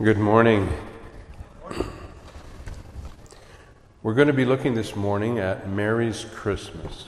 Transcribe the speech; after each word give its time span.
Good 0.00 0.16
morning. 0.16 0.72
We're 4.04 4.14
going 4.14 4.28
to 4.28 4.32
be 4.32 4.44
looking 4.44 4.74
this 4.74 4.94
morning 4.94 5.40
at 5.40 5.68
Mary's 5.68 6.24
Christmas. 6.32 7.06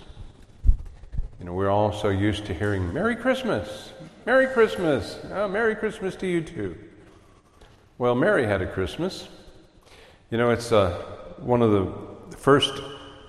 You 1.39 1.45
know, 1.47 1.53
we're 1.53 1.71
all 1.71 1.93
so 1.93 2.09
used 2.09 2.47
to 2.47 2.53
hearing 2.55 2.93
Merry 2.93 3.15
Christmas, 3.15 3.93
Merry 4.27 4.49
Christmas, 4.49 5.21
oh, 5.31 5.47
Merry 5.47 5.77
Christmas 5.77 6.17
to 6.17 6.27
you 6.27 6.41
too. 6.41 6.77
Well, 7.99 8.17
Mary 8.17 8.45
had 8.45 8.61
a 8.61 8.67
Christmas. 8.67 9.29
You 10.33 10.39
know, 10.39 10.51
it's 10.51 10.73
uh, 10.73 11.01
one 11.37 11.63
of 11.63 11.71
the 11.71 12.37
first 12.39 12.83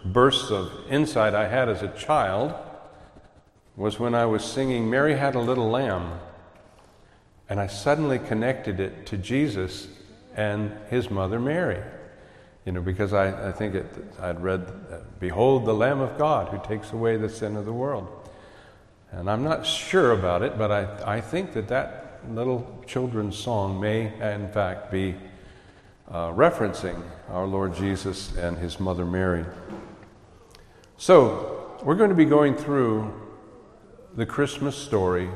bursts 0.05 0.49
of 0.49 0.71
insight 0.89 1.35
I 1.35 1.47
had 1.47 1.69
as 1.69 1.83
a 1.83 1.89
child 1.89 2.55
was 3.75 3.99
when 3.99 4.15
I 4.15 4.25
was 4.25 4.43
singing 4.43 4.89
Mary 4.89 5.15
Had 5.15 5.35
a 5.35 5.39
Little 5.39 5.69
Lamb. 5.69 6.19
And 7.51 7.59
I 7.59 7.67
suddenly 7.67 8.17
connected 8.17 8.79
it 8.79 9.05
to 9.07 9.17
Jesus 9.17 9.89
and 10.37 10.71
his 10.89 11.11
mother 11.11 11.37
Mary. 11.37 11.83
You 12.63 12.71
know, 12.71 12.79
because 12.79 13.11
I, 13.11 13.49
I 13.49 13.51
think 13.51 13.75
it, 13.75 13.85
I'd 14.21 14.41
read, 14.41 14.71
Behold 15.19 15.65
the 15.65 15.73
Lamb 15.73 15.99
of 15.99 16.17
God 16.17 16.47
who 16.47 16.65
takes 16.65 16.93
away 16.93 17.17
the 17.17 17.27
sin 17.27 17.57
of 17.57 17.65
the 17.65 17.73
world. 17.73 18.07
And 19.11 19.29
I'm 19.29 19.43
not 19.43 19.65
sure 19.65 20.13
about 20.13 20.43
it, 20.43 20.57
but 20.57 20.71
I, 20.71 21.17
I 21.17 21.19
think 21.19 21.51
that 21.51 21.67
that 21.67 22.21
little 22.29 22.81
children's 22.87 23.35
song 23.35 23.81
may, 23.81 24.13
in 24.21 24.47
fact, 24.47 24.89
be 24.89 25.15
uh, 26.09 26.31
referencing 26.31 27.03
our 27.27 27.45
Lord 27.45 27.75
Jesus 27.75 28.33
and 28.37 28.57
his 28.57 28.79
mother 28.79 29.03
Mary. 29.03 29.43
So, 30.95 31.77
we're 31.83 31.95
going 31.95 32.11
to 32.11 32.15
be 32.15 32.23
going 32.23 32.55
through 32.55 33.13
the 34.15 34.25
Christmas 34.25 34.77
story 34.77 35.29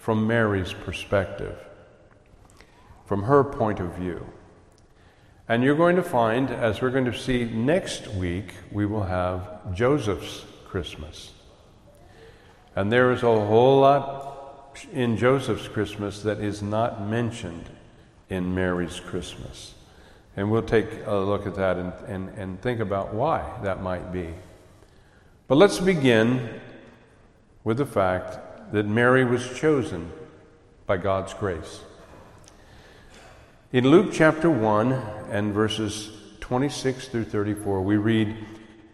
from 0.00 0.26
Mary's 0.26 0.72
perspective, 0.72 1.58
from 3.04 3.24
her 3.24 3.44
point 3.44 3.80
of 3.80 3.94
view. 3.94 4.26
And 5.46 5.62
you're 5.62 5.76
going 5.76 5.96
to 5.96 6.02
find, 6.02 6.50
as 6.50 6.80
we're 6.80 6.90
going 6.90 7.04
to 7.04 7.16
see 7.16 7.44
next 7.44 8.08
week, 8.08 8.54
we 8.72 8.86
will 8.86 9.02
have 9.02 9.74
Joseph's 9.74 10.46
Christmas. 10.64 11.32
And 12.74 12.90
there 12.90 13.12
is 13.12 13.22
a 13.22 13.26
whole 13.26 13.80
lot 13.80 14.78
in 14.90 15.18
Joseph's 15.18 15.68
Christmas 15.68 16.22
that 16.22 16.40
is 16.40 16.62
not 16.62 17.06
mentioned 17.06 17.68
in 18.30 18.54
Mary's 18.54 19.00
Christmas. 19.00 19.74
And 20.34 20.50
we'll 20.50 20.62
take 20.62 20.88
a 21.04 21.16
look 21.16 21.46
at 21.46 21.56
that 21.56 21.76
and, 21.76 21.92
and, 22.06 22.28
and 22.38 22.62
think 22.62 22.80
about 22.80 23.12
why 23.12 23.44
that 23.64 23.82
might 23.82 24.12
be. 24.12 24.28
But 25.46 25.56
let's 25.56 25.78
begin 25.78 26.58
with 27.64 27.76
the 27.76 27.86
fact 27.86 28.38
that 28.72 28.86
Mary 28.86 29.24
was 29.24 29.58
chosen 29.58 30.12
by 30.86 30.96
God's 30.96 31.34
grace. 31.34 31.80
In 33.72 33.88
Luke 33.88 34.10
chapter 34.12 34.50
1 34.50 34.92
and 35.30 35.52
verses 35.52 36.10
26 36.40 37.08
through 37.08 37.24
34, 37.24 37.82
we 37.82 37.96
read 37.96 38.36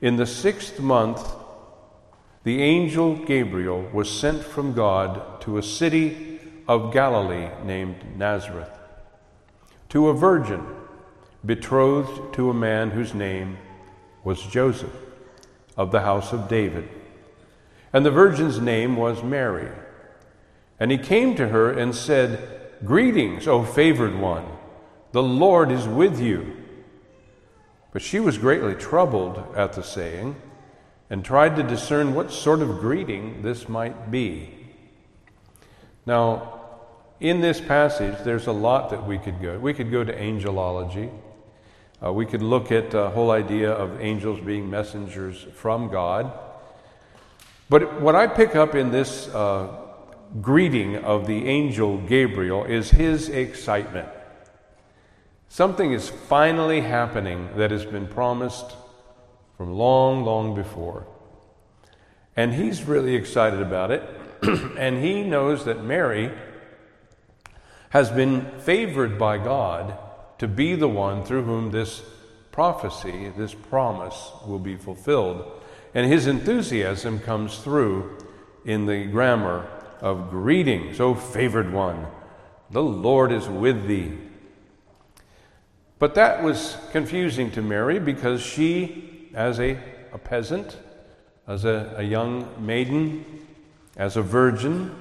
In 0.00 0.16
the 0.16 0.26
sixth 0.26 0.78
month, 0.80 1.26
the 2.44 2.62
angel 2.62 3.16
Gabriel 3.16 3.82
was 3.92 4.10
sent 4.10 4.42
from 4.42 4.72
God 4.72 5.40
to 5.42 5.58
a 5.58 5.62
city 5.62 6.40
of 6.68 6.92
Galilee 6.92 7.48
named 7.64 7.96
Nazareth, 8.16 8.70
to 9.88 10.08
a 10.08 10.14
virgin 10.14 10.64
betrothed 11.44 12.34
to 12.34 12.50
a 12.50 12.54
man 12.54 12.90
whose 12.90 13.14
name 13.14 13.56
was 14.24 14.42
Joseph, 14.42 14.94
of 15.76 15.92
the 15.92 16.00
house 16.00 16.32
of 16.32 16.48
David. 16.48 16.88
And 17.96 18.04
the 18.04 18.10
virgin's 18.10 18.60
name 18.60 18.94
was 18.94 19.22
Mary. 19.22 19.70
And 20.78 20.90
he 20.90 20.98
came 20.98 21.34
to 21.36 21.48
her 21.48 21.70
and 21.70 21.94
said, 21.94 22.76
Greetings, 22.84 23.48
O 23.48 23.64
favored 23.64 24.14
one, 24.14 24.44
the 25.12 25.22
Lord 25.22 25.72
is 25.72 25.88
with 25.88 26.20
you. 26.20 26.62
But 27.94 28.02
she 28.02 28.20
was 28.20 28.36
greatly 28.36 28.74
troubled 28.74 29.42
at 29.56 29.72
the 29.72 29.82
saying 29.82 30.36
and 31.08 31.24
tried 31.24 31.56
to 31.56 31.62
discern 31.62 32.14
what 32.14 32.30
sort 32.30 32.60
of 32.60 32.80
greeting 32.80 33.40
this 33.40 33.66
might 33.66 34.10
be. 34.10 34.52
Now, 36.04 36.60
in 37.18 37.40
this 37.40 37.62
passage, 37.62 38.22
there's 38.24 38.46
a 38.46 38.52
lot 38.52 38.90
that 38.90 39.06
we 39.06 39.16
could 39.16 39.40
go. 39.40 39.58
We 39.58 39.72
could 39.72 39.90
go 39.90 40.04
to 40.04 40.14
angelology. 40.14 41.10
Uh, 42.04 42.12
we 42.12 42.26
could 42.26 42.42
look 42.42 42.70
at 42.70 42.90
the 42.90 43.08
whole 43.08 43.30
idea 43.30 43.72
of 43.72 44.02
angels 44.02 44.38
being 44.40 44.68
messengers 44.68 45.46
from 45.54 45.88
God. 45.88 46.30
But 47.68 48.00
what 48.00 48.14
I 48.14 48.26
pick 48.26 48.54
up 48.54 48.74
in 48.74 48.90
this 48.90 49.28
uh, 49.28 49.68
greeting 50.40 50.96
of 50.96 51.26
the 51.26 51.46
angel 51.46 51.98
Gabriel 51.98 52.64
is 52.64 52.90
his 52.90 53.28
excitement. 53.28 54.08
Something 55.48 55.92
is 55.92 56.08
finally 56.08 56.80
happening 56.80 57.48
that 57.56 57.70
has 57.70 57.84
been 57.84 58.06
promised 58.06 58.76
from 59.56 59.72
long, 59.72 60.24
long 60.24 60.54
before. 60.54 61.06
And 62.36 62.52
he's 62.52 62.84
really 62.84 63.14
excited 63.14 63.60
about 63.60 63.90
it. 63.90 64.02
and 64.78 65.02
he 65.02 65.22
knows 65.22 65.64
that 65.64 65.82
Mary 65.82 66.30
has 67.90 68.10
been 68.10 68.44
favored 68.60 69.18
by 69.18 69.38
God 69.38 69.98
to 70.38 70.46
be 70.46 70.74
the 70.74 70.88
one 70.88 71.24
through 71.24 71.44
whom 71.44 71.70
this 71.70 72.02
prophecy, 72.52 73.32
this 73.36 73.54
promise, 73.54 74.30
will 74.46 74.58
be 74.58 74.76
fulfilled. 74.76 75.62
And 75.94 76.10
his 76.10 76.26
enthusiasm 76.26 77.20
comes 77.20 77.58
through 77.58 78.18
in 78.64 78.86
the 78.86 79.04
grammar 79.06 79.66
of 80.00 80.30
greetings, 80.30 81.00
O 81.00 81.14
favored 81.14 81.72
one, 81.72 82.06
the 82.70 82.82
Lord 82.82 83.32
is 83.32 83.48
with 83.48 83.86
thee. 83.86 84.12
But 85.98 86.14
that 86.14 86.42
was 86.42 86.76
confusing 86.92 87.50
to 87.52 87.62
Mary 87.62 87.98
because 87.98 88.42
she, 88.42 89.30
as 89.34 89.58
a, 89.60 89.78
a 90.12 90.18
peasant, 90.18 90.76
as 91.46 91.64
a, 91.64 91.94
a 91.96 92.02
young 92.02 92.48
maiden, 92.58 93.24
as 93.96 94.16
a 94.16 94.22
virgin, 94.22 94.94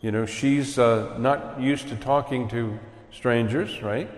you 0.00 0.12
know, 0.12 0.24
she's 0.24 0.78
uh, 0.78 1.16
not 1.18 1.60
used 1.60 1.88
to 1.88 1.96
talking 1.96 2.48
to 2.48 2.78
strangers, 3.10 3.82
right? 3.82 4.10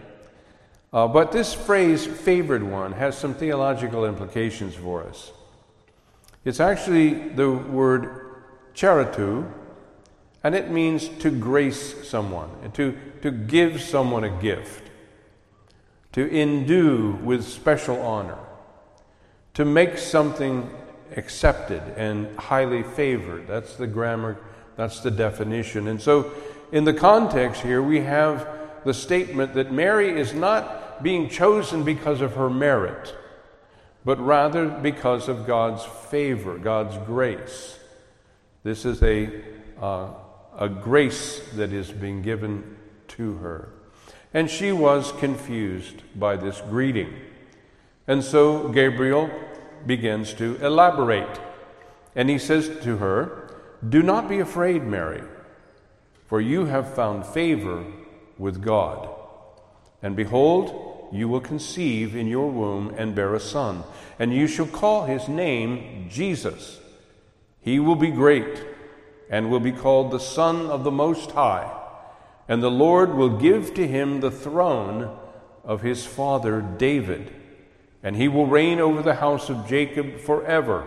Uh, 0.92 1.08
but 1.08 1.32
this 1.32 1.52
phrase, 1.54 2.06
favored 2.06 2.62
one, 2.62 2.92
has 2.92 3.16
some 3.16 3.34
theological 3.34 4.04
implications 4.04 4.74
for 4.74 5.02
us. 5.02 5.32
It's 6.46 6.60
actually 6.60 7.12
the 7.12 7.50
word 7.50 8.36
charitou, 8.72 9.52
and 10.44 10.54
it 10.54 10.70
means 10.70 11.08
to 11.08 11.30
grace 11.30 12.08
someone, 12.08 12.48
to, 12.74 12.96
to 13.22 13.32
give 13.32 13.82
someone 13.82 14.22
a 14.22 14.30
gift, 14.40 14.88
to 16.12 16.32
endue 16.32 17.18
with 17.24 17.44
special 17.44 18.00
honor, 18.00 18.38
to 19.54 19.64
make 19.64 19.98
something 19.98 20.70
accepted 21.16 21.82
and 21.96 22.38
highly 22.38 22.84
favored. 22.84 23.48
That's 23.48 23.74
the 23.74 23.88
grammar, 23.88 24.38
that's 24.76 25.00
the 25.00 25.10
definition. 25.10 25.88
And 25.88 26.00
so, 26.00 26.30
in 26.70 26.84
the 26.84 26.94
context 26.94 27.62
here, 27.62 27.82
we 27.82 28.02
have 28.02 28.46
the 28.84 28.94
statement 28.94 29.54
that 29.54 29.72
Mary 29.72 30.16
is 30.16 30.32
not 30.32 31.02
being 31.02 31.28
chosen 31.28 31.82
because 31.82 32.20
of 32.20 32.36
her 32.36 32.48
merit, 32.48 33.16
but 34.06 34.18
rather 34.18 34.68
because 34.68 35.28
of 35.28 35.46
God's 35.46 35.84
favor, 35.84 36.56
God's 36.56 36.96
grace. 37.06 37.78
This 38.62 38.86
is 38.86 39.02
a 39.02 39.42
uh, 39.78 40.08
a 40.56 40.68
grace 40.68 41.40
that 41.54 41.72
is 41.72 41.92
being 41.92 42.22
given 42.22 42.76
to 43.08 43.34
her. 43.34 43.68
And 44.32 44.50
she 44.50 44.72
was 44.72 45.12
confused 45.12 46.02
by 46.14 46.36
this 46.36 46.60
greeting. 46.62 47.14
And 48.06 48.22
so 48.24 48.68
Gabriel 48.68 49.30
begins 49.84 50.32
to 50.34 50.56
elaborate. 50.64 51.40
And 52.14 52.30
he 52.30 52.38
says 52.38 52.68
to 52.84 52.96
her, 52.98 53.58
Do 53.86 54.02
not 54.02 54.28
be 54.28 54.38
afraid, 54.38 54.84
Mary, 54.84 55.22
for 56.26 56.40
you 56.40 56.66
have 56.66 56.94
found 56.94 57.26
favor 57.26 57.84
with 58.38 58.62
God. 58.62 59.08
And 60.02 60.16
behold, 60.16 60.85
you 61.12 61.28
will 61.28 61.40
conceive 61.40 62.16
in 62.16 62.26
your 62.26 62.50
womb 62.50 62.94
and 62.96 63.14
bear 63.14 63.34
a 63.34 63.40
son, 63.40 63.84
and 64.18 64.34
you 64.34 64.46
shall 64.46 64.66
call 64.66 65.04
his 65.04 65.28
name 65.28 66.08
Jesus. 66.10 66.80
He 67.60 67.78
will 67.78 67.96
be 67.96 68.10
great 68.10 68.64
and 69.28 69.50
will 69.50 69.60
be 69.60 69.72
called 69.72 70.10
the 70.10 70.20
Son 70.20 70.66
of 70.66 70.84
the 70.84 70.90
Most 70.90 71.32
High. 71.32 71.72
And 72.48 72.62
the 72.62 72.70
Lord 72.70 73.14
will 73.14 73.38
give 73.38 73.74
to 73.74 73.86
him 73.86 74.20
the 74.20 74.30
throne 74.30 75.16
of 75.64 75.82
his 75.82 76.06
father 76.06 76.60
David, 76.60 77.32
and 78.02 78.14
he 78.14 78.28
will 78.28 78.46
reign 78.46 78.78
over 78.78 79.02
the 79.02 79.16
house 79.16 79.50
of 79.50 79.66
Jacob 79.66 80.20
forever, 80.20 80.86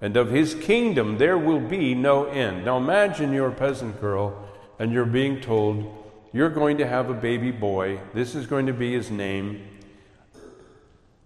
and 0.00 0.16
of 0.16 0.30
his 0.30 0.54
kingdom 0.54 1.18
there 1.18 1.36
will 1.36 1.60
be 1.60 1.94
no 1.94 2.24
end. 2.24 2.64
Now 2.64 2.78
imagine 2.78 3.34
you're 3.34 3.48
a 3.48 3.54
peasant 3.54 4.00
girl, 4.00 4.48
and 4.78 4.92
you're 4.92 5.04
being 5.04 5.42
told, 5.42 5.97
You're 6.38 6.50
going 6.50 6.78
to 6.78 6.86
have 6.86 7.10
a 7.10 7.14
baby 7.14 7.50
boy, 7.50 7.98
this 8.14 8.36
is 8.36 8.46
going 8.46 8.66
to 8.66 8.72
be 8.72 8.92
his 8.92 9.10
name, 9.10 9.60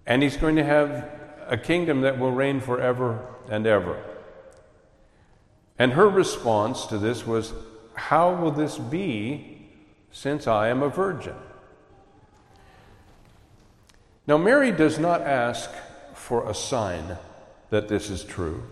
and 0.06 0.22
he's 0.22 0.38
going 0.38 0.56
to 0.56 0.64
have 0.64 1.06
a 1.46 1.58
kingdom 1.58 2.00
that 2.00 2.18
will 2.18 2.32
reign 2.32 2.60
forever 2.60 3.22
and 3.50 3.66
ever. 3.66 4.02
And 5.78 5.92
her 5.92 6.08
response 6.08 6.86
to 6.86 6.96
this 6.96 7.26
was, 7.26 7.52
How 7.92 8.34
will 8.34 8.52
this 8.52 8.78
be 8.78 9.68
since 10.12 10.46
I 10.46 10.68
am 10.68 10.82
a 10.82 10.88
virgin? 10.88 11.36
Now, 14.26 14.38
Mary 14.38 14.72
does 14.72 14.98
not 14.98 15.20
ask 15.20 15.70
for 16.14 16.48
a 16.48 16.54
sign 16.54 17.18
that 17.68 17.86
this 17.86 18.08
is 18.08 18.24
true. 18.24 18.62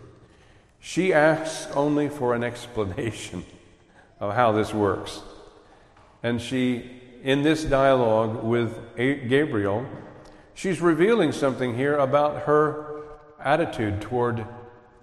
She 0.78 1.12
asks 1.12 1.70
only 1.76 2.08
for 2.08 2.34
an 2.34 2.42
explanation 2.50 3.44
of 4.18 4.34
how 4.34 4.52
this 4.52 4.72
works. 4.72 5.20
And 6.22 6.40
she, 6.40 6.90
in 7.22 7.42
this 7.42 7.64
dialogue 7.64 8.42
with 8.42 8.96
Gabriel, 8.96 9.86
she's 10.54 10.80
revealing 10.80 11.32
something 11.32 11.76
here 11.76 11.96
about 11.96 12.42
her 12.42 13.02
attitude 13.38 14.00
toward 14.00 14.44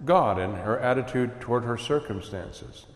God 0.04 0.38
and 0.38 0.54
her 0.56 0.78
attitude 0.78 1.40
toward 1.40 1.64
her 1.64 1.76
circumstances. 1.76 2.86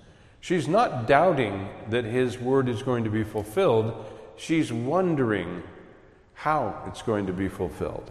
She's 0.40 0.69
not 0.69 1.06
doubting 1.06 1.69
that 1.90 2.04
his 2.04 2.38
word 2.38 2.69
is 2.69 2.82
going 2.82 3.04
to 3.04 3.10
be 3.10 3.24
fulfilled, 3.24 3.94
she's 4.36 4.72
wondering 4.72 5.62
how 6.34 6.82
it's 6.88 7.02
going 7.02 7.26
to 7.26 7.32
be 7.32 7.48
fulfilled. 7.48 8.10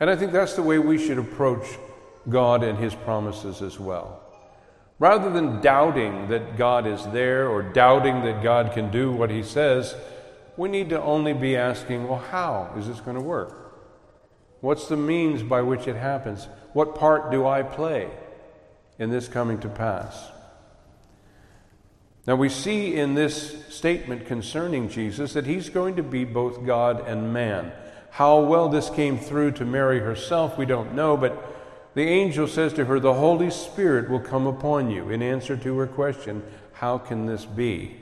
And 0.00 0.10
I 0.10 0.16
think 0.16 0.32
that's 0.32 0.54
the 0.54 0.62
way 0.62 0.78
we 0.78 0.98
should 0.98 1.18
approach 1.18 1.64
God 2.28 2.62
and 2.62 2.78
his 2.78 2.94
promises 2.94 3.62
as 3.62 3.78
well. 3.78 4.25
Rather 4.98 5.30
than 5.30 5.60
doubting 5.60 6.28
that 6.28 6.56
God 6.56 6.86
is 6.86 7.04
there 7.08 7.48
or 7.48 7.62
doubting 7.62 8.22
that 8.22 8.42
God 8.42 8.72
can 8.72 8.90
do 8.90 9.12
what 9.12 9.30
he 9.30 9.42
says, 9.42 9.94
we 10.56 10.70
need 10.70 10.88
to 10.88 11.02
only 11.02 11.34
be 11.34 11.56
asking, 11.56 12.08
well, 12.08 12.18
how 12.18 12.72
is 12.78 12.86
this 12.86 13.00
going 13.00 13.16
to 13.16 13.22
work? 13.22 13.74
What's 14.60 14.88
the 14.88 14.96
means 14.96 15.42
by 15.42 15.60
which 15.60 15.86
it 15.86 15.96
happens? 15.96 16.48
What 16.72 16.94
part 16.94 17.30
do 17.30 17.46
I 17.46 17.62
play 17.62 18.10
in 18.98 19.10
this 19.10 19.28
coming 19.28 19.58
to 19.60 19.68
pass? 19.68 20.30
Now, 22.26 22.34
we 22.34 22.48
see 22.48 22.96
in 22.96 23.14
this 23.14 23.66
statement 23.68 24.26
concerning 24.26 24.88
Jesus 24.88 25.34
that 25.34 25.46
he's 25.46 25.68
going 25.68 25.96
to 25.96 26.02
be 26.02 26.24
both 26.24 26.66
God 26.66 27.06
and 27.06 27.32
man. 27.32 27.70
How 28.10 28.40
well 28.40 28.68
this 28.68 28.90
came 28.90 29.18
through 29.18 29.52
to 29.52 29.64
Mary 29.64 30.00
herself, 30.00 30.58
we 30.58 30.66
don't 30.66 30.94
know, 30.94 31.16
but 31.16 31.45
the 31.96 32.02
angel 32.02 32.46
says 32.46 32.74
to 32.74 32.84
her, 32.84 33.00
The 33.00 33.14
Holy 33.14 33.50
Spirit 33.50 34.10
will 34.10 34.20
come 34.20 34.46
upon 34.46 34.90
you, 34.90 35.08
in 35.08 35.22
answer 35.22 35.56
to 35.56 35.78
her 35.78 35.86
question, 35.86 36.42
How 36.74 36.98
can 36.98 37.24
this 37.24 37.46
be? 37.46 37.96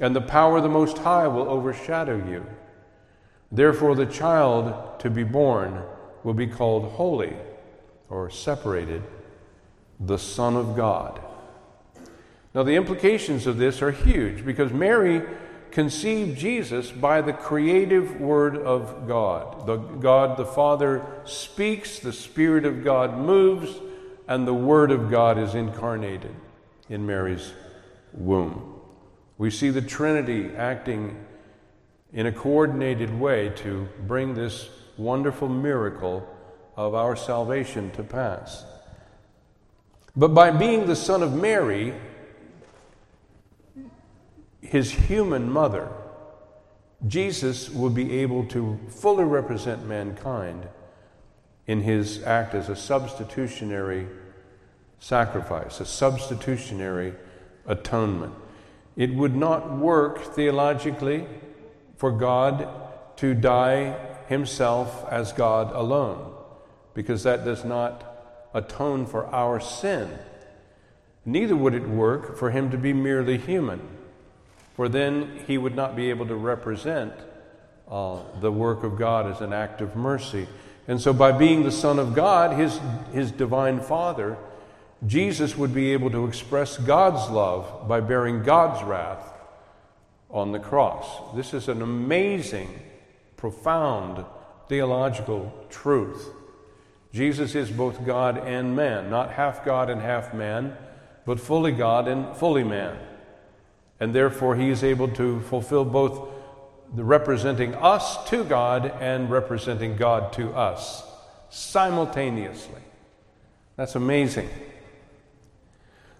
And 0.00 0.16
the 0.16 0.20
power 0.20 0.56
of 0.56 0.64
the 0.64 0.68
Most 0.68 0.98
High 0.98 1.28
will 1.28 1.48
overshadow 1.48 2.16
you. 2.28 2.44
Therefore, 3.52 3.94
the 3.94 4.04
child 4.04 4.98
to 4.98 5.08
be 5.08 5.22
born 5.22 5.80
will 6.24 6.34
be 6.34 6.48
called 6.48 6.90
holy 6.90 7.36
or 8.10 8.30
separated, 8.30 9.04
the 10.00 10.18
Son 10.18 10.56
of 10.56 10.74
God. 10.74 11.20
Now, 12.52 12.64
the 12.64 12.74
implications 12.74 13.46
of 13.46 13.58
this 13.58 13.80
are 13.80 13.92
huge 13.92 14.44
because 14.44 14.72
Mary 14.72 15.22
conceived 15.70 16.38
Jesus 16.38 16.90
by 16.90 17.20
the 17.20 17.32
creative 17.32 18.20
word 18.20 18.56
of 18.56 19.06
God. 19.06 19.66
The 19.66 19.76
God 19.76 20.36
the 20.36 20.46
Father 20.46 21.04
speaks, 21.24 21.98
the 21.98 22.12
Spirit 22.12 22.64
of 22.64 22.82
God 22.82 23.18
moves, 23.18 23.80
and 24.28 24.46
the 24.46 24.54
Word 24.54 24.90
of 24.90 25.10
God 25.10 25.38
is 25.38 25.54
incarnated 25.54 26.34
in 26.88 27.06
Mary's 27.06 27.52
womb. 28.12 28.80
We 29.38 29.50
see 29.50 29.70
the 29.70 29.82
Trinity 29.82 30.54
acting 30.56 31.24
in 32.12 32.26
a 32.26 32.32
coordinated 32.32 33.18
way 33.18 33.50
to 33.56 33.88
bring 34.06 34.34
this 34.34 34.68
wonderful 34.96 35.48
miracle 35.48 36.26
of 36.76 36.94
our 36.94 37.16
salvation 37.16 37.90
to 37.92 38.02
pass. 38.02 38.64
But 40.16 40.28
by 40.28 40.50
being 40.50 40.86
the 40.86 40.96
Son 40.96 41.22
of 41.22 41.34
Mary, 41.34 41.94
his 44.70 44.90
human 44.90 45.50
mother, 45.50 45.88
Jesus 47.06 47.70
will 47.70 47.90
be 47.90 48.20
able 48.20 48.44
to 48.46 48.78
fully 48.88 49.24
represent 49.24 49.86
mankind 49.86 50.68
in 51.66 51.82
his 51.82 52.22
act 52.22 52.54
as 52.54 52.68
a 52.68 52.76
substitutionary 52.76 54.06
sacrifice, 54.98 55.80
a 55.80 55.84
substitutionary 55.84 57.14
atonement. 57.66 58.34
It 58.96 59.14
would 59.14 59.36
not 59.36 59.76
work 59.76 60.34
theologically 60.34 61.26
for 61.96 62.10
God 62.10 62.68
to 63.16 63.34
die 63.34 63.96
himself 64.28 65.06
as 65.10 65.32
God 65.32 65.72
alone, 65.74 66.34
because 66.94 67.22
that 67.22 67.44
does 67.44 67.64
not 67.64 68.04
atone 68.54 69.06
for 69.06 69.26
our 69.26 69.60
sin. 69.60 70.18
Neither 71.24 71.56
would 71.56 71.74
it 71.74 71.88
work 71.88 72.36
for 72.36 72.50
him 72.50 72.70
to 72.70 72.78
be 72.78 72.92
merely 72.92 73.36
human 73.36 73.95
for 74.76 74.90
then 74.90 75.40
he 75.46 75.56
would 75.56 75.74
not 75.74 75.96
be 75.96 76.10
able 76.10 76.26
to 76.26 76.36
represent 76.36 77.14
uh, 77.88 78.20
the 78.40 78.52
work 78.52 78.84
of 78.84 78.98
God 78.98 79.26
as 79.26 79.40
an 79.40 79.54
act 79.54 79.80
of 79.80 79.96
mercy. 79.96 80.46
And 80.86 81.00
so, 81.00 81.12
by 81.12 81.32
being 81.32 81.64
the 81.64 81.72
Son 81.72 81.98
of 81.98 82.14
God, 82.14 82.56
his, 82.56 82.78
his 83.12 83.32
divine 83.32 83.80
Father, 83.80 84.36
Jesus 85.06 85.56
would 85.56 85.74
be 85.74 85.92
able 85.92 86.10
to 86.10 86.26
express 86.26 86.76
God's 86.76 87.30
love 87.30 87.88
by 87.88 88.00
bearing 88.00 88.42
God's 88.42 88.84
wrath 88.84 89.32
on 90.30 90.52
the 90.52 90.58
cross. 90.58 91.06
This 91.34 91.54
is 91.54 91.68
an 91.68 91.80
amazing, 91.80 92.78
profound 93.36 94.24
theological 94.68 95.52
truth. 95.70 96.28
Jesus 97.12 97.54
is 97.54 97.70
both 97.70 98.04
God 98.04 98.38
and 98.38 98.76
man, 98.76 99.08
not 99.08 99.32
half 99.32 99.64
God 99.64 99.88
and 99.88 100.02
half 100.02 100.34
man, 100.34 100.76
but 101.24 101.40
fully 101.40 101.72
God 101.72 102.08
and 102.08 102.36
fully 102.36 102.64
man. 102.64 102.98
And 103.98 104.14
therefore, 104.14 104.56
he 104.56 104.70
is 104.70 104.84
able 104.84 105.08
to 105.08 105.40
fulfill 105.40 105.84
both 105.84 106.28
representing 106.92 107.74
us 107.74 108.28
to 108.28 108.44
God 108.44 108.92
and 109.00 109.30
representing 109.30 109.96
God 109.96 110.32
to 110.34 110.52
us 110.52 111.02
simultaneously. 111.50 112.82
That's 113.76 113.94
amazing. 113.94 114.48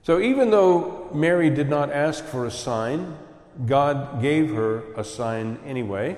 So, 0.03 0.21
even 0.21 0.51
though 0.51 1.11
Mary 1.13 1.51
did 1.51 1.69
not 1.69 1.93
ask 1.93 2.25
for 2.25 2.47
a 2.47 2.51
sign, 2.51 3.17
God 3.65 4.21
gave 4.21 4.55
her 4.55 4.85
a 4.95 5.03
sign 5.03 5.59
anyway. 5.65 6.17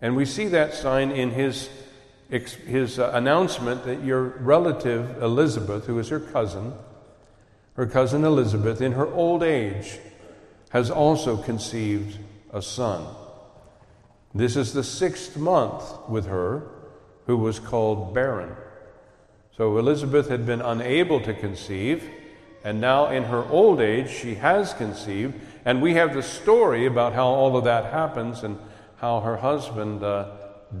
And 0.00 0.14
we 0.16 0.24
see 0.24 0.48
that 0.48 0.74
sign 0.74 1.10
in 1.10 1.30
his, 1.30 1.70
his 2.28 2.98
uh, 2.98 3.10
announcement 3.14 3.84
that 3.84 4.04
your 4.04 4.22
relative 4.22 5.22
Elizabeth, 5.22 5.86
who 5.86 5.98
is 5.98 6.08
her 6.08 6.20
cousin, 6.20 6.74
her 7.74 7.86
cousin 7.86 8.24
Elizabeth, 8.24 8.80
in 8.80 8.92
her 8.92 9.06
old 9.06 9.42
age, 9.42 9.98
has 10.70 10.90
also 10.90 11.36
conceived 11.36 12.18
a 12.52 12.62
son. 12.62 13.06
This 14.34 14.56
is 14.56 14.72
the 14.72 14.84
sixth 14.84 15.36
month 15.36 15.82
with 16.08 16.26
her, 16.26 16.68
who 17.26 17.36
was 17.36 17.58
called 17.58 18.14
barren. 18.14 18.54
So 19.56 19.78
Elizabeth 19.78 20.28
had 20.28 20.46
been 20.46 20.60
unable 20.60 21.20
to 21.20 21.34
conceive, 21.34 22.08
and 22.64 22.80
now 22.80 23.10
in 23.10 23.24
her 23.24 23.44
old 23.46 23.80
age 23.80 24.10
she 24.10 24.34
has 24.36 24.72
conceived. 24.74 25.34
And 25.64 25.82
we 25.82 25.94
have 25.94 26.14
the 26.14 26.22
story 26.22 26.86
about 26.86 27.14
how 27.14 27.26
all 27.26 27.56
of 27.56 27.64
that 27.64 27.92
happens 27.92 28.44
and 28.44 28.58
how 28.96 29.20
her 29.20 29.36
husband 29.36 30.02
uh, 30.02 30.30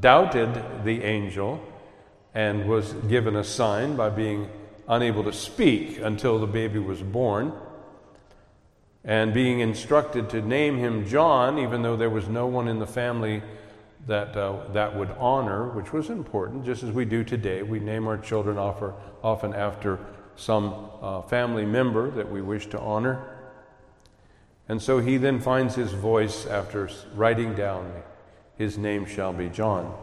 doubted 0.00 0.84
the 0.84 1.02
angel 1.02 1.60
and 2.34 2.68
was 2.68 2.92
given 3.08 3.36
a 3.36 3.44
sign 3.44 3.96
by 3.96 4.10
being 4.10 4.48
unable 4.86 5.24
to 5.24 5.32
speak 5.32 5.98
until 5.98 6.38
the 6.38 6.46
baby 6.46 6.78
was 6.78 7.02
born 7.02 7.52
and 9.04 9.32
being 9.32 9.60
instructed 9.60 10.28
to 10.30 10.42
name 10.42 10.76
him 10.78 11.06
John, 11.06 11.58
even 11.58 11.82
though 11.82 11.96
there 11.96 12.10
was 12.10 12.28
no 12.28 12.46
one 12.46 12.68
in 12.68 12.78
the 12.78 12.86
family 12.86 13.42
that, 14.06 14.36
uh, 14.36 14.68
that 14.72 14.96
would 14.96 15.10
honor, 15.18 15.68
which 15.68 15.92
was 15.92 16.10
important, 16.10 16.64
just 16.64 16.82
as 16.82 16.90
we 16.90 17.04
do 17.04 17.22
today. 17.22 17.62
We 17.62 17.78
name 17.78 18.06
our 18.06 18.18
children 18.18 18.58
offer, 18.58 18.94
often 19.22 19.54
after 19.54 19.98
some 20.36 20.90
uh, 21.02 21.22
family 21.22 21.64
member 21.64 22.10
that 22.12 22.30
we 22.30 22.40
wish 22.40 22.66
to 22.68 22.80
honor. 22.80 23.22
And 24.68 24.80
so 24.80 24.98
he 24.98 25.16
then 25.16 25.40
finds 25.40 25.74
his 25.74 25.92
voice 25.92 26.46
after 26.46 26.88
writing 27.14 27.54
down, 27.54 27.90
His 28.56 28.76
name 28.76 29.06
shall 29.06 29.32
be 29.32 29.48
John. 29.48 29.94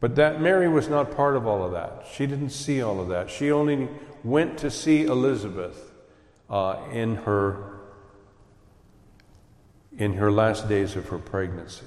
But 0.00 0.16
that 0.16 0.40
Mary 0.40 0.68
was 0.68 0.88
not 0.88 1.14
part 1.16 1.36
of 1.36 1.46
all 1.46 1.64
of 1.64 1.72
that. 1.72 2.06
She 2.12 2.26
didn't 2.26 2.50
see 2.50 2.82
all 2.82 3.00
of 3.00 3.08
that. 3.08 3.30
She 3.30 3.50
only 3.50 3.88
went 4.22 4.58
to 4.58 4.70
see 4.70 5.04
Elizabeth 5.04 5.85
uh, 6.48 6.78
in 6.92 7.16
her 7.16 7.76
in 9.98 10.14
her 10.14 10.30
last 10.30 10.68
days 10.68 10.94
of 10.94 11.08
her 11.08 11.18
pregnancy. 11.18 11.86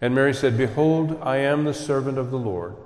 And 0.00 0.14
Mary 0.14 0.34
said, 0.34 0.58
Behold, 0.58 1.18
I 1.22 1.38
am 1.38 1.64
the 1.64 1.74
servant 1.74 2.18
of 2.18 2.30
the 2.30 2.38
Lord. 2.38 2.76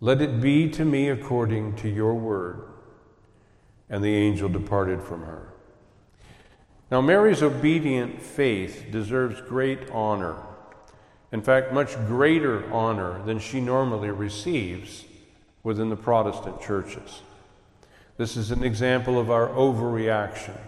Let 0.00 0.20
it 0.20 0.40
be 0.40 0.68
to 0.70 0.84
me 0.84 1.08
according 1.08 1.76
to 1.76 1.88
your 1.88 2.14
word. 2.14 2.62
And 3.88 4.02
the 4.02 4.14
angel 4.14 4.48
departed 4.48 5.02
from 5.02 5.22
her. 5.22 5.52
Now, 6.90 7.00
Mary's 7.00 7.42
obedient 7.42 8.22
faith 8.22 8.86
deserves 8.90 9.40
great 9.40 9.90
honor. 9.90 10.36
In 11.32 11.42
fact, 11.42 11.72
much 11.72 11.94
greater 12.06 12.72
honor 12.72 13.22
than 13.24 13.38
she 13.38 13.60
normally 13.60 14.10
receives 14.10 15.04
within 15.62 15.88
the 15.88 15.96
Protestant 15.96 16.60
churches. 16.60 17.22
This 18.16 18.36
is 18.36 18.50
an 18.50 18.62
example 18.62 19.18
of 19.18 19.30
our 19.30 19.48
overreaction. 19.48 20.58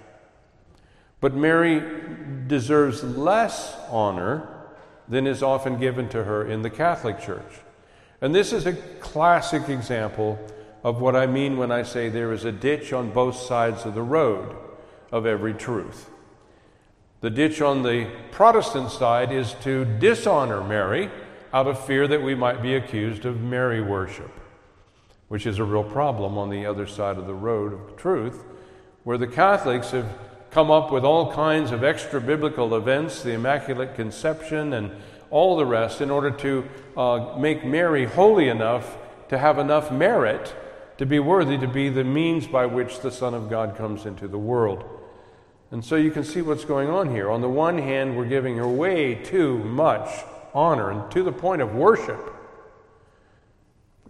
But 1.20 1.34
Mary 1.34 1.82
deserves 2.46 3.02
less 3.02 3.76
honor 3.90 4.48
than 5.08 5.26
is 5.26 5.42
often 5.42 5.78
given 5.78 6.08
to 6.10 6.24
her 6.24 6.46
in 6.46 6.62
the 6.62 6.70
Catholic 6.70 7.20
Church. 7.20 7.60
And 8.20 8.34
this 8.34 8.52
is 8.52 8.66
a 8.66 8.74
classic 9.00 9.68
example 9.68 10.38
of 10.84 11.00
what 11.00 11.16
I 11.16 11.26
mean 11.26 11.56
when 11.56 11.72
I 11.72 11.82
say 11.82 12.08
there 12.08 12.32
is 12.32 12.44
a 12.44 12.52
ditch 12.52 12.92
on 12.92 13.10
both 13.10 13.36
sides 13.36 13.84
of 13.84 13.94
the 13.94 14.02
road 14.02 14.56
of 15.10 15.26
every 15.26 15.54
truth. 15.54 16.10
The 17.20 17.30
ditch 17.30 17.60
on 17.60 17.82
the 17.82 18.08
Protestant 18.30 18.90
side 18.90 19.32
is 19.32 19.54
to 19.62 19.84
dishonor 19.84 20.62
Mary 20.62 21.10
out 21.52 21.66
of 21.66 21.84
fear 21.84 22.06
that 22.06 22.22
we 22.22 22.34
might 22.34 22.62
be 22.62 22.76
accused 22.76 23.24
of 23.24 23.40
Mary 23.40 23.80
worship, 23.80 24.30
which 25.28 25.46
is 25.46 25.58
a 25.58 25.64
real 25.64 25.84
problem 25.84 26.36
on 26.36 26.50
the 26.50 26.66
other 26.66 26.86
side 26.86 27.18
of 27.18 27.26
the 27.26 27.34
road 27.34 27.72
of 27.72 27.96
truth, 27.96 28.44
where 29.04 29.18
the 29.18 29.26
Catholics 29.26 29.90
have 29.90 30.18
come 30.50 30.70
up 30.70 30.90
with 30.90 31.04
all 31.04 31.32
kinds 31.32 31.70
of 31.70 31.84
extra 31.84 32.20
biblical 32.20 32.74
events, 32.74 33.22
the 33.22 33.32
Immaculate 33.32 33.94
Conception, 33.94 34.72
and 34.72 34.90
all 35.30 35.56
the 35.56 35.66
rest, 35.66 36.00
in 36.00 36.10
order 36.10 36.30
to 36.30 36.68
uh, 36.96 37.36
make 37.38 37.64
Mary 37.64 38.06
holy 38.06 38.48
enough 38.48 38.96
to 39.28 39.38
have 39.38 39.58
enough 39.58 39.92
merit 39.92 40.54
to 40.96 41.06
be 41.06 41.18
worthy 41.18 41.58
to 41.58 41.68
be 41.68 41.88
the 41.88 42.02
means 42.02 42.46
by 42.46 42.66
which 42.66 43.00
the 43.00 43.10
Son 43.10 43.34
of 43.34 43.48
God 43.48 43.76
comes 43.76 44.06
into 44.06 44.26
the 44.26 44.38
world. 44.38 44.84
And 45.70 45.84
so 45.84 45.96
you 45.96 46.10
can 46.10 46.24
see 46.24 46.40
what's 46.40 46.64
going 46.64 46.88
on 46.88 47.10
here. 47.10 47.30
On 47.30 47.42
the 47.42 47.48
one 47.48 47.78
hand, 47.78 48.16
we're 48.16 48.24
giving 48.24 48.56
her 48.56 48.66
way 48.66 49.14
too 49.14 49.58
much 49.58 50.08
honor 50.54 50.90
and 50.90 51.10
to 51.12 51.22
the 51.22 51.32
point 51.32 51.60
of 51.60 51.74
worship. 51.74 52.34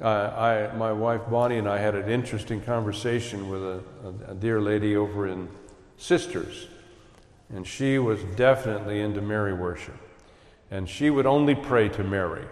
Uh, 0.00 0.68
I, 0.72 0.76
my 0.76 0.92
wife 0.92 1.22
Bonnie 1.28 1.58
and 1.58 1.68
I 1.68 1.78
had 1.78 1.96
an 1.96 2.08
interesting 2.08 2.60
conversation 2.60 3.48
with 3.48 3.62
a, 3.62 3.82
a, 4.04 4.32
a 4.32 4.34
dear 4.34 4.60
lady 4.60 4.96
over 4.96 5.26
in 5.26 5.48
Sisters, 5.96 6.68
and 7.52 7.66
she 7.66 7.98
was 7.98 8.22
definitely 8.36 9.00
into 9.00 9.20
Mary 9.20 9.52
worship. 9.52 9.96
And 10.70 10.88
she 10.88 11.10
would 11.10 11.26
only 11.26 11.56
pray 11.56 11.88
to 11.88 12.04
Mary. 12.04 12.44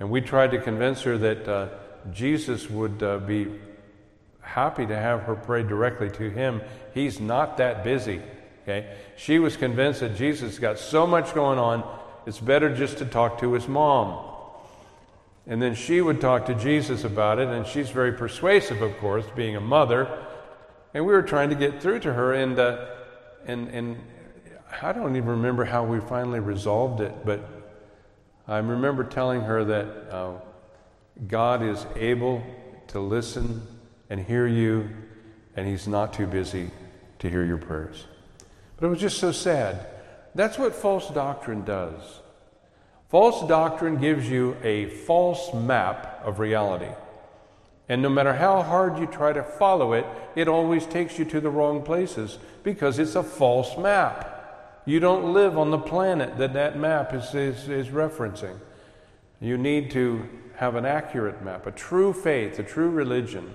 And 0.00 0.10
we 0.10 0.20
tried 0.20 0.50
to 0.50 0.60
convince 0.60 1.02
her 1.02 1.16
that 1.18 1.48
uh, 1.48 1.68
Jesus 2.12 2.68
would 2.68 3.02
uh, 3.02 3.18
be 3.18 3.46
happy 4.40 4.84
to 4.86 4.96
have 4.96 5.22
her 5.22 5.36
pray 5.36 5.62
directly 5.62 6.10
to 6.10 6.28
him. 6.30 6.60
He's 6.92 7.20
not 7.20 7.58
that 7.58 7.84
busy. 7.84 8.20
Okay? 8.62 8.96
She 9.16 9.38
was 9.38 9.56
convinced 9.56 10.00
that 10.00 10.16
Jesus 10.16 10.58
got 10.58 10.80
so 10.80 11.06
much 11.06 11.34
going 11.34 11.60
on, 11.60 11.88
it's 12.26 12.40
better 12.40 12.74
just 12.74 12.98
to 12.98 13.04
talk 13.04 13.38
to 13.40 13.52
his 13.52 13.68
mom. 13.68 14.33
And 15.46 15.60
then 15.60 15.74
she 15.74 16.00
would 16.00 16.20
talk 16.20 16.46
to 16.46 16.54
Jesus 16.54 17.04
about 17.04 17.38
it, 17.38 17.48
and 17.48 17.66
she's 17.66 17.90
very 17.90 18.12
persuasive, 18.12 18.80
of 18.80 18.96
course, 18.98 19.26
being 19.36 19.56
a 19.56 19.60
mother. 19.60 20.08
And 20.94 21.04
we 21.04 21.12
were 21.12 21.22
trying 21.22 21.50
to 21.50 21.54
get 21.54 21.82
through 21.82 22.00
to 22.00 22.12
her, 22.12 22.32
and, 22.32 22.58
uh, 22.58 22.86
and, 23.46 23.68
and 23.68 23.98
I 24.80 24.92
don't 24.92 25.16
even 25.16 25.28
remember 25.28 25.64
how 25.64 25.84
we 25.84 26.00
finally 26.00 26.40
resolved 26.40 27.00
it, 27.00 27.12
but 27.24 27.46
I 28.48 28.58
remember 28.58 29.04
telling 29.04 29.42
her 29.42 29.64
that 29.64 29.86
uh, 30.10 30.32
God 31.26 31.62
is 31.62 31.86
able 31.96 32.42
to 32.88 33.00
listen 33.00 33.66
and 34.08 34.20
hear 34.20 34.46
you, 34.46 34.88
and 35.56 35.66
He's 35.66 35.86
not 35.86 36.12
too 36.12 36.26
busy 36.26 36.70
to 37.18 37.28
hear 37.28 37.44
your 37.44 37.58
prayers. 37.58 38.06
But 38.76 38.86
it 38.86 38.90
was 38.90 39.00
just 39.00 39.18
so 39.18 39.32
sad. 39.32 39.86
That's 40.34 40.58
what 40.58 40.74
false 40.74 41.08
doctrine 41.10 41.64
does. 41.64 42.00
False 43.14 43.46
doctrine 43.46 43.98
gives 43.98 44.28
you 44.28 44.56
a 44.64 44.86
false 44.86 45.54
map 45.54 46.20
of 46.24 46.40
reality. 46.40 46.90
And 47.88 48.02
no 48.02 48.08
matter 48.08 48.32
how 48.32 48.60
hard 48.60 48.98
you 48.98 49.06
try 49.06 49.32
to 49.32 49.44
follow 49.44 49.92
it, 49.92 50.04
it 50.34 50.48
always 50.48 50.84
takes 50.84 51.16
you 51.16 51.24
to 51.26 51.40
the 51.40 51.48
wrong 51.48 51.84
places 51.84 52.38
because 52.64 52.98
it's 52.98 53.14
a 53.14 53.22
false 53.22 53.78
map. 53.78 54.82
You 54.84 54.98
don't 54.98 55.32
live 55.32 55.56
on 55.56 55.70
the 55.70 55.78
planet 55.78 56.38
that 56.38 56.54
that 56.54 56.76
map 56.76 57.14
is, 57.14 57.32
is, 57.36 57.68
is 57.68 57.86
referencing. 57.86 58.58
You 59.40 59.58
need 59.58 59.92
to 59.92 60.28
have 60.56 60.74
an 60.74 60.84
accurate 60.84 61.40
map. 61.40 61.68
A 61.68 61.70
true 61.70 62.12
faith, 62.12 62.58
a 62.58 62.64
true 62.64 62.90
religion, 62.90 63.48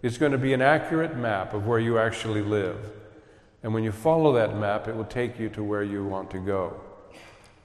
is 0.00 0.16
going 0.16 0.32
to 0.32 0.38
be 0.38 0.54
an 0.54 0.62
accurate 0.62 1.14
map 1.14 1.52
of 1.52 1.66
where 1.66 1.78
you 1.78 1.98
actually 1.98 2.40
live. 2.40 2.78
And 3.62 3.74
when 3.74 3.84
you 3.84 3.92
follow 3.92 4.32
that 4.32 4.56
map, 4.56 4.88
it 4.88 4.96
will 4.96 5.04
take 5.04 5.38
you 5.38 5.50
to 5.50 5.62
where 5.62 5.82
you 5.82 6.06
want 6.06 6.30
to 6.30 6.38
go. 6.38 6.80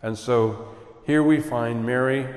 And 0.01 0.17
so 0.17 0.75
here 1.05 1.23
we 1.23 1.39
find 1.39 1.85
Mary, 1.85 2.27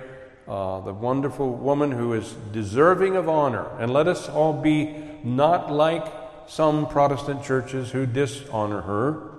uh, 0.49 0.81
the 0.81 0.93
wonderful 0.93 1.55
woman 1.55 1.93
who 1.93 2.13
is 2.13 2.33
deserving 2.53 3.17
of 3.17 3.29
honor. 3.29 3.67
And 3.79 3.93
let 3.93 4.09
us 4.09 4.29
all 4.29 4.53
be 4.53 4.95
not 5.25 5.73
like 5.73 6.07
some 6.47 6.89
Protestant 6.89 7.43
churches 7.43 7.91
who 7.91 8.07
dishonor 8.07 8.83
her 8.83 9.37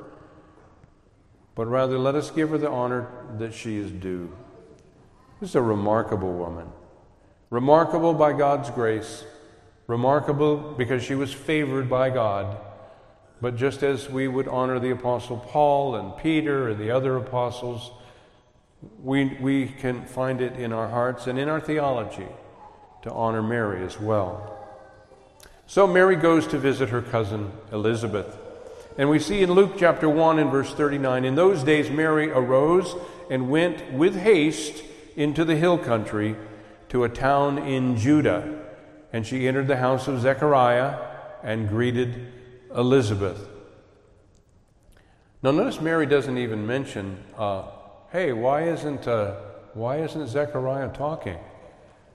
but 1.58 1.66
rather 1.66 1.98
let 1.98 2.14
us 2.14 2.30
give 2.30 2.52
her 2.52 2.58
the 2.60 2.70
honor 2.70 3.08
that 3.40 3.52
she 3.52 3.78
is 3.78 3.90
due. 3.90 4.32
This 5.42 5.50
is 5.50 5.56
a 5.56 5.62
remarkable 5.62 6.32
woman. 6.32 6.68
Remarkable 7.50 8.14
by 8.14 8.34
God's 8.34 8.70
grace, 8.70 9.26
remarkable 9.88 10.76
because 10.78 11.02
she 11.02 11.16
was 11.16 11.34
favored 11.34 11.90
by 11.90 12.12
God. 12.12 12.60
But 13.42 13.56
just 13.56 13.82
as 13.82 14.08
we 14.08 14.28
would 14.28 14.48
honor 14.48 14.80
the 14.80 14.92
Apostle 14.92 15.38
Paul 15.38 15.96
and 15.96 16.16
Peter 16.16 16.70
and 16.70 16.80
the 16.80 16.92
other 16.92 17.18
apostles, 17.18 17.90
we, 19.02 19.26
we 19.40 19.68
can 19.68 20.06
find 20.06 20.42
it 20.42 20.54
in 20.54 20.72
our 20.72 20.88
hearts 20.88 21.28
and 21.28 21.40
in 21.40 21.50
our 21.50 21.60
theology 21.60 22.28
to 23.04 23.12
honor 23.12 23.42
Mary 23.42 23.84
as 23.84 24.00
well. 24.00 24.54
So 25.66 25.86
Mary 25.86 26.16
goes 26.16 26.48
to 26.48 26.58
visit 26.58 26.90
her 26.90 27.02
cousin 27.02 27.52
Elizabeth. 27.72 28.38
And 28.98 29.10
we 29.10 29.20
see 29.20 29.44
in 29.44 29.52
Luke 29.52 29.74
chapter 29.78 30.10
1 30.10 30.40
and 30.40 30.50
verse 30.50 30.74
39 30.74 31.26
In 31.26 31.36
those 31.36 31.64
days, 31.64 31.90
Mary 31.90 32.30
arose 32.30 32.96
and 33.30 33.50
went 33.50 33.92
with 33.94 34.16
haste 34.16 34.84
into 35.16 35.44
the 35.44 35.56
hill 35.56 35.78
country 35.78 36.36
to 36.90 37.04
a 37.04 37.10
town 37.10 37.58
in 37.58 37.98
Judah. 37.98 38.66
And 39.12 39.26
she 39.26 39.48
entered 39.48 39.68
the 39.68 39.78
house 39.78 40.08
of 40.08 40.22
Zechariah 40.22 40.98
and 41.44 41.70
greeted 41.70 42.32
Elizabeth. 42.76 43.48
Now, 45.44 45.52
notice 45.52 45.80
Mary 45.80 46.06
doesn't 46.06 46.38
even 46.38 46.66
mention, 46.66 47.24
uh, 47.38 47.64
hey, 48.12 48.34
why 48.34 48.64
isn't, 48.64 49.08
uh, 49.08 49.36
why 49.74 49.98
isn't 49.98 50.28
Zechariah 50.28 50.90
talking? 50.90 51.38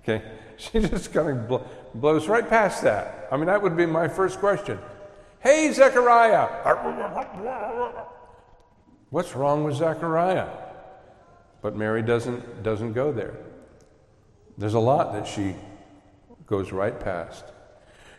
Okay, 0.02 0.22
she 0.56 0.80
just 0.80 1.12
kind 1.12 1.50
of 1.50 1.62
blows 1.94 2.28
right 2.28 2.49
past 2.49 2.82
that. 2.82 3.28
I 3.30 3.37
mean, 3.37 3.46
that 3.46 3.62
would 3.62 3.76
be 3.76 3.87
my 3.87 4.08
first 4.08 4.38
question. 4.38 4.78
Hey, 5.40 5.72
Zechariah! 5.72 6.49
What's 9.11 9.34
wrong 9.34 9.64
with 9.64 9.75
Zechariah? 9.75 10.49
But 11.61 11.76
Mary 11.76 12.02
doesn't, 12.02 12.62
doesn't 12.62 12.92
go 12.92 13.12
there. 13.12 13.34
There's 14.56 14.75
a 14.75 14.80
lot 14.80 15.12
that 15.12 15.26
she 15.26 15.54
goes 16.46 16.72
right 16.72 16.99
past. 16.99 17.44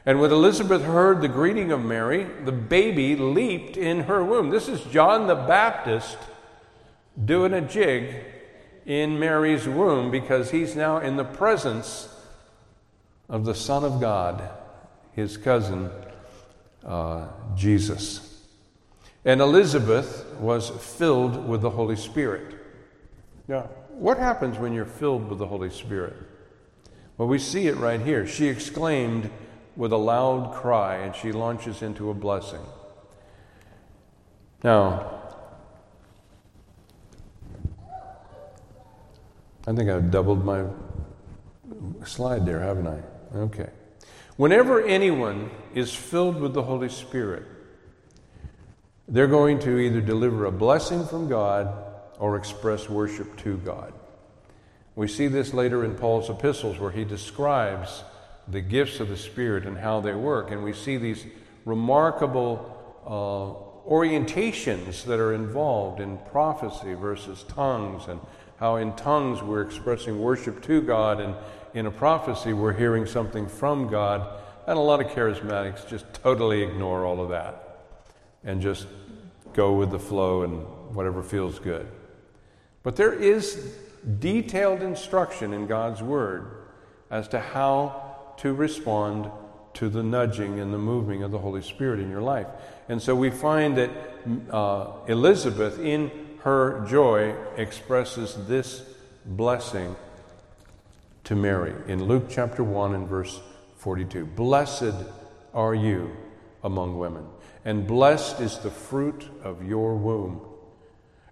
And 0.05 0.19
when 0.19 0.31
Elizabeth 0.31 0.81
heard 0.81 1.21
the 1.21 1.27
greeting 1.29 1.71
of 1.71 1.83
Mary, 1.83 2.27
the 2.43 2.51
baby 2.51 3.15
leaped 3.15 3.77
in 3.77 4.01
her 4.01 4.23
womb. 4.23 4.49
This 4.49 4.67
is 4.67 4.81
John 4.85 5.27
the 5.27 5.35
Baptist 5.35 6.17
doing 7.23 7.53
a 7.53 7.61
jig 7.61 8.15
in 8.85 9.19
Mary's 9.19 9.67
womb 9.67 10.11
because 10.11 10.51
he's 10.51 10.75
now 10.75 10.97
in 10.97 11.15
the 11.15 11.23
presence 11.23 12.09
of 13.29 13.45
the 13.45 13.55
Son 13.55 13.83
of 13.83 14.01
God, 14.01 14.49
his 15.13 15.37
cousin 15.37 15.89
uh, 16.85 17.27
Jesus. 17.55 18.41
And 19.25 19.39
Elizabeth 19.39 20.25
was 20.39 20.69
filled 20.69 21.47
with 21.47 21.61
the 21.61 21.69
Holy 21.69 21.95
Spirit. 21.95 22.55
Now, 23.47 23.69
what 23.89 24.17
happens 24.17 24.57
when 24.57 24.73
you're 24.73 24.85
filled 24.85 25.29
with 25.29 25.39
the 25.39 25.47
Holy 25.47 25.69
Spirit? 25.69 26.15
Well, 27.17 27.27
we 27.27 27.39
see 27.39 27.67
it 27.67 27.77
right 27.77 28.01
here. 28.01 28.27
She 28.27 28.47
exclaimed 28.47 29.29
with 29.75 29.91
a 29.91 29.97
loud 29.97 30.53
cry, 30.53 30.97
and 30.97 31.15
she 31.15 31.31
launches 31.31 31.81
into 31.81 32.09
a 32.09 32.13
blessing. 32.13 32.61
Now, 34.63 35.22
I 39.65 39.73
think 39.73 39.89
I've 39.89 40.11
doubled 40.11 40.43
my 40.43 40.65
slide 42.05 42.45
there, 42.45 42.59
haven't 42.59 42.87
I? 42.87 43.01
Okay. 43.37 43.69
Whenever 44.35 44.81
anyone 44.81 45.51
is 45.73 45.93
filled 45.93 46.41
with 46.41 46.53
the 46.53 46.63
Holy 46.63 46.89
Spirit, 46.89 47.43
they're 49.07 49.27
going 49.27 49.59
to 49.59 49.77
either 49.77 50.01
deliver 50.01 50.45
a 50.45 50.51
blessing 50.51 51.05
from 51.05 51.29
God 51.29 51.73
or 52.19 52.35
express 52.35 52.89
worship 52.89 53.37
to 53.37 53.57
God. 53.57 53.93
We 54.95 55.07
see 55.07 55.27
this 55.27 55.53
later 55.53 55.83
in 55.85 55.95
Paul's 55.95 56.29
epistles 56.29 56.79
where 56.79 56.91
he 56.91 57.03
describes 57.03 58.03
the 58.47 58.61
gifts 58.61 58.99
of 58.99 59.09
the 59.09 59.17
Spirit 59.17 59.65
and 59.65 59.77
how 59.77 60.01
they 60.01 60.13
work. 60.13 60.51
And 60.51 60.63
we 60.63 60.73
see 60.73 60.97
these 60.97 61.25
remarkable 61.65 62.69
uh, 63.05 63.89
orientations 63.89 65.05
that 65.05 65.19
are 65.19 65.33
involved 65.33 65.99
in 65.99 66.17
prophecy 66.31 66.93
versus 66.93 67.43
tongues, 67.43 68.07
and 68.07 68.19
how 68.63 68.77
in 68.77 68.93
tongues 68.93 69.43
we're 69.43 69.61
expressing 69.61 70.21
worship 70.21 70.63
to 70.63 70.81
God, 70.81 71.19
and 71.19 71.35
in 71.73 71.85
a 71.85 71.91
prophecy, 71.91 72.53
we're 72.53 72.71
hearing 72.71 73.05
something 73.05 73.45
from 73.45 73.89
God, 73.89 74.41
and 74.65 74.77
a 74.77 74.81
lot 74.81 75.01
of 75.01 75.07
charismatics 75.07 75.85
just 75.85 76.05
totally 76.13 76.63
ignore 76.63 77.03
all 77.03 77.19
of 77.19 77.27
that 77.27 77.81
and 78.41 78.61
just 78.61 78.87
go 79.51 79.73
with 79.73 79.91
the 79.91 79.99
flow 79.99 80.43
and 80.43 80.63
whatever 80.95 81.21
feels 81.21 81.59
good. 81.59 81.85
But 82.83 82.95
there 82.95 83.11
is 83.11 83.75
detailed 84.21 84.81
instruction 84.81 85.51
in 85.51 85.67
God's 85.67 86.01
Word 86.01 86.69
as 87.11 87.27
to 87.27 87.41
how 87.41 88.33
to 88.37 88.53
respond 88.53 89.29
to 89.73 89.89
the 89.89 90.03
nudging 90.03 90.61
and 90.61 90.73
the 90.73 90.77
moving 90.77 91.21
of 91.21 91.31
the 91.31 91.39
Holy 91.39 91.61
Spirit 91.61 91.99
in 91.99 92.09
your 92.09 92.21
life. 92.21 92.47
And 92.87 93.01
so 93.01 93.13
we 93.13 93.29
find 93.29 93.75
that 93.77 93.91
uh, 94.49 94.87
Elizabeth, 95.09 95.79
in 95.79 96.22
her 96.43 96.85
joy, 96.85 97.33
expresses 97.55 98.35
this 98.47 98.83
blessing 99.25 99.95
to 101.23 101.35
Mary 101.35 101.73
in 101.87 102.03
Luke 102.03 102.25
chapter 102.29 102.61
1 102.61 102.95
and 102.95 103.07
verse 103.07 103.39
42. 103.77 104.25
Blessed 104.25 104.93
are 105.53 105.73
you 105.73 106.11
among 106.61 106.99
women, 106.99 107.25
and 107.63 107.87
blessed 107.87 108.41
is 108.41 108.59
the 108.59 108.69
fruit 108.69 109.29
of 109.41 109.65
your 109.65 109.95
womb. 109.95 110.41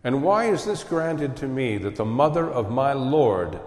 And 0.01 0.23
why 0.23 0.45
is 0.45 0.63
this 0.63 0.85
granted 0.85 1.35
to 1.37 1.47
me 1.47 1.77
that 1.79 1.97
the 1.97 2.05
mother 2.05 2.49
of 2.49 2.71
my 2.71 2.93
Lord 2.93 3.59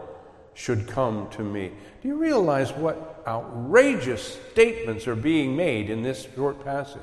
should 0.54 0.88
come 0.88 1.28
to 1.32 1.42
me? 1.42 1.72
Do 2.00 2.08
you 2.08 2.16
realize 2.16 2.72
what 2.72 3.22
outrageous 3.26 4.38
statements 4.50 5.06
are 5.06 5.14
being 5.14 5.54
made 5.54 5.90
in 5.90 6.02
this 6.02 6.26
short 6.34 6.64
passage? 6.64 7.02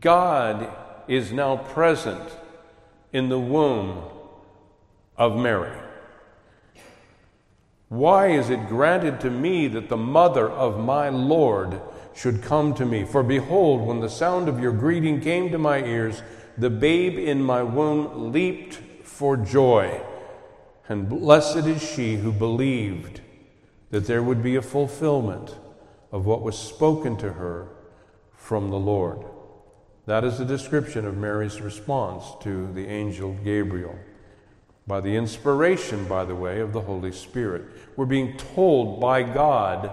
God 0.00 0.68
is 1.08 1.32
now 1.32 1.56
present 1.56 2.36
in 3.12 3.28
the 3.28 3.38
womb 3.38 4.02
of 5.16 5.36
Mary. 5.36 5.76
Why 7.88 8.28
is 8.28 8.48
it 8.48 8.68
granted 8.68 9.20
to 9.20 9.30
me 9.30 9.68
that 9.68 9.90
the 9.90 9.96
mother 9.98 10.48
of 10.48 10.80
my 10.80 11.10
Lord 11.10 11.80
should 12.14 12.42
come 12.42 12.72
to 12.74 12.86
me? 12.86 13.04
For 13.04 13.22
behold, 13.22 13.86
when 13.86 14.00
the 14.00 14.08
sound 14.08 14.48
of 14.48 14.58
your 14.58 14.72
greeting 14.72 15.20
came 15.20 15.50
to 15.50 15.58
my 15.58 15.84
ears, 15.84 16.22
the 16.56 16.70
babe 16.70 17.18
in 17.18 17.42
my 17.42 17.62
womb 17.62 18.32
leaped 18.32 18.76
for 19.02 19.36
joy. 19.36 20.00
And 20.88 21.08
blessed 21.08 21.66
is 21.66 21.82
she 21.82 22.16
who 22.16 22.32
believed 22.32 23.20
that 23.90 24.06
there 24.06 24.22
would 24.22 24.42
be 24.42 24.56
a 24.56 24.62
fulfillment 24.62 25.56
of 26.10 26.24
what 26.24 26.42
was 26.42 26.58
spoken 26.58 27.16
to 27.18 27.34
her 27.34 27.68
from 28.34 28.70
the 28.70 28.78
Lord. 28.78 29.22
That 30.06 30.24
is 30.24 30.38
the 30.38 30.44
description 30.44 31.06
of 31.06 31.16
Mary's 31.16 31.60
response 31.60 32.24
to 32.42 32.72
the 32.72 32.86
angel 32.86 33.36
Gabriel. 33.44 33.96
By 34.86 35.00
the 35.00 35.14
inspiration, 35.14 36.08
by 36.08 36.24
the 36.24 36.34
way, 36.34 36.60
of 36.60 36.72
the 36.72 36.80
Holy 36.80 37.12
Spirit. 37.12 37.64
We're 37.96 38.06
being 38.06 38.36
told 38.36 39.00
by 39.00 39.22
God 39.22 39.92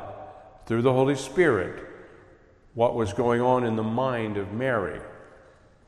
through 0.65 0.81
the 0.81 0.93
Holy 0.93 1.15
Spirit 1.15 1.85
what 2.73 2.95
was 2.95 3.13
going 3.13 3.41
on 3.41 3.63
in 3.63 3.75
the 3.75 3.83
mind 3.83 4.37
of 4.37 4.51
Mary 4.51 4.99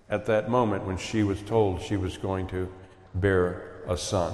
at 0.09 0.25
that 0.25 0.49
moment 0.49 0.85
when 0.85 0.97
she 0.97 1.23
was 1.23 1.41
told 1.41 1.81
she 1.81 1.97
was 1.97 2.17
going 2.17 2.45
to 2.47 2.71
bear 3.15 3.81
a 3.87 3.97
son. 3.97 4.33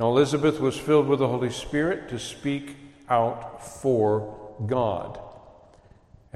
Now, 0.00 0.08
Elizabeth 0.08 0.60
was 0.60 0.76
filled 0.76 1.06
with 1.06 1.20
the 1.20 1.28
Holy 1.28 1.50
Spirit 1.50 2.08
to 2.08 2.18
speak 2.18 2.76
out 3.08 3.64
for 3.64 4.56
God. 4.66 5.20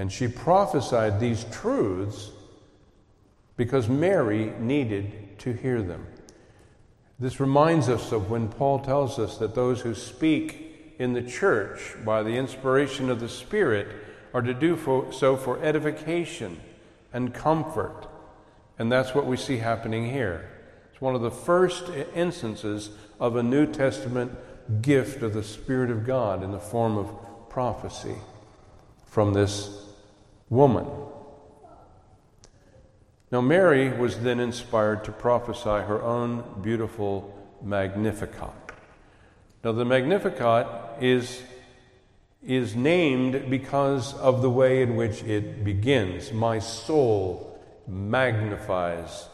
And 0.01 0.11
she 0.11 0.29
prophesied 0.29 1.21
these 1.21 1.45
truths 1.53 2.31
because 3.59 3.87
Mary 3.87 4.55
needed 4.59 5.39
to 5.41 5.53
hear 5.53 5.83
them. 5.83 6.07
This 7.19 7.39
reminds 7.39 7.91
us 7.91 8.11
of 8.11 8.31
when 8.31 8.49
Paul 8.49 8.79
tells 8.79 9.19
us 9.19 9.37
that 9.37 9.55
those 9.55 9.83
who 9.83 9.95
speak 9.95 10.95
in 10.99 11.13
the 11.13 11.21
church 11.21 11.97
by 12.03 12.23
the 12.23 12.31
inspiration 12.31 13.11
of 13.11 13.21
the 13.21 13.29
Spirit 13.29 13.89
are 14.33 14.41
to 14.41 14.55
do 14.55 14.79
so 15.13 15.37
for 15.37 15.63
edification 15.63 16.59
and 17.13 17.35
comfort. 17.35 18.07
And 18.79 18.91
that's 18.91 19.15
what 19.15 19.27
we 19.27 19.37
see 19.37 19.59
happening 19.59 20.11
here. 20.11 20.49
It's 20.91 21.03
one 21.03 21.15
of 21.15 21.21
the 21.21 21.31
first 21.31 21.91
instances 22.15 22.89
of 23.21 23.37
a 23.37 23.43
New 23.43 23.71
Testament 23.71 24.33
gift 24.81 25.23
of 25.23 25.35
the 25.35 25.45
Spirit 25.45 25.91
of 25.91 26.07
God 26.07 26.43
in 26.43 26.53
the 26.53 26.59
form 26.59 26.97
of 26.97 27.51
prophecy 27.51 28.17
from 29.05 29.35
this 29.35 29.89
woman. 30.51 30.87
Now, 33.33 33.41
Mary 33.41 33.91
was 33.91 34.19
then 34.21 34.41
inspired 34.41 35.05
to 35.05 35.13
prophesy 35.13 35.87
her 35.87 36.03
own 36.03 36.45
beautiful 36.61 37.35
Magnificat. 37.63 38.51
Now, 39.63 39.73
the 39.73 39.85
Magnificat 39.85 40.67
is 41.01 41.43
is 42.43 42.75
named 42.75 43.51
because 43.51 44.15
of 44.15 44.41
the 44.41 44.51
way 44.51 44.83
in 44.83 44.97
which 44.97 45.23
it 45.25 45.63
begins. 45.63 46.33
My 46.33 46.59
soul 46.59 47.63
magnifies 47.87 49.29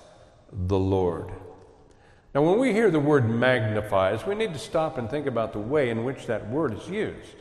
the 0.52 0.78
Lord. 0.78 1.30
Now, 2.34 2.42
when 2.42 2.58
we 2.58 2.72
hear 2.72 2.90
the 2.90 3.00
word 3.00 3.28
magnifies, 3.30 4.26
we 4.26 4.34
need 4.34 4.52
to 4.52 4.58
stop 4.58 4.98
and 4.98 5.08
think 5.08 5.26
about 5.26 5.52
the 5.52 5.60
way 5.60 5.88
in 5.88 6.04
which 6.04 6.26
that 6.26 6.50
word 6.50 6.74
is 6.74 6.88
used. 6.88 7.36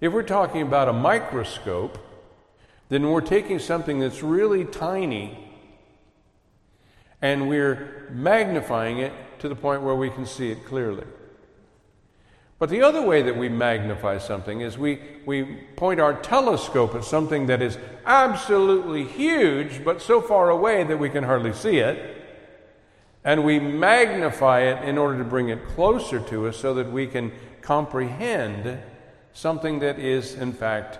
If 0.00 0.12
we're 0.12 0.22
talking 0.22 0.62
about 0.62 0.88
a 0.88 0.92
microscope, 0.92 1.98
then 2.90 3.08
we're 3.08 3.20
taking 3.20 3.58
something 3.58 4.00
that's 4.00 4.22
really 4.22 4.64
tiny 4.64 5.38
and 7.22 7.48
we're 7.48 8.08
magnifying 8.10 8.98
it 8.98 9.12
to 9.38 9.48
the 9.48 9.54
point 9.54 9.82
where 9.82 9.94
we 9.94 10.10
can 10.10 10.26
see 10.26 10.50
it 10.50 10.64
clearly. 10.66 11.04
But 12.58 12.68
the 12.68 12.82
other 12.82 13.00
way 13.00 13.22
that 13.22 13.36
we 13.36 13.48
magnify 13.48 14.18
something 14.18 14.60
is 14.60 14.76
we, 14.76 15.00
we 15.24 15.44
point 15.76 15.98
our 15.98 16.20
telescope 16.20 16.94
at 16.94 17.04
something 17.04 17.46
that 17.46 17.62
is 17.62 17.78
absolutely 18.04 19.04
huge, 19.04 19.82
but 19.82 20.02
so 20.02 20.20
far 20.20 20.50
away 20.50 20.84
that 20.84 20.98
we 20.98 21.08
can 21.08 21.24
hardly 21.24 21.54
see 21.54 21.78
it. 21.78 22.16
And 23.24 23.44
we 23.44 23.60
magnify 23.60 24.60
it 24.62 24.86
in 24.86 24.98
order 24.98 25.16
to 25.18 25.24
bring 25.24 25.48
it 25.48 25.66
closer 25.68 26.20
to 26.20 26.48
us 26.48 26.56
so 26.56 26.74
that 26.74 26.90
we 26.90 27.06
can 27.06 27.32
comprehend 27.62 28.78
something 29.32 29.78
that 29.78 29.98
is, 29.98 30.34
in 30.34 30.52
fact, 30.52 30.98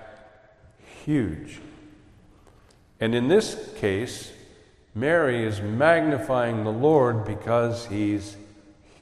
huge. 1.04 1.60
And 3.00 3.14
in 3.14 3.28
this 3.28 3.72
case, 3.76 4.30
Mary 4.94 5.44
is 5.44 5.60
magnifying 5.60 6.64
the 6.64 6.72
Lord 6.72 7.24
because 7.24 7.86
he's 7.86 8.36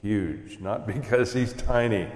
huge, 0.01 0.59
not 0.59 0.87
because 0.93 1.33
he's 1.33 1.53
tiny. 1.53 2.07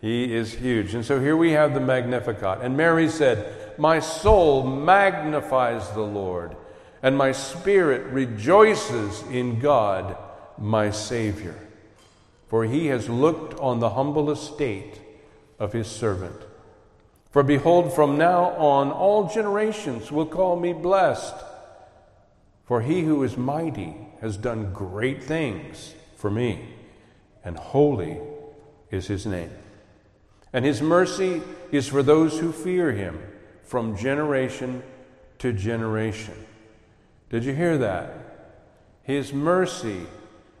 He 0.00 0.34
is 0.34 0.52
huge. 0.52 0.94
And 0.94 1.04
so 1.04 1.20
here 1.20 1.36
we 1.36 1.52
have 1.52 1.74
the 1.74 1.80
Magnificat. 1.80 2.58
And 2.62 2.76
Mary 2.76 3.08
said, 3.08 3.78
My 3.78 4.00
soul 4.00 4.64
magnifies 4.64 5.88
the 5.90 6.02
Lord, 6.02 6.56
and 7.02 7.16
my 7.16 7.30
spirit 7.30 8.12
rejoices 8.12 9.22
in 9.30 9.60
God, 9.60 10.16
my 10.58 10.90
Savior. 10.90 11.54
For 12.48 12.64
he 12.64 12.86
has 12.86 13.08
looked 13.08 13.58
on 13.60 13.78
the 13.78 13.90
humble 13.90 14.30
estate 14.30 15.00
of 15.60 15.72
his 15.72 15.86
servant. 15.86 16.40
For 17.32 17.42
behold, 17.42 17.94
from 17.94 18.18
now 18.18 18.50
on 18.56 18.90
all 18.92 19.26
generations 19.26 20.12
will 20.12 20.26
call 20.26 20.54
me 20.54 20.74
blessed. 20.74 21.34
For 22.66 22.82
he 22.82 23.00
who 23.02 23.22
is 23.22 23.38
mighty 23.38 23.96
has 24.20 24.36
done 24.36 24.72
great 24.74 25.24
things 25.24 25.94
for 26.16 26.30
me, 26.30 26.74
and 27.42 27.56
holy 27.56 28.20
is 28.90 29.06
his 29.06 29.24
name. 29.24 29.50
And 30.52 30.64
his 30.64 30.82
mercy 30.82 31.40
is 31.70 31.88
for 31.88 32.02
those 32.02 32.38
who 32.38 32.52
fear 32.52 32.92
him 32.92 33.18
from 33.64 33.96
generation 33.96 34.82
to 35.38 35.54
generation. 35.54 36.34
Did 37.30 37.44
you 37.44 37.54
hear 37.54 37.78
that? 37.78 38.12
His 39.04 39.32
mercy 39.32 40.02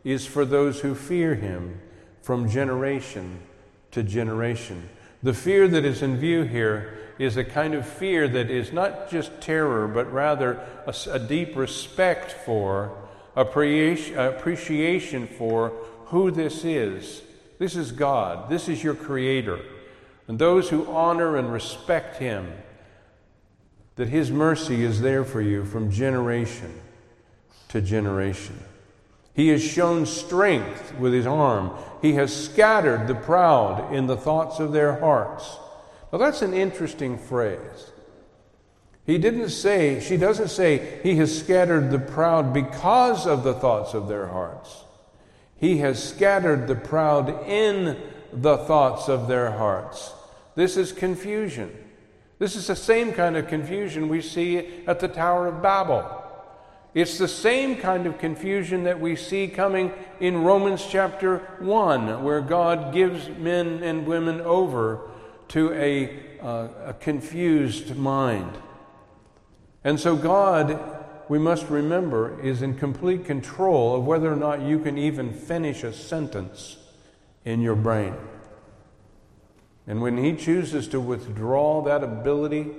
is 0.04 0.26
for 0.26 0.46
those 0.46 0.80
who 0.80 0.94
fear 0.94 1.34
him 1.34 1.82
from 2.22 2.48
generation 2.48 3.40
to 3.90 4.02
generation. 4.02 4.88
The 5.22 5.34
fear 5.34 5.68
that 5.68 5.84
is 5.84 6.02
in 6.02 6.16
view 6.16 6.42
here 6.42 6.98
is 7.18 7.36
a 7.36 7.44
kind 7.44 7.74
of 7.74 7.86
fear 7.86 8.26
that 8.26 8.50
is 8.50 8.72
not 8.72 9.10
just 9.10 9.40
terror, 9.40 9.86
but 9.86 10.12
rather 10.12 10.60
a, 10.86 10.94
a 11.10 11.18
deep 11.18 11.54
respect 11.56 12.32
for, 12.32 12.96
appreciation 13.36 15.26
for 15.26 15.68
who 16.06 16.30
this 16.30 16.64
is. 16.64 17.22
This 17.58 17.76
is 17.76 17.92
God, 17.92 18.48
this 18.50 18.68
is 18.68 18.82
your 18.82 18.94
Creator 18.94 19.60
and 20.28 20.38
those 20.38 20.70
who 20.70 20.86
honor 20.90 21.36
and 21.36 21.52
respect 21.52 22.16
him, 22.16 22.52
that 23.96 24.08
his 24.08 24.30
mercy 24.30 24.84
is 24.84 25.00
there 25.00 25.24
for 25.24 25.40
you 25.40 25.64
from 25.64 25.90
generation 25.90 26.80
to 27.68 27.80
generation. 27.80 28.58
He 29.34 29.48
has 29.48 29.62
shown 29.62 30.04
strength 30.06 30.94
with 30.98 31.12
his 31.12 31.26
arm. 31.26 31.72
He 32.02 32.12
has 32.14 32.34
scattered 32.34 33.06
the 33.06 33.14
proud 33.14 33.94
in 33.94 34.06
the 34.06 34.16
thoughts 34.16 34.58
of 34.58 34.72
their 34.72 34.98
hearts. 35.00 35.56
Now, 36.12 36.18
that's 36.18 36.42
an 36.42 36.52
interesting 36.52 37.16
phrase. 37.16 37.92
He 39.04 39.18
didn't 39.18 39.48
say, 39.48 40.00
she 40.00 40.16
doesn't 40.16 40.48
say, 40.48 41.00
he 41.02 41.16
has 41.16 41.36
scattered 41.36 41.90
the 41.90 41.98
proud 41.98 42.52
because 42.52 43.26
of 43.26 43.42
the 43.42 43.54
thoughts 43.54 43.94
of 43.94 44.06
their 44.08 44.26
hearts. 44.26 44.84
He 45.56 45.78
has 45.78 46.02
scattered 46.02 46.68
the 46.68 46.74
proud 46.74 47.48
in 47.48 48.00
the 48.32 48.58
thoughts 48.58 49.08
of 49.08 49.28
their 49.28 49.50
hearts. 49.52 50.12
This 50.54 50.76
is 50.76 50.92
confusion. 50.92 51.76
This 52.38 52.54
is 52.56 52.66
the 52.66 52.76
same 52.76 53.12
kind 53.12 53.36
of 53.36 53.48
confusion 53.48 54.08
we 54.08 54.20
see 54.20 54.84
at 54.86 55.00
the 55.00 55.08
Tower 55.08 55.46
of 55.46 55.62
Babel. 55.62 56.21
It's 56.94 57.16
the 57.16 57.28
same 57.28 57.76
kind 57.76 58.06
of 58.06 58.18
confusion 58.18 58.84
that 58.84 59.00
we 59.00 59.16
see 59.16 59.48
coming 59.48 59.92
in 60.20 60.44
Romans 60.44 60.86
chapter 60.86 61.38
1, 61.58 62.22
where 62.22 62.42
God 62.42 62.92
gives 62.92 63.30
men 63.30 63.82
and 63.82 64.06
women 64.06 64.42
over 64.42 65.00
to 65.48 65.72
a, 65.72 66.20
uh, 66.42 66.68
a 66.86 66.94
confused 66.94 67.96
mind. 67.96 68.58
And 69.84 69.98
so, 69.98 70.16
God, 70.16 70.78
we 71.30 71.38
must 71.38 71.70
remember, 71.70 72.38
is 72.42 72.60
in 72.60 72.76
complete 72.76 73.24
control 73.24 73.96
of 73.96 74.04
whether 74.04 74.30
or 74.30 74.36
not 74.36 74.60
you 74.60 74.78
can 74.78 74.98
even 74.98 75.32
finish 75.32 75.82
a 75.84 75.94
sentence 75.94 76.76
in 77.46 77.62
your 77.62 77.74
brain. 77.74 78.14
And 79.86 80.02
when 80.02 80.18
He 80.18 80.36
chooses 80.36 80.88
to 80.88 81.00
withdraw 81.00 81.80
that 81.82 82.04
ability, 82.04 82.72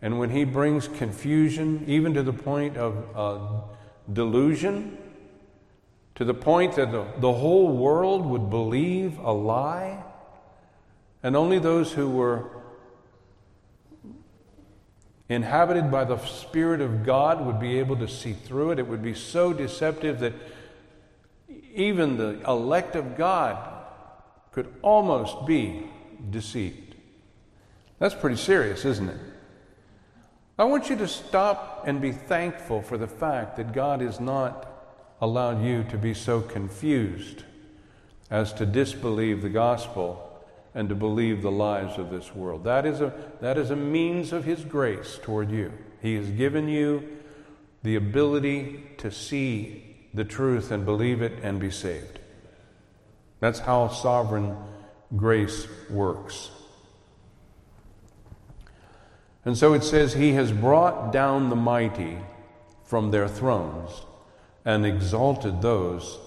and 0.00 0.18
when 0.18 0.30
he 0.30 0.44
brings 0.44 0.86
confusion, 0.86 1.84
even 1.86 2.14
to 2.14 2.22
the 2.22 2.32
point 2.32 2.76
of 2.76 3.04
uh, 3.14 3.60
delusion, 4.12 4.96
to 6.14 6.24
the 6.24 6.34
point 6.34 6.76
that 6.76 6.92
the, 6.92 7.04
the 7.18 7.32
whole 7.32 7.76
world 7.76 8.26
would 8.26 8.50
believe 8.50 9.18
a 9.18 9.32
lie, 9.32 10.02
and 11.22 11.36
only 11.36 11.58
those 11.58 11.92
who 11.92 12.08
were 12.08 12.50
inhabited 15.28 15.90
by 15.90 16.04
the 16.04 16.18
Spirit 16.18 16.80
of 16.80 17.04
God 17.04 17.44
would 17.44 17.60
be 17.60 17.78
able 17.78 17.96
to 17.96 18.08
see 18.08 18.32
through 18.32 18.70
it. 18.72 18.78
It 18.78 18.86
would 18.86 19.02
be 19.02 19.14
so 19.14 19.52
deceptive 19.52 20.20
that 20.20 20.32
even 21.74 22.16
the 22.16 22.40
elect 22.48 22.96
of 22.96 23.16
God 23.16 23.58
could 24.52 24.72
almost 24.82 25.46
be 25.46 25.88
deceived. 26.30 26.94
That's 27.98 28.14
pretty 28.14 28.36
serious, 28.36 28.84
isn't 28.84 29.08
it? 29.08 29.18
I 30.58 30.64
want 30.64 30.90
you 30.90 30.96
to 30.96 31.06
stop 31.06 31.84
and 31.86 32.00
be 32.00 32.10
thankful 32.10 32.82
for 32.82 32.98
the 32.98 33.06
fact 33.06 33.56
that 33.56 33.72
God 33.72 34.00
has 34.00 34.18
not 34.18 34.66
allowed 35.20 35.62
you 35.62 35.84
to 35.84 35.96
be 35.96 36.14
so 36.14 36.40
confused 36.40 37.44
as 38.28 38.52
to 38.54 38.66
disbelieve 38.66 39.40
the 39.40 39.48
gospel 39.48 40.24
and 40.74 40.88
to 40.88 40.96
believe 40.96 41.42
the 41.42 41.50
lies 41.50 41.96
of 41.96 42.10
this 42.10 42.34
world. 42.34 42.64
That 42.64 42.86
is 42.86 43.00
a, 43.00 43.12
that 43.40 43.56
is 43.56 43.70
a 43.70 43.76
means 43.76 44.32
of 44.32 44.44
His 44.44 44.64
grace 44.64 45.20
toward 45.22 45.50
you. 45.50 45.72
He 46.02 46.16
has 46.16 46.28
given 46.30 46.68
you 46.68 47.08
the 47.84 47.94
ability 47.94 48.84
to 48.98 49.12
see 49.12 49.96
the 50.12 50.24
truth 50.24 50.72
and 50.72 50.84
believe 50.84 51.22
it 51.22 51.38
and 51.42 51.60
be 51.60 51.70
saved. 51.70 52.18
That's 53.38 53.60
how 53.60 53.88
sovereign 53.88 54.56
grace 55.16 55.68
works. 55.88 56.50
And 59.44 59.56
so 59.56 59.72
it 59.72 59.84
says, 59.84 60.14
He 60.14 60.32
has 60.32 60.52
brought 60.52 61.12
down 61.12 61.48
the 61.48 61.56
mighty 61.56 62.18
from 62.84 63.10
their 63.10 63.28
thrones 63.28 63.90
and 64.64 64.84
exalted 64.84 65.62
those 65.62 66.18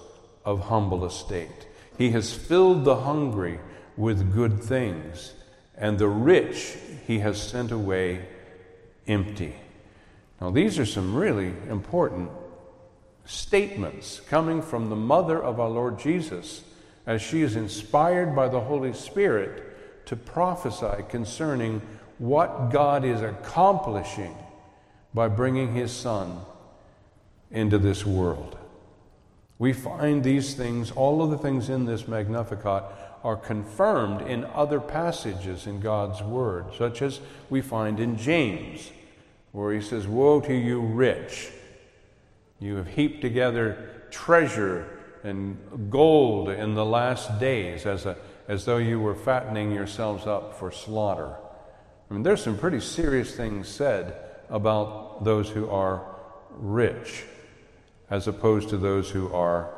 of 0.45 0.61
humble 0.61 1.05
estate. 1.05 1.67
He 1.97 2.11
has 2.11 2.33
filled 2.33 2.85
the 2.85 2.97
hungry 2.97 3.59
with 3.97 4.33
good 4.33 4.63
things, 4.63 5.33
and 5.77 5.99
the 5.99 6.07
rich 6.07 6.75
he 7.05 7.19
has 7.19 7.41
sent 7.41 7.71
away 7.71 8.25
empty. 9.07 9.55
Now, 10.39 10.49
these 10.49 10.79
are 10.79 10.85
some 10.85 11.15
really 11.15 11.53
important 11.69 12.31
statements 13.25 14.19
coming 14.21 14.61
from 14.61 14.89
the 14.89 14.95
mother 14.95 15.41
of 15.41 15.59
our 15.59 15.69
Lord 15.69 15.99
Jesus 15.99 16.63
as 17.05 17.21
she 17.21 17.41
is 17.41 17.55
inspired 17.55 18.35
by 18.35 18.47
the 18.47 18.61
Holy 18.61 18.93
Spirit 18.93 20.05
to 20.07 20.15
prophesy 20.15 21.03
concerning 21.09 21.81
what 22.21 22.69
God 22.69 23.03
is 23.03 23.21
accomplishing 23.21 24.35
by 25.11 25.27
bringing 25.27 25.73
His 25.73 25.91
Son 25.91 26.39
into 27.49 27.79
this 27.79 28.05
world. 28.05 28.59
We 29.57 29.73
find 29.73 30.23
these 30.23 30.53
things, 30.53 30.91
all 30.91 31.23
of 31.23 31.31
the 31.31 31.37
things 31.39 31.67
in 31.67 31.85
this 31.85 32.07
Magnificat, 32.07 32.83
are 33.23 33.35
confirmed 33.35 34.21
in 34.21 34.45
other 34.45 34.79
passages 34.79 35.65
in 35.65 35.79
God's 35.79 36.21
Word, 36.21 36.65
such 36.77 37.01
as 37.01 37.21
we 37.49 37.59
find 37.59 37.99
in 37.99 38.17
James, 38.17 38.91
where 39.51 39.73
he 39.73 39.81
says, 39.81 40.07
Woe 40.07 40.41
to 40.41 40.53
you, 40.53 40.79
rich! 40.79 41.49
You 42.59 42.75
have 42.75 42.89
heaped 42.89 43.21
together 43.21 44.03
treasure 44.11 44.99
and 45.23 45.57
gold 45.89 46.49
in 46.49 46.75
the 46.75 46.85
last 46.85 47.39
days, 47.39 47.87
as, 47.87 48.05
a, 48.05 48.15
as 48.47 48.65
though 48.65 48.77
you 48.77 48.99
were 48.99 49.15
fattening 49.15 49.71
yourselves 49.71 50.27
up 50.27 50.59
for 50.59 50.71
slaughter. 50.71 51.35
I 52.11 52.13
mean, 52.13 52.23
there's 52.23 52.43
some 52.43 52.57
pretty 52.57 52.81
serious 52.81 53.33
things 53.33 53.69
said 53.69 54.13
about 54.49 55.23
those 55.23 55.49
who 55.49 55.69
are 55.69 56.05
rich 56.49 57.23
as 58.09 58.27
opposed 58.27 58.67
to 58.67 58.77
those 58.77 59.09
who 59.09 59.33
are 59.33 59.73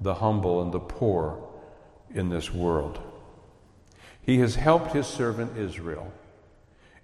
the 0.00 0.14
humble 0.14 0.62
and 0.62 0.72
the 0.72 0.80
poor 0.80 1.46
in 2.14 2.30
this 2.30 2.54
world. 2.54 2.98
He 4.22 4.38
has 4.38 4.54
helped 4.54 4.94
his 4.94 5.06
servant 5.06 5.58
Israel. 5.58 6.10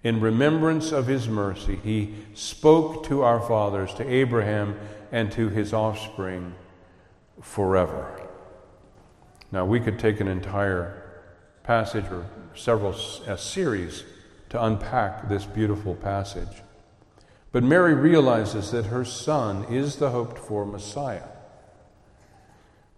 In 0.03 0.19
remembrance 0.19 0.91
of 0.91 1.05
his 1.05 1.29
mercy, 1.29 1.75
he 1.83 2.15
spoke 2.33 3.05
to 3.05 3.21
our 3.21 3.39
fathers, 3.39 3.93
to 3.93 4.09
Abraham, 4.11 4.79
and 5.11 5.31
to 5.33 5.49
his 5.49 5.73
offspring 5.73 6.55
forever. 7.39 8.19
Now, 9.51 9.63
we 9.65 9.79
could 9.79 9.99
take 9.99 10.19
an 10.21 10.27
entire 10.27 11.03
passage 11.61 12.05
or 12.05 12.25
several 12.55 12.95
a 13.27 13.37
series 13.37 14.03
to 14.55 14.63
unpack 14.63 15.27
this 15.27 15.45
beautiful 15.45 15.95
passage. 15.95 16.61
But 17.51 17.61
Mary 17.61 17.93
realizes 17.93 18.71
that 18.71 18.85
her 18.85 19.03
son 19.03 19.65
is 19.65 19.97
the 19.97 20.11
hoped 20.11 20.39
for 20.39 20.65
Messiah. 20.65 21.27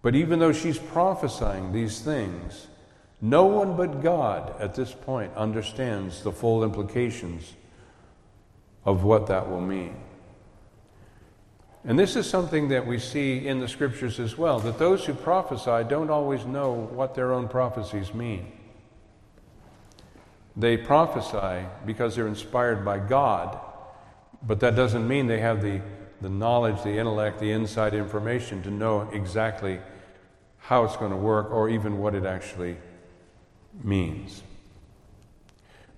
But 0.00 0.14
even 0.14 0.38
though 0.38 0.52
she's 0.52 0.78
prophesying 0.78 1.72
these 1.72 2.00
things, 2.00 2.68
no 3.20 3.46
one 3.46 3.76
but 3.76 4.02
God 4.02 4.54
at 4.60 4.76
this 4.76 4.92
point 4.92 5.34
understands 5.34 6.22
the 6.22 6.30
full 6.30 6.62
implications 6.62 7.54
of 8.84 9.02
what 9.02 9.26
that 9.26 9.50
will 9.50 9.60
mean. 9.60 9.96
And 11.84 11.98
this 11.98 12.14
is 12.14 12.30
something 12.30 12.68
that 12.68 12.86
we 12.86 13.00
see 13.00 13.48
in 13.48 13.58
the 13.58 13.66
scriptures 13.66 14.20
as 14.20 14.38
well 14.38 14.60
that 14.60 14.78
those 14.78 15.04
who 15.04 15.14
prophesy 15.14 15.88
don't 15.88 16.10
always 16.10 16.46
know 16.46 16.72
what 16.72 17.16
their 17.16 17.32
own 17.32 17.48
prophecies 17.48 18.14
mean. 18.14 18.52
They 20.58 20.76
prophesy 20.76 21.66
because 21.86 22.16
they're 22.16 22.26
inspired 22.26 22.84
by 22.84 22.98
God, 22.98 23.56
but 24.42 24.58
that 24.60 24.74
doesn't 24.74 25.06
mean 25.06 25.28
they 25.28 25.38
have 25.38 25.62
the, 25.62 25.80
the 26.20 26.28
knowledge, 26.28 26.82
the 26.82 26.98
intellect, 26.98 27.38
the 27.38 27.52
inside 27.52 27.94
information 27.94 28.64
to 28.64 28.70
know 28.70 29.08
exactly 29.12 29.78
how 30.58 30.82
it's 30.82 30.96
going 30.96 31.12
to 31.12 31.16
work 31.16 31.52
or 31.52 31.68
even 31.68 31.98
what 31.98 32.16
it 32.16 32.26
actually 32.26 32.76
means. 33.84 34.42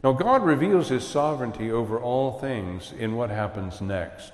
Now, 0.04 0.12
God 0.12 0.44
reveals 0.44 0.90
His 0.90 1.06
sovereignty 1.06 1.72
over 1.72 1.98
all 1.98 2.38
things 2.38 2.92
in 2.92 3.16
what 3.16 3.30
happens 3.30 3.80
next. 3.80 4.32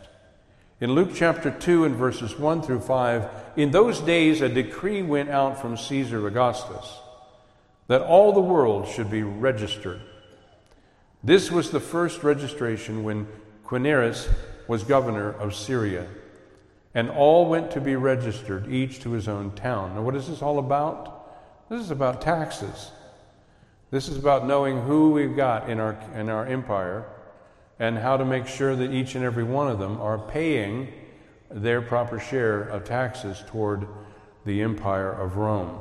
In 0.80 0.92
Luke 0.92 1.10
chapter 1.14 1.52
2 1.52 1.84
and 1.84 1.94
verses 1.94 2.36
1 2.36 2.62
through 2.62 2.80
5, 2.80 3.30
in 3.56 3.70
those 3.70 4.00
days 4.00 4.40
a 4.40 4.48
decree 4.48 5.02
went 5.02 5.30
out 5.30 5.60
from 5.60 5.76
Caesar 5.76 6.26
Augustus 6.26 6.98
that 7.86 8.02
all 8.02 8.32
the 8.32 8.40
world 8.40 8.88
should 8.88 9.08
be 9.08 9.22
registered. 9.22 10.00
This 11.26 11.50
was 11.50 11.72
the 11.72 11.80
first 11.80 12.22
registration 12.22 13.02
when 13.02 13.26
Quirinius 13.64 14.28
was 14.68 14.84
governor 14.84 15.32
of 15.32 15.56
Syria, 15.56 16.06
and 16.94 17.10
all 17.10 17.48
went 17.48 17.72
to 17.72 17.80
be 17.80 17.96
registered, 17.96 18.72
each 18.72 19.00
to 19.00 19.10
his 19.10 19.26
own 19.26 19.50
town. 19.56 19.96
Now, 19.96 20.02
what 20.02 20.14
is 20.14 20.28
this 20.28 20.40
all 20.40 20.60
about? 20.60 21.68
This 21.68 21.80
is 21.80 21.90
about 21.90 22.20
taxes. 22.20 22.92
This 23.90 24.06
is 24.06 24.16
about 24.16 24.46
knowing 24.46 24.82
who 24.82 25.10
we've 25.10 25.34
got 25.34 25.68
in 25.68 25.80
our, 25.80 25.98
in 26.14 26.28
our 26.28 26.46
empire 26.46 27.04
and 27.80 27.98
how 27.98 28.16
to 28.16 28.24
make 28.24 28.46
sure 28.46 28.76
that 28.76 28.92
each 28.92 29.16
and 29.16 29.24
every 29.24 29.42
one 29.42 29.68
of 29.68 29.80
them 29.80 30.00
are 30.00 30.18
paying 30.18 30.92
their 31.50 31.82
proper 31.82 32.20
share 32.20 32.62
of 32.62 32.84
taxes 32.84 33.42
toward 33.48 33.88
the 34.44 34.62
empire 34.62 35.10
of 35.10 35.36
Rome. 35.36 35.76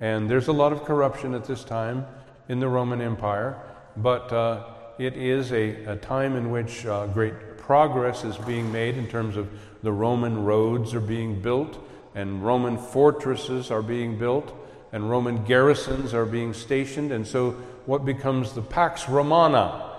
And 0.00 0.30
there's 0.30 0.48
a 0.48 0.52
lot 0.52 0.72
of 0.72 0.84
corruption 0.84 1.34
at 1.34 1.44
this 1.44 1.62
time 1.62 2.06
in 2.48 2.58
the 2.58 2.68
Roman 2.68 3.02
Empire 3.02 3.60
but 3.96 4.32
uh, 4.32 4.64
it 4.98 5.16
is 5.16 5.52
a, 5.52 5.84
a, 5.84 5.96
time 5.96 6.36
in 6.36 6.50
which 6.50 6.86
uh, 6.86 7.06
great 7.08 7.58
progress 7.58 8.24
is 8.24 8.36
being 8.38 8.70
made 8.72 8.96
in 8.96 9.06
terms 9.06 9.36
of 9.36 9.48
the 9.82 9.92
Roman 9.92 10.44
roads 10.44 10.94
are 10.94 11.00
being 11.00 11.40
built, 11.40 11.78
and 12.14 12.44
Roman 12.44 12.78
fortresses 12.78 13.70
are 13.70 13.82
being 13.82 14.18
built, 14.18 14.54
and 14.92 15.10
Roman 15.10 15.44
garrisons 15.44 16.14
are 16.14 16.26
being 16.26 16.52
stationed, 16.54 17.12
and 17.12 17.26
so 17.26 17.52
what 17.86 18.04
becomes 18.04 18.52
the 18.52 18.62
Pax 18.62 19.08
Romana 19.08 19.90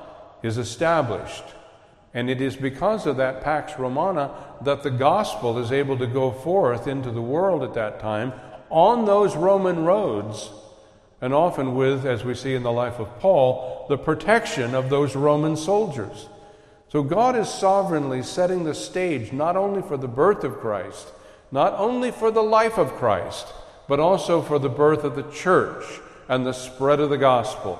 is 0.41 0.57
established. 0.57 1.43
And 2.13 2.29
it 2.29 2.41
is 2.41 2.55
because 2.55 3.07
of 3.07 3.17
that 3.17 3.41
Pax 3.41 3.79
Romana 3.79 4.31
that 4.61 4.83
the 4.83 4.91
gospel 4.91 5.57
is 5.57 5.71
able 5.71 5.97
to 5.97 6.05
go 6.05 6.31
forth 6.31 6.87
into 6.87 7.09
the 7.09 7.21
world 7.21 7.63
at 7.63 7.73
that 7.73 7.99
time 7.99 8.33
on 8.69 9.05
those 9.05 9.35
Roman 9.35 9.83
roads 9.83 10.51
and 11.23 11.33
often 11.33 11.73
with, 11.73 12.05
as 12.05 12.25
we 12.25 12.35
see 12.35 12.53
in 12.53 12.63
the 12.63 12.71
life 12.71 12.99
of 12.99 13.17
Paul, 13.21 13.85
the 13.87 13.97
protection 13.97 14.75
of 14.75 14.89
those 14.89 15.15
Roman 15.15 15.55
soldiers. 15.55 16.27
So 16.89 17.01
God 17.01 17.37
is 17.37 17.47
sovereignly 17.47 18.23
setting 18.23 18.65
the 18.65 18.75
stage 18.75 19.31
not 19.31 19.55
only 19.55 19.81
for 19.81 19.95
the 19.95 20.09
birth 20.09 20.43
of 20.43 20.59
Christ, 20.59 21.13
not 21.49 21.75
only 21.75 22.11
for 22.11 22.29
the 22.29 22.43
life 22.43 22.77
of 22.77 22.95
Christ, 22.95 23.47
but 23.87 24.01
also 24.01 24.41
for 24.41 24.59
the 24.59 24.67
birth 24.67 25.05
of 25.05 25.15
the 25.15 25.31
church 25.31 25.85
and 26.27 26.45
the 26.45 26.51
spread 26.51 26.99
of 26.99 27.09
the 27.09 27.17
gospel. 27.17 27.79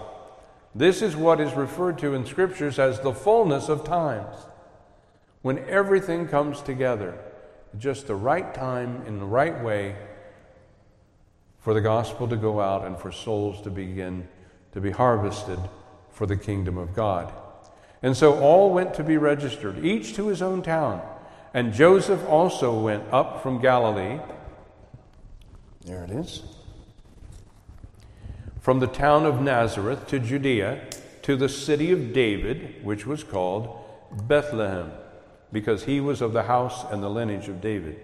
This 0.73 1.01
is 1.01 1.13
what 1.13 1.41
is 1.41 1.53
referred 1.53 1.97
to 1.97 2.13
in 2.13 2.25
scriptures 2.25 2.79
as 2.79 3.01
the 3.01 3.13
fullness 3.13 3.67
of 3.67 3.83
times, 3.83 4.37
when 5.41 5.59
everything 5.67 6.29
comes 6.29 6.61
together, 6.61 7.19
just 7.77 8.07
the 8.07 8.15
right 8.15 8.53
time 8.53 9.03
in 9.05 9.19
the 9.19 9.25
right 9.25 9.61
way 9.61 9.97
for 11.63 11.73
the 11.73 11.81
gospel 11.81 12.27
to 12.27 12.35
go 12.35 12.59
out 12.59 12.85
and 12.85 12.97
for 12.97 13.11
souls 13.11 13.61
to 13.61 13.69
begin 13.69 14.27
to 14.73 14.81
be 14.81 14.91
harvested 14.91 15.59
for 16.11 16.25
the 16.27 16.35
kingdom 16.35 16.77
of 16.77 16.93
God. 16.93 17.33
And 18.01 18.17
so 18.17 18.37
all 18.37 18.73
went 18.73 18.93
to 18.95 19.03
be 19.03 19.15
registered, 19.15 19.83
each 19.83 20.13
to 20.15 20.27
his 20.27 20.41
own 20.41 20.61
town. 20.61 21.01
And 21.53 21.73
Joseph 21.73 22.27
also 22.27 22.77
went 22.77 23.05
up 23.13 23.41
from 23.41 23.61
Galilee. 23.61 24.19
There 25.85 26.03
it 26.03 26.11
is. 26.11 26.43
From 28.59 28.79
the 28.79 28.87
town 28.87 29.25
of 29.25 29.41
Nazareth 29.41 30.07
to 30.07 30.19
Judea 30.19 30.81
to 31.21 31.37
the 31.37 31.47
city 31.47 31.91
of 31.91 32.11
David, 32.11 32.83
which 32.83 33.05
was 33.05 33.23
called 33.23 33.79
Bethlehem, 34.27 34.91
because 35.53 35.85
he 35.85 36.01
was 36.01 36.21
of 36.21 36.33
the 36.33 36.43
house 36.43 36.83
and 36.91 37.01
the 37.01 37.09
lineage 37.09 37.47
of 37.47 37.61
David. 37.61 37.99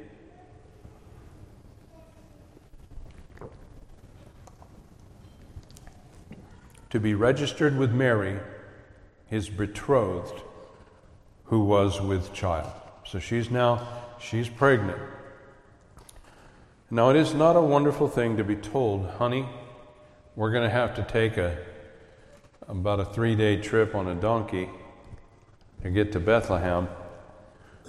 To 6.91 6.99
be 6.99 7.13
registered 7.13 7.77
with 7.77 7.91
Mary 7.91 8.39
his 9.27 9.49
betrothed 9.49 10.41
who 11.45 11.63
was 11.63 12.01
with 12.01 12.33
child. 12.33 12.71
So 13.05 13.19
she's 13.19 13.49
now 13.51 13.87
she's 14.19 14.49
pregnant. 14.49 14.99
Now 16.91 17.11
it 17.11 17.15
is 17.15 17.33
not 17.33 17.55
a 17.55 17.61
wonderful 17.61 18.07
thing 18.07 18.37
to 18.37 18.43
be 18.43 18.55
told, 18.55 19.07
honey, 19.11 19.47
we're 20.35 20.51
going 20.51 20.63
to 20.63 20.69
have 20.69 20.95
to 20.95 21.03
take 21.03 21.37
a 21.37 21.57
about 22.67 22.99
a 22.99 23.05
3-day 23.05 23.61
trip 23.61 23.95
on 23.95 24.07
a 24.07 24.15
donkey 24.15 24.69
to 25.81 25.89
get 25.89 26.11
to 26.11 26.19
Bethlehem 26.19 26.87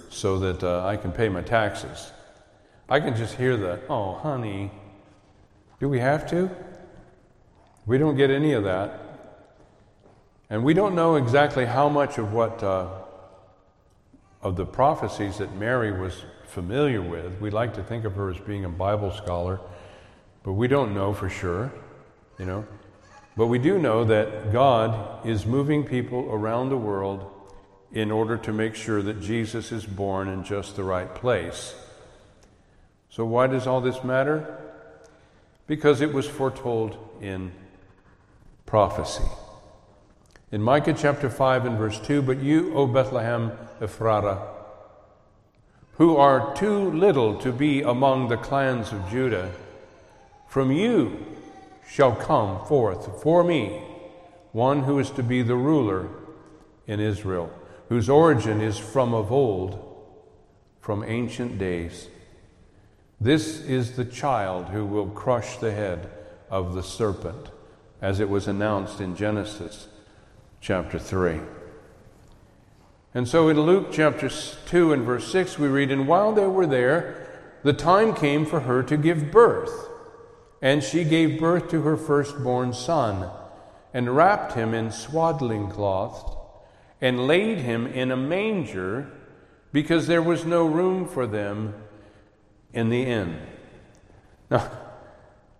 so 0.09 0.39
that 0.39 0.63
uh, 0.63 0.85
I 0.85 0.97
can 0.97 1.11
pay 1.11 1.29
my 1.29 1.41
taxes. 1.41 2.11
I 2.89 2.99
can 2.99 3.15
just 3.15 3.35
hear 3.35 3.55
the, 3.57 3.79
"Oh, 3.89 4.15
honey, 4.15 4.71
do 5.79 5.87
we 5.87 5.99
have 5.99 6.27
to?" 6.31 6.49
We 7.85 7.97
don't 7.97 8.15
get 8.15 8.29
any 8.29 8.53
of 8.53 8.63
that. 8.63 8.99
And 10.49 10.63
we 10.63 10.73
don't 10.73 10.95
know 10.95 11.15
exactly 11.15 11.65
how 11.65 11.89
much 11.89 12.17
of 12.17 12.33
what, 12.33 12.61
uh, 12.61 12.89
of 14.41 14.55
the 14.55 14.65
prophecies 14.65 15.37
that 15.37 15.55
Mary 15.55 15.91
was 15.91 16.25
familiar 16.45 17.01
with. 17.01 17.39
We 17.39 17.49
like 17.49 17.73
to 17.75 17.83
think 17.83 18.03
of 18.05 18.15
her 18.15 18.29
as 18.29 18.37
being 18.37 18.65
a 18.65 18.69
Bible 18.69 19.11
scholar, 19.11 19.59
but 20.43 20.53
we 20.53 20.67
don't 20.67 20.93
know 20.93 21.13
for 21.13 21.29
sure, 21.29 21.71
you 22.37 22.45
know. 22.45 22.65
But 23.37 23.47
we 23.47 23.59
do 23.59 23.79
know 23.79 24.03
that 24.03 24.51
God 24.51 25.25
is 25.25 25.45
moving 25.45 25.85
people 25.85 26.27
around 26.29 26.69
the 26.69 26.77
world 26.77 27.31
in 27.93 28.11
order 28.11 28.37
to 28.37 28.51
make 28.51 28.75
sure 28.75 29.01
that 29.01 29.21
Jesus 29.21 29.71
is 29.71 29.85
born 29.85 30.27
in 30.27 30.43
just 30.43 30.75
the 30.75 30.83
right 30.83 31.13
place. 31.15 31.73
So, 33.09 33.25
why 33.25 33.47
does 33.47 33.67
all 33.67 33.81
this 33.81 34.03
matter? 34.03 34.57
Because 35.67 36.01
it 36.01 36.13
was 36.13 36.27
foretold 36.27 36.97
in 37.21 37.51
prophecy. 38.71 39.25
In 40.49 40.61
Micah 40.61 40.93
chapter 40.93 41.29
5 41.29 41.65
and 41.65 41.77
verse 41.77 41.99
2, 41.99 42.21
but 42.21 42.41
you, 42.41 42.73
O 42.73 42.87
Bethlehem 42.87 43.51
Ephratah, 43.81 44.47
who 45.95 46.15
are 46.15 46.55
too 46.55 46.89
little 46.91 47.37
to 47.39 47.51
be 47.51 47.81
among 47.81 48.29
the 48.29 48.37
clans 48.37 48.93
of 48.93 49.09
Judah, 49.09 49.51
from 50.47 50.71
you 50.71 51.25
shall 51.85 52.15
come 52.15 52.65
forth 52.65 53.21
for 53.21 53.43
me 53.43 53.81
one 54.53 54.83
who 54.83 54.99
is 54.99 55.09
to 55.11 55.21
be 55.21 55.41
the 55.41 55.57
ruler 55.57 56.07
in 56.87 57.01
Israel, 57.01 57.51
whose 57.89 58.07
origin 58.07 58.61
is 58.61 58.77
from 58.77 59.13
of 59.13 59.33
old, 59.33 60.01
from 60.79 61.03
ancient 61.03 61.57
days. 61.57 62.07
This 63.19 63.59
is 63.59 63.97
the 63.97 64.05
child 64.05 64.69
who 64.69 64.85
will 64.85 65.07
crush 65.07 65.57
the 65.57 65.73
head 65.73 66.09
of 66.49 66.73
the 66.73 66.83
serpent, 66.83 67.51
as 68.01 68.19
it 68.19 68.29
was 68.29 68.47
announced 68.47 68.99
in 68.99 69.15
Genesis 69.15 69.87
chapter 70.59 70.97
3. 70.97 71.39
And 73.13 73.27
so 73.27 73.49
in 73.49 73.61
Luke 73.61 73.89
chapter 73.91 74.29
2 74.29 74.93
and 74.93 75.03
verse 75.03 75.31
6, 75.31 75.59
we 75.59 75.67
read, 75.67 75.91
And 75.91 76.07
while 76.07 76.33
they 76.33 76.47
were 76.47 76.65
there, 76.65 77.27
the 77.63 77.73
time 77.73 78.15
came 78.15 78.45
for 78.45 78.61
her 78.61 78.81
to 78.83 78.97
give 78.97 79.31
birth. 79.31 79.89
And 80.61 80.83
she 80.83 81.03
gave 81.03 81.39
birth 81.39 81.69
to 81.71 81.81
her 81.81 81.97
firstborn 81.97 82.73
son, 82.73 83.29
and 83.93 84.15
wrapped 84.15 84.53
him 84.53 84.73
in 84.73 84.91
swaddling 84.91 85.69
cloths, 85.69 86.35
and 87.01 87.27
laid 87.27 87.59
him 87.59 87.85
in 87.87 88.11
a 88.11 88.17
manger, 88.17 89.11
because 89.71 90.07
there 90.07 90.21
was 90.21 90.45
no 90.45 90.65
room 90.65 91.07
for 91.07 91.27
them 91.27 91.73
in 92.73 92.89
the 92.89 93.03
inn. 93.03 93.39
Now, 94.49 94.71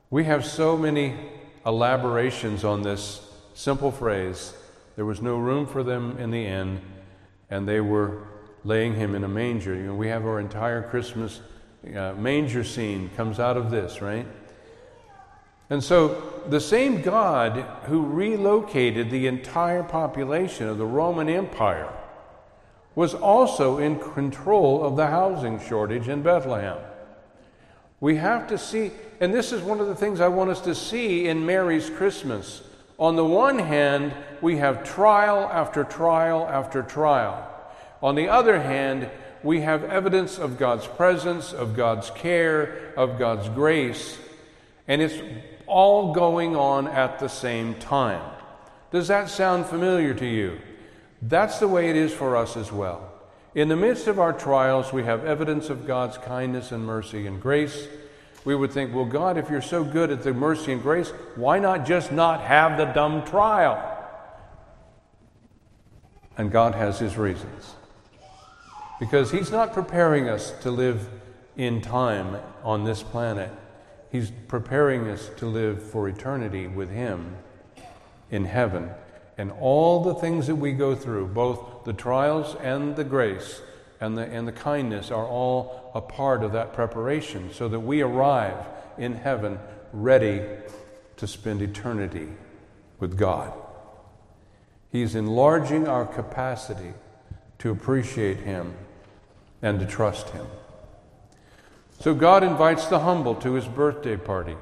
we 0.10 0.26
have 0.26 0.46
so 0.46 0.78
many 0.78 1.31
elaborations 1.66 2.64
on 2.64 2.82
this 2.82 3.22
simple 3.54 3.92
phrase 3.92 4.54
there 4.96 5.06
was 5.06 5.22
no 5.22 5.38
room 5.38 5.66
for 5.66 5.84
them 5.84 6.18
in 6.18 6.32
the 6.32 6.46
inn, 6.46 6.82
and 7.50 7.68
they 7.68 7.80
were 7.80 8.28
laying 8.64 8.94
him 8.94 9.16
in 9.16 9.24
a 9.24 9.28
manger. 9.28 9.74
You 9.74 9.88
know, 9.88 9.96
we 9.96 10.10
have 10.10 10.26
our 10.26 10.40
entire 10.40 10.82
Christmas 10.82 11.40
uh, 11.96 12.14
manger 12.14 12.64
scene 12.64 13.10
comes 13.16 13.40
out 13.40 13.58
of 13.58 13.72
this, 13.72 14.02
right? 14.02 14.28
And 15.70 15.84
so 15.84 16.42
the 16.50 16.60
same 16.60 17.02
God 17.02 17.66
who 17.86 18.06
relocated 18.06 19.10
the 19.10 19.28
entire 19.28 19.84
population 19.84 20.68
of 20.68 20.78
the 20.78 20.86
Roman 20.86 21.30
Empire 21.30 21.92
was 22.94 23.14
also 23.14 23.78
in 23.78 23.98
control 23.98 24.84
of 24.84 24.98
the 24.98 25.08
housing 25.08 25.60
shortage 25.62 26.10
in 26.10 26.22
Bethlehem. 26.22 26.78
We 28.02 28.18
have 28.18 28.48
to 28.48 28.58
see, 28.58 28.92
and 29.20 29.34
this 29.34 29.54
is 29.54 29.62
one 29.62 29.80
of 29.80 29.88
the 29.88 29.96
things 29.96 30.20
I 30.20 30.28
want 30.28 30.50
us 30.50 30.62
to 30.62 30.76
see 30.76 31.28
in 31.28 31.46
Mary's 31.46 31.90
Christmas. 31.90 32.64
On 32.98 33.16
the 33.16 33.26
one 33.26 33.60
hand, 33.60 34.14
we 34.42 34.58
have 34.58 34.84
trial 34.84 35.48
after 35.52 35.84
trial 35.84 36.48
after 36.48 36.82
trial. 36.82 37.48
On 38.02 38.16
the 38.16 38.28
other 38.28 38.60
hand, 38.60 39.10
we 39.44 39.62
have 39.62 39.84
evidence 39.84 40.40
of 40.40 40.58
God's 40.58 40.88
presence, 40.88 41.54
of 41.54 41.76
God's 41.76 42.10
care, 42.10 42.92
of 42.98 43.20
God's 43.20 43.48
grace, 43.50 44.18
and 44.88 45.00
it's 45.02 45.16
all 45.68 46.12
going 46.14 46.56
on 46.56 46.88
at 46.88 47.20
the 47.20 47.30
same 47.30 47.76
time. 47.76 48.24
Does 48.92 49.08
that 49.10 49.30
sound 49.30 49.68
familiar 49.68 50.16
to 50.16 50.26
you? 50.26 50.60
That's 51.22 51.60
the 51.60 51.68
way 51.68 51.90
it 51.90 51.96
is 51.96 52.12
for 52.12 52.36
us 52.36 52.58
as 52.58 52.72
well. 52.72 53.11
In 53.54 53.68
the 53.68 53.76
midst 53.76 54.08
of 54.08 54.20
our 54.20 54.34
trials, 54.34 54.94
we 54.94 55.04
have 55.04 55.26
evidence 55.26 55.70
of 55.70 55.86
God's 55.86 56.18
kindness 56.18 56.72
and 56.72 56.86
mercy 56.86 57.28
and 57.28 57.42
grace 57.42 57.88
we 58.44 58.56
would 58.56 58.72
think, 58.72 58.94
well, 58.94 59.06
God, 59.06 59.38
if 59.38 59.50
you're 59.50 59.62
so 59.62 59.84
good 59.84 60.10
at 60.10 60.24
the 60.24 60.34
mercy 60.34 60.72
and 60.74 60.82
grace, 60.82 61.12
why 61.36 61.60
not 61.60 61.86
just 61.86 62.12
not 62.12 62.42
have 62.42 62.78
the 62.78 62.86
dumb 62.86 63.24
trial? 63.24 63.88
And 66.38 66.52
God 66.52 66.74
has 66.74 66.98
his 66.98 67.18
reasons. 67.18 67.76
Because 69.00 69.32
he's 69.32 69.52
not 69.52 69.74
preparing 69.74 70.28
us 70.28 70.52
to 70.62 70.72
live 70.72 71.08
in 71.56 71.82
time 71.82 72.38
on 72.64 72.84
this 72.84 73.04
planet, 73.04 73.52
he's 74.12 74.32
preparing 74.48 75.08
us 75.08 75.30
to 75.38 75.46
live 75.46 75.84
for 75.84 76.08
eternity 76.08 76.68
with 76.68 76.90
him 76.90 77.36
in 78.32 78.46
heaven. 78.46 78.90
And 79.38 79.52
all 79.60 80.04
the 80.04 80.16
things 80.16 80.48
that 80.48 80.56
we 80.56 80.72
go 80.72 80.96
through, 80.96 81.28
both 81.28 81.60
the 81.84 81.94
trials 81.94 82.56
and 82.62 82.96
the 82.96 83.04
grace, 83.04 83.62
and 84.00 84.18
the, 84.18 84.24
and 84.24 84.48
the 84.48 84.52
kindness 84.52 85.12
are 85.12 85.26
all 85.26 85.92
a 85.94 86.02
part 86.02 86.44
of 86.44 86.54
that 86.54 86.74
preparation 86.74 87.52
so 87.54 87.68
that 87.68 87.80
we 87.80 88.02
arrive 88.02 88.58
in 88.98 89.14
heaven 89.14 89.60
ready 89.94 90.42
to 91.18 91.28
spend 91.28 91.62
eternity 91.62 92.28
with 93.00 93.18
God. 93.18 93.54
He's 94.92 95.16
enlarging 95.16 95.88
our 95.88 96.06
capacity 96.06 96.94
to 97.60 97.72
appreciate 97.72 98.40
Him 98.40 98.74
and 99.62 99.80
to 99.80 99.86
trust 99.86 100.30
Him. 100.30 100.48
So 102.00 102.16
God 102.16 102.44
invites 102.44 102.88
the 102.88 103.00
humble 103.00 103.36
to 103.36 103.54
His 103.54 103.68
birthday 103.68 104.18
party. 104.18 104.56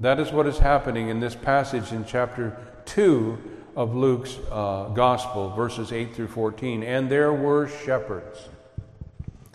That 0.00 0.18
is 0.18 0.32
what 0.32 0.46
is 0.46 0.58
happening 0.58 1.08
in 1.08 1.20
this 1.20 1.34
passage 1.34 1.92
in 1.92 2.06
chapter 2.06 2.56
2 2.86 3.38
of 3.80 3.96
Luke's 3.96 4.36
uh, 4.50 4.88
Gospel, 4.88 5.54
verses 5.54 5.90
8 5.90 6.14
through 6.14 6.28
14. 6.28 6.82
And 6.82 7.10
there 7.10 7.32
were 7.32 7.66
shepherds 7.66 8.50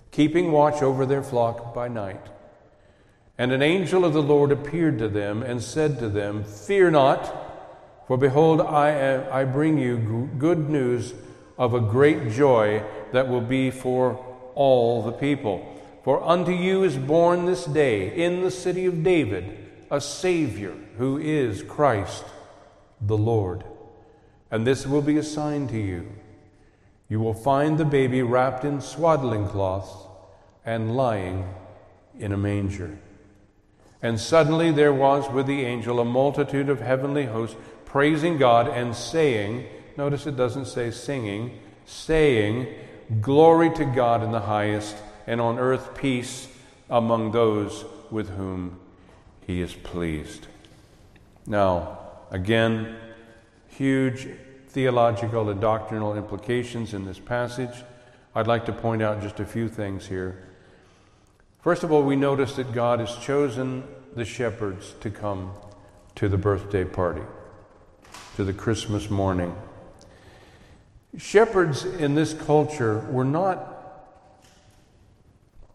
keeping 0.10 0.52
watch 0.52 0.82
over 0.82 1.06
their 1.06 1.22
flock 1.22 1.76
by 1.76 1.88
night. 1.88 2.26
And 3.38 3.52
an 3.52 3.62
angel 3.62 4.04
of 4.04 4.14
the 4.14 4.24
Lord 4.24 4.52
appeared 4.52 4.98
to 4.98 5.08
them 5.08 5.44
and 5.44 5.62
said 5.62 6.00
to 6.00 6.10
them, 6.10 6.44
Fear 6.44 6.90
not, 6.90 8.08
for 8.08 8.18
behold, 8.18 8.62
I, 8.62 8.90
am, 8.90 9.32
I 9.32 9.44
bring 9.44 9.78
you 9.78 10.28
good 10.40 10.72
news 10.72 11.14
of 11.56 11.76
a 11.76 11.80
great 11.80 12.32
joy 12.32 12.82
that 13.12 13.30
will 13.30 13.42
be 13.42 13.70
for 13.70 14.16
all 14.56 15.04
the 15.04 15.12
people. 15.12 15.72
For 16.04 16.24
unto 16.24 16.52
you 16.52 16.84
is 16.84 16.98
born 16.98 17.46
this 17.46 17.66
day 17.66 18.12
in 18.26 18.42
the 18.42 18.50
city 18.50 18.88
of 18.88 19.04
David 19.04 19.70
a 19.92 20.02
Savior 20.02 20.74
who 20.98 21.20
is 21.20 21.62
Christ 21.62 22.26
the 23.00 23.18
Lord. 23.18 23.64
And 24.56 24.66
this 24.66 24.88
will 24.88 25.02
be 25.02 25.18
a 25.18 25.24
sign 25.24 25.68
to 25.68 25.78
you. 25.78 26.08
You 27.10 27.20
will 27.20 27.34
find 27.34 27.78
the 27.78 27.84
baby 27.84 28.22
wrapped 28.22 28.64
in 28.64 28.80
swaddling 28.80 29.50
cloths 29.50 29.92
and 30.66 30.96
lying 30.96 31.46
in 32.18 32.32
a 32.32 32.38
manger. 32.38 32.98
And 34.02 34.18
suddenly 34.18 34.72
there 34.72 34.94
was 34.94 35.30
with 35.30 35.48
the 35.48 35.66
angel 35.66 36.00
a 36.00 36.06
multitude 36.06 36.70
of 36.70 36.80
heavenly 36.80 37.26
hosts 37.26 37.58
praising 37.84 38.38
God 38.38 38.70
and 38.70 38.96
saying, 38.96 39.68
notice 39.98 40.26
it 40.26 40.38
doesn't 40.38 40.68
say 40.68 40.90
singing, 40.90 41.60
saying, 41.86 42.74
Glory 43.20 43.70
to 43.72 43.84
God 43.84 44.24
in 44.24 44.32
the 44.32 44.40
highest, 44.40 44.96
and 45.28 45.42
on 45.42 45.60
earth 45.60 45.98
peace 45.98 46.48
among 46.90 47.32
those 47.34 47.84
with 48.10 48.30
whom 48.30 48.80
he 49.46 49.60
is 49.60 49.74
pleased. 49.74 50.48
Now, 51.46 52.00
again, 52.32 52.96
huge 53.68 54.30
theological 54.76 55.50
and 55.50 55.62
doctrinal 55.62 56.18
implications 56.18 56.94
in 56.94 57.06
this 57.06 57.18
passage. 57.18 57.86
I'd 58.36 58.46
like 58.46 58.66
to 58.66 58.74
point 58.74 59.02
out 59.02 59.22
just 59.22 59.40
a 59.40 59.46
few 59.46 59.70
things 59.70 60.06
here. 60.06 60.50
First 61.62 61.84
of 61.84 61.94
all, 61.94 62.04
we 62.04 62.18
notice 62.18 62.58
that 62.58 62.74
God 62.74 63.00
has 63.00 63.16
chosen 63.20 63.86
the 64.18 64.26
shepherds 64.26 64.94
to 65.00 65.10
come 65.10 65.54
to 66.16 66.28
the 66.28 66.38
birthday 66.38 66.84
party, 66.84 67.22
to 68.36 68.44
the 68.44 68.52
Christmas 68.52 69.10
morning. 69.10 69.56
Shepherds 71.18 71.86
in 71.86 72.14
this 72.14 72.34
culture 72.34 73.00
were 73.10 73.24
not, 73.24 74.12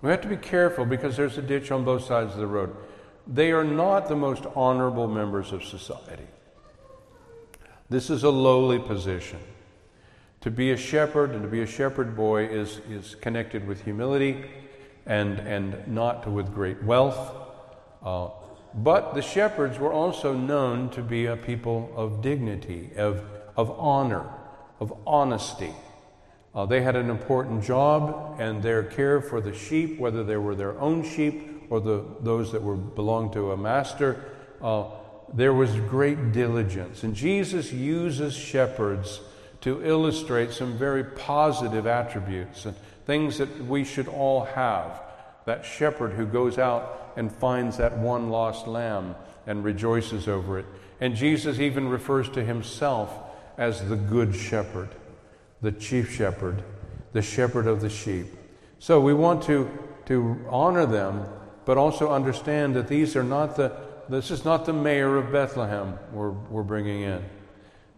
we 0.03 0.11
have 0.11 0.21
to 0.21 0.29
be 0.29 0.37
careful 0.37 0.85
because 0.85 1.17
there's 1.17 1.39
a 1.39 1.43
ditch 1.43 1.71
on 1.71 1.87
both 1.87 2.05
sides 2.05 2.35
of 2.35 2.39
the 2.39 2.47
road. 2.47 2.77
They 3.27 3.51
are 3.53 3.65
not 3.65 4.11
the 4.11 4.17
most 4.17 4.45
honorable 4.55 5.09
members 5.09 5.53
of 5.53 5.65
society. 5.65 6.27
This 7.90 8.09
is 8.09 8.22
a 8.22 8.31
lowly 8.31 8.79
position. 8.79 9.40
To 10.40 10.50
be 10.50 10.70
a 10.70 10.76
shepherd 10.76 11.33
and 11.33 11.42
to 11.42 11.48
be 11.48 11.61
a 11.61 11.66
shepherd 11.66 12.16
boy 12.16 12.46
is, 12.46 12.81
is 12.88 13.14
connected 13.16 13.66
with 13.66 13.85
humility 13.85 14.44
and, 15.05 15.38
and 15.40 15.87
not 15.87 16.26
with 16.26 16.55
great 16.55 16.83
wealth. 16.83 17.37
Uh, 18.03 18.29
but 18.72 19.14
the 19.14 19.20
shepherds 19.20 19.79
were 19.79 19.92
also 19.92 20.33
known 20.33 20.88
to 20.90 21.03
be 21.03 21.26
a 21.26 21.37
people 21.37 21.92
of 21.94 22.22
dignity, 22.22 22.90
of, 22.96 23.22
of 23.57 23.70
honor 23.79 24.24
of 24.81 24.92
honesty. 25.07 25.72
Uh, 26.55 26.66
they 26.66 26.81
had 26.81 26.96
an 26.96 27.11
important 27.11 27.62
job, 27.62 28.37
and 28.40 28.62
their 28.62 28.83
care 28.83 29.20
for 29.20 29.40
the 29.40 29.55
sheep, 29.55 30.00
whether 30.00 30.24
they 30.24 30.37
were 30.37 30.55
their 30.55 30.81
own 30.81 31.05
sheep 31.05 31.66
or 31.70 31.81
the, 31.81 32.05
those 32.20 32.50
that 32.50 32.62
were 32.62 32.74
belonged 32.76 33.33
to 33.35 33.53
a 33.53 33.57
master, 33.57 34.24
uh, 34.61 34.85
there 35.33 35.55
was 35.55 35.75
great 35.77 36.33
diligence. 36.33 37.03
And 37.03 37.14
Jesus 37.14 37.73
uses 37.73 38.35
shepherds 38.35 39.21
to 39.61 39.85
illustrate 39.85 40.53
some 40.53 40.77
very 40.77 41.05
positive 41.05 41.87
attributes 41.87 42.64
and 42.66 42.75
things 43.07 43.38
that 43.38 43.64
we 43.66 43.85
should 43.85 44.09
all 44.09 44.45
have. 44.45 45.03
That 45.45 45.64
shepherd 45.64 46.12
who 46.12 46.27
goes 46.27 46.59
out 46.59 47.12
and 47.16 47.31
finds 47.31 47.77
that 47.77 47.99
one 47.99 48.31
lost 48.31 48.66
lamb 48.66 49.14
and 49.47 49.64
rejoices 49.64 50.29
over 50.29 50.59
it. 50.59 50.66
And 51.01 51.14
Jesus 51.14 51.59
even 51.59 51.88
refers 51.88 52.29
to 52.31 52.45
himself 52.45 53.12
as 53.57 53.88
the 53.88 53.97
good 53.97 54.35
shepherd, 54.35 54.88
the 55.61 55.73
chief 55.73 56.12
shepherd, 56.12 56.62
the 57.12 57.23
shepherd 57.23 57.66
of 57.66 57.81
the 57.81 57.90
sheep. 57.90 58.27
So 58.79 59.01
we 59.01 59.12
want 59.12 59.43
to, 59.45 59.71
to 60.07 60.45
honor 60.49 60.87
them, 60.87 61.27
but 61.64 61.77
also 61.77 62.11
understand 62.11 62.75
that 62.77 62.88
these 62.88 63.16
are 63.16 63.25
not 63.25 63.57
the, 63.57 63.73
this 64.11 64.31
is 64.31 64.44
not 64.44 64.64
the 64.64 64.73
mayor 64.73 65.16
of 65.16 65.31
Bethlehem 65.31 65.99
we're, 66.12 66.31
we're 66.31 66.62
bringing 66.62 67.03
in. 67.03 67.25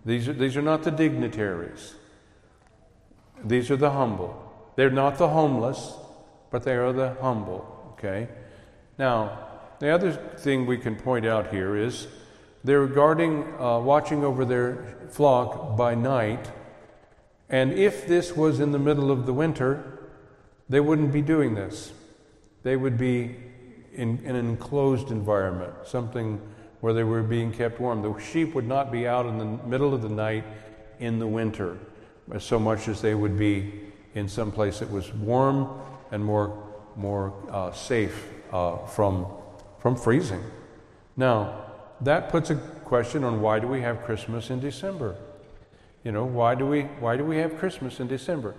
These 0.05 0.29
are, 0.29 0.33
these 0.33 0.57
are 0.57 0.63
not 0.63 0.83
the 0.83 0.91
dignitaries. 0.91 1.95
These 3.45 3.71
are 3.71 3.77
the 3.77 3.91
humble. 3.91 4.39
They're 4.77 4.91
not 4.91 5.19
the 5.19 5.29
homeless, 5.29 5.95
but 6.51 6.65
they 6.65 6.75
are 6.75 6.93
the 6.93 7.15
humble. 7.21 7.95
Okay? 7.95 8.29
Now, 8.99 9.49
the 9.79 9.91
other 9.91 10.13
thing 10.13 10.67
we 10.67 10.79
can 10.79 10.97
point 10.97 11.27
out 11.27 11.51
here 11.51 11.77
is 11.77 12.07
they're 12.63 12.87
guarding, 12.87 13.45
uh, 13.59 13.79
watching 13.81 14.23
over 14.23 14.45
their 14.45 14.97
flock 15.11 15.77
by 15.77 15.95
night. 15.95 16.51
And 17.49 17.73
if 17.73 18.07
this 18.07 18.37
was 18.37 18.61
in 18.61 18.73
the 18.73 18.79
middle 18.79 19.11
of 19.11 19.27
the 19.27 19.33
winter, 19.33 20.11
they 20.69 20.81
wouldn't 20.81 21.13
be 21.13 21.23
doing 21.23 21.55
this. 21.55 21.93
They 22.63 22.77
would 22.77 22.97
be 22.97 23.37
in, 23.95 24.19
in 24.25 24.37
an 24.37 24.49
enclosed 24.49 25.11
environment, 25.11 25.73
something 25.85 26.41
where 26.81 26.93
they 26.93 27.05
were 27.05 27.23
being 27.23 27.53
kept 27.53 27.81
warm. 27.81 28.03
The 28.03 28.19
sheep 28.19 28.55
would 28.55 28.67
not 28.67 28.91
be 28.91 29.07
out 29.07 29.27
in 29.27 29.39
the 29.39 29.45
middle 29.45 29.95
of 29.95 30.03
the 30.03 30.09
night 30.09 30.45
in 30.99 31.19
the 31.19 31.27
winter 31.27 31.79
so 32.39 32.59
much 32.59 32.89
as 32.89 33.01
they 33.01 33.15
would 33.15 33.39
be 33.39 33.73
in 34.15 34.29
some 34.29 34.53
place 34.53 34.79
that 34.79 34.91
was 34.91 35.13
warm 35.15 35.69
and 36.11 36.25
more, 36.25 36.71
more 36.97 37.35
uh, 37.51 37.73
safe 37.73 38.29
uh, 38.53 38.77
from, 38.87 39.27
from 39.79 39.97
freezing. 39.97 40.43
Now, 41.17 41.65
that 42.01 42.29
puts 42.29 42.51
a 42.51 42.57
question 42.57 43.25
on 43.25 43.41
why 43.41 43.59
do 43.59 43.67
we 43.67 43.81
have 43.81 44.03
Christmas 44.03 44.51
in 44.51 44.61
December? 44.61 45.17
You 46.05 46.13
know, 46.13 46.25
why 46.25 46.55
do 46.55 46.67
we 46.67 46.83
why 46.99 47.17
do 47.17 47.25
we 47.25 47.37
have 47.39 47.57
Christmas 47.59 48.01
in 48.01 48.09
December? 48.09 48.55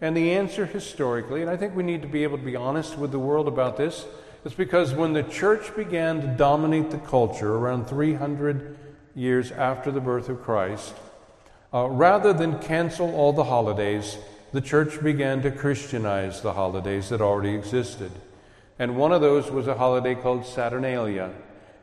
And 0.00 0.16
the 0.16 0.32
answer 0.32 0.66
historically, 0.66 1.42
and 1.42 1.50
I 1.50 1.56
think 1.56 1.74
we 1.74 1.82
need 1.82 2.02
to 2.02 2.08
be 2.08 2.22
able 2.22 2.38
to 2.38 2.44
be 2.44 2.56
honest 2.56 2.98
with 2.98 3.12
the 3.12 3.18
world 3.18 3.48
about 3.48 3.76
this, 3.76 4.06
is 4.46 4.54
because 4.54 4.94
when 4.94 5.12
the 5.12 5.24
church 5.24 5.74
began 5.74 6.20
to 6.20 6.26
dominate 6.28 6.90
the 6.90 6.98
culture 6.98 7.56
around 7.56 7.84
300 7.86 8.78
years 9.16 9.50
after 9.50 9.90
the 9.90 10.00
birth 10.00 10.28
of 10.28 10.40
Christ, 10.40 10.94
uh, 11.74 11.88
rather 11.88 12.32
than 12.32 12.60
cancel 12.60 13.12
all 13.16 13.32
the 13.32 13.42
holidays, 13.42 14.16
the 14.52 14.60
church 14.60 15.02
began 15.02 15.42
to 15.42 15.50
Christianize 15.50 16.42
the 16.42 16.52
holidays 16.52 17.08
that 17.08 17.20
already 17.20 17.56
existed. 17.56 18.12
And 18.78 18.96
one 18.96 19.10
of 19.10 19.20
those 19.20 19.50
was 19.50 19.66
a 19.66 19.74
holiday 19.74 20.14
called 20.14 20.46
Saturnalia. 20.46 21.32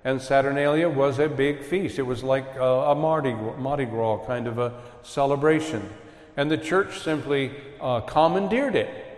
And 0.06 0.21
Saturnalia 0.21 0.88
was 0.88 1.19
a 1.19 1.28
big 1.28 1.63
feast. 1.63 1.99
It 1.99 2.04
was 2.04 2.23
like 2.23 2.56
a, 2.56 2.63
a 2.63 2.95
Mardi, 2.95 3.34
Mardi 3.34 3.86
Gras 3.86 4.26
kind 4.26 4.47
of 4.47 4.58
a 4.58 4.73
celebration. 5.02 5.89
And 6.38 6.49
the 6.49 6.58
church 6.58 6.99
simply 6.99 7.52
uh, 7.82 7.99
commandeered 8.02 8.76
it. 8.76 9.12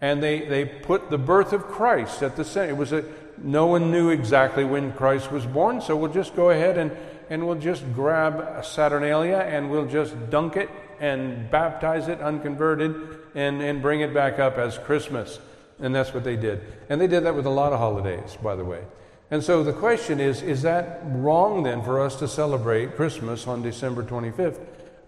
And 0.00 0.22
they, 0.22 0.40
they 0.40 0.64
put 0.64 1.10
the 1.10 1.18
birth 1.18 1.52
of 1.52 1.64
Christ 1.64 2.22
at 2.22 2.36
the 2.36 2.44
center. 2.44 2.70
It 2.70 2.76
was 2.76 2.92
a, 2.92 3.04
no 3.38 3.66
one 3.66 3.90
knew 3.90 4.10
exactly 4.10 4.64
when 4.64 4.92
Christ 4.92 5.30
was 5.30 5.44
born, 5.46 5.80
so 5.80 5.96
we'll 5.96 6.12
just 6.12 6.34
go 6.34 6.50
ahead 6.50 6.78
and, 6.78 6.96
and 7.28 7.46
we'll 7.46 7.58
just 7.58 7.84
grab 7.94 8.64
Saturnalia 8.64 9.38
and 9.38 9.70
we'll 9.70 9.86
just 9.86 10.14
dunk 10.30 10.56
it 10.56 10.70
and 11.00 11.50
baptize 11.50 12.08
it 12.08 12.20
unconverted 12.20 12.94
and, 13.34 13.62
and 13.62 13.80
bring 13.80 14.00
it 14.00 14.12
back 14.12 14.38
up 14.38 14.58
as 14.58 14.78
Christmas. 14.78 15.38
And 15.78 15.94
that's 15.94 16.12
what 16.12 16.24
they 16.24 16.36
did. 16.36 16.60
And 16.88 17.00
they 17.00 17.06
did 17.06 17.24
that 17.24 17.34
with 17.34 17.46
a 17.46 17.50
lot 17.50 17.72
of 17.72 17.78
holidays, 17.78 18.36
by 18.42 18.54
the 18.54 18.64
way. 18.64 18.84
And 19.30 19.42
so 19.42 19.62
the 19.62 19.72
question 19.72 20.20
is 20.20 20.42
is 20.42 20.62
that 20.62 21.00
wrong 21.04 21.62
then 21.62 21.82
for 21.82 22.00
us 22.00 22.16
to 22.16 22.28
celebrate 22.28 22.96
Christmas 22.96 23.46
on 23.46 23.62
December 23.62 24.02
25th? 24.02 24.58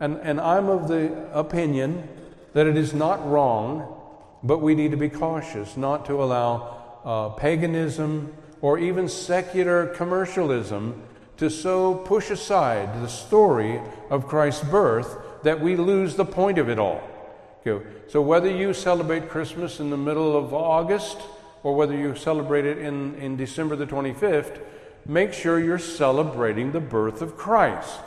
And, 0.01 0.17
and 0.23 0.41
I'm 0.41 0.69
of 0.69 0.89
the 0.89 1.13
opinion 1.37 2.09
that 2.55 2.67
it 2.67 2.77
is 2.77 2.95
not 2.95 3.27
wrong, 3.29 3.92
but 4.43 4.59
we 4.59 4.75
need 4.75 4.91
to 4.91 4.97
be 4.97 5.09
cautious 5.09 5.77
not 5.77 6.07
to 6.07 6.23
allow 6.23 7.01
uh, 7.05 7.29
paganism 7.31 8.33
or 8.61 8.79
even 8.79 9.09
secular 9.09 9.87
commercialism 9.87 11.03
to 11.37 11.51
so 11.51 11.95
push 11.95 12.31
aside 12.31 13.03
the 13.03 13.09
story 13.09 13.81
of 14.11 14.29
Christ's 14.29 14.65
birth 14.65 15.17
that 15.43 15.61
we 15.61 15.77
lose 15.77 16.15
the 16.15 16.25
point 16.25 16.59
of 16.59 16.69
it 16.69 16.79
all. 16.79 17.03
Okay. 17.67 17.85
So 18.09 18.21
whether 18.21 18.51
you 18.51 18.75
celebrate 18.75 19.29
Christmas 19.29 19.81
in 19.81 19.91
the 19.91 19.97
middle 19.97 20.37
of 20.37 20.53
August, 20.53 21.19
or 21.63 21.75
whether 21.75 21.97
you 21.97 22.15
celebrate 22.15 22.65
it 22.65 22.79
in, 22.79 23.15
in 23.17 23.37
December 23.37 23.77
the 23.77 23.87
25th, 23.87 24.61
make 25.07 25.33
sure 25.33 25.59
you're 25.59 25.79
celebrating 25.79 26.73
the 26.73 26.81
birth 26.81 27.23
of 27.23 27.37
Christ. 27.37 28.01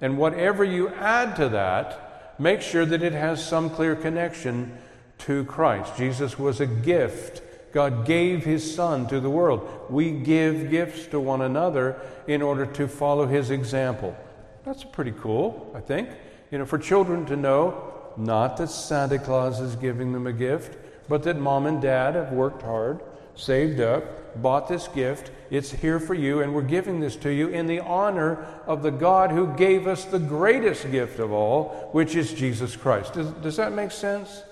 And 0.00 0.18
whatever 0.18 0.64
you 0.64 0.88
add 0.88 1.36
to 1.36 1.48
that, 1.50 2.34
make 2.38 2.60
sure 2.60 2.84
that 2.84 3.02
it 3.02 3.12
has 3.12 3.44
some 3.44 3.70
clear 3.70 3.94
connection 3.94 4.76
to 5.22 5.44
Christ. 5.44 5.96
Jesus 5.96 6.38
was 6.38 6.60
a 6.60 6.66
gift. 6.66 7.42
God 7.72 8.04
gave 8.04 8.44
his 8.44 8.74
Son 8.74 9.06
to 9.08 9.20
the 9.20 9.30
world. 9.30 9.86
We 9.88 10.10
give 10.10 10.70
gifts 10.70 11.06
to 11.08 11.20
one 11.20 11.42
another 11.42 12.00
in 12.26 12.42
order 12.42 12.66
to 12.66 12.86
follow 12.86 13.26
his 13.26 13.50
example. 13.50 14.16
That's 14.64 14.84
pretty 14.84 15.12
cool, 15.12 15.72
I 15.74 15.80
think. 15.80 16.10
You 16.50 16.58
know, 16.58 16.66
for 16.66 16.78
children 16.78 17.24
to 17.26 17.36
know 17.36 17.92
not 18.16 18.58
that 18.58 18.68
Santa 18.68 19.18
Claus 19.18 19.58
is 19.60 19.74
giving 19.76 20.12
them 20.12 20.26
a 20.26 20.32
gift, 20.32 20.76
but 21.08 21.22
that 21.22 21.38
mom 21.38 21.66
and 21.66 21.80
dad 21.80 22.14
have 22.14 22.32
worked 22.32 22.62
hard 22.62 23.00
saved 23.34 23.80
up, 23.80 24.42
bought 24.42 24.68
this 24.68 24.88
gift. 24.88 25.30
It's 25.50 25.70
here 25.70 26.00
for 26.00 26.14
you, 26.14 26.40
and 26.40 26.54
we're 26.54 26.62
giving 26.62 27.00
this 27.00 27.16
to 27.16 27.32
you 27.32 27.48
in 27.48 27.66
the 27.66 27.80
honor 27.80 28.44
of 28.66 28.82
the 28.82 28.90
God 28.90 29.30
who 29.30 29.54
gave 29.56 29.86
us 29.86 30.04
the 30.04 30.18
greatest 30.18 30.90
gift 30.90 31.18
of 31.18 31.32
all, 31.32 31.90
which 31.92 32.14
is 32.14 32.32
Jesus 32.32 32.76
Christ. 32.76 33.14
Does, 33.14 33.28
does 33.28 33.56
that 33.56 33.72
make 33.72 33.90
sense? 33.90 34.42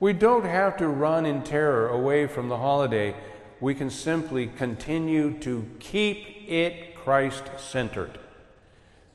We 0.00 0.14
don't 0.14 0.46
have 0.46 0.78
to 0.78 0.88
run 0.88 1.26
in 1.26 1.42
terror 1.42 1.88
away 1.88 2.26
from 2.26 2.48
the 2.48 2.56
holiday. 2.56 3.14
We 3.60 3.74
can 3.74 3.90
simply 3.90 4.46
continue 4.46 5.38
to 5.40 5.68
keep 5.78 6.48
it 6.48 6.94
Christ 6.96 7.44
centered. 7.58 8.18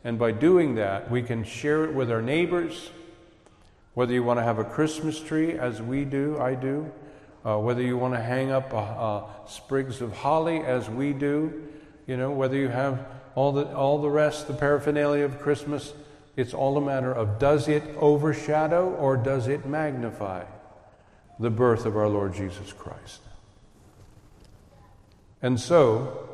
And 0.04 0.20
by 0.20 0.32
doing 0.32 0.76
that, 0.76 1.10
we 1.10 1.24
can 1.24 1.44
share 1.44 1.86
it 1.86 1.94
with 1.96 2.12
our 2.12 2.22
neighbors. 2.22 2.92
Whether 3.96 4.14
you 4.14 4.22
want 4.22 4.38
to 4.38 4.44
have 4.44 4.60
a 4.60 4.64
Christmas 4.64 5.20
tree, 5.20 5.54
as 5.54 5.82
we 5.82 6.06
do, 6.06 6.38
I 6.40 6.54
do, 6.54 6.92
uh, 7.44 7.58
whether 7.58 7.82
you 7.82 7.98
want 7.98 8.14
to 8.14 8.22
hang 8.22 8.52
up 8.52 8.72
uh, 8.72 8.78
uh, 8.78 9.30
sprigs 9.48 10.02
of 10.02 10.16
holly, 10.16 10.60
as 10.60 10.88
we 10.88 11.14
do, 11.14 11.68
you 12.06 12.16
know, 12.16 12.30
whether 12.30 12.58
you 12.58 12.68
have 12.68 13.08
all 13.34 13.52
the, 13.52 13.76
all 13.76 13.98
the 14.00 14.10
rest, 14.10 14.46
the 14.48 14.54
paraphernalia 14.54 15.26
of 15.26 15.40
Christmas, 15.40 15.94
it's 16.36 16.54
all 16.54 16.78
a 16.78 16.82
matter 16.82 17.12
of 17.12 17.40
does 17.40 17.68
it 17.68 17.84
overshadow 17.98 18.92
or 19.00 19.18
does 19.18 19.48
it 19.48 19.66
magnify 19.66 20.44
the 21.40 21.50
birth 21.50 21.86
of 21.86 21.98
our 21.98 22.08
Lord 22.08 22.34
Jesus 22.34 22.74
Christ? 22.74 23.22
And 25.42 25.60
so, 25.60 26.30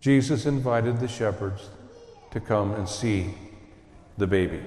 Jesus 0.00 0.46
invited 0.46 1.00
the 1.00 1.08
shepherds 1.08 1.68
to 2.30 2.40
come 2.40 2.72
and 2.74 2.88
see 2.88 3.34
the 4.16 4.26
baby. 4.26 4.62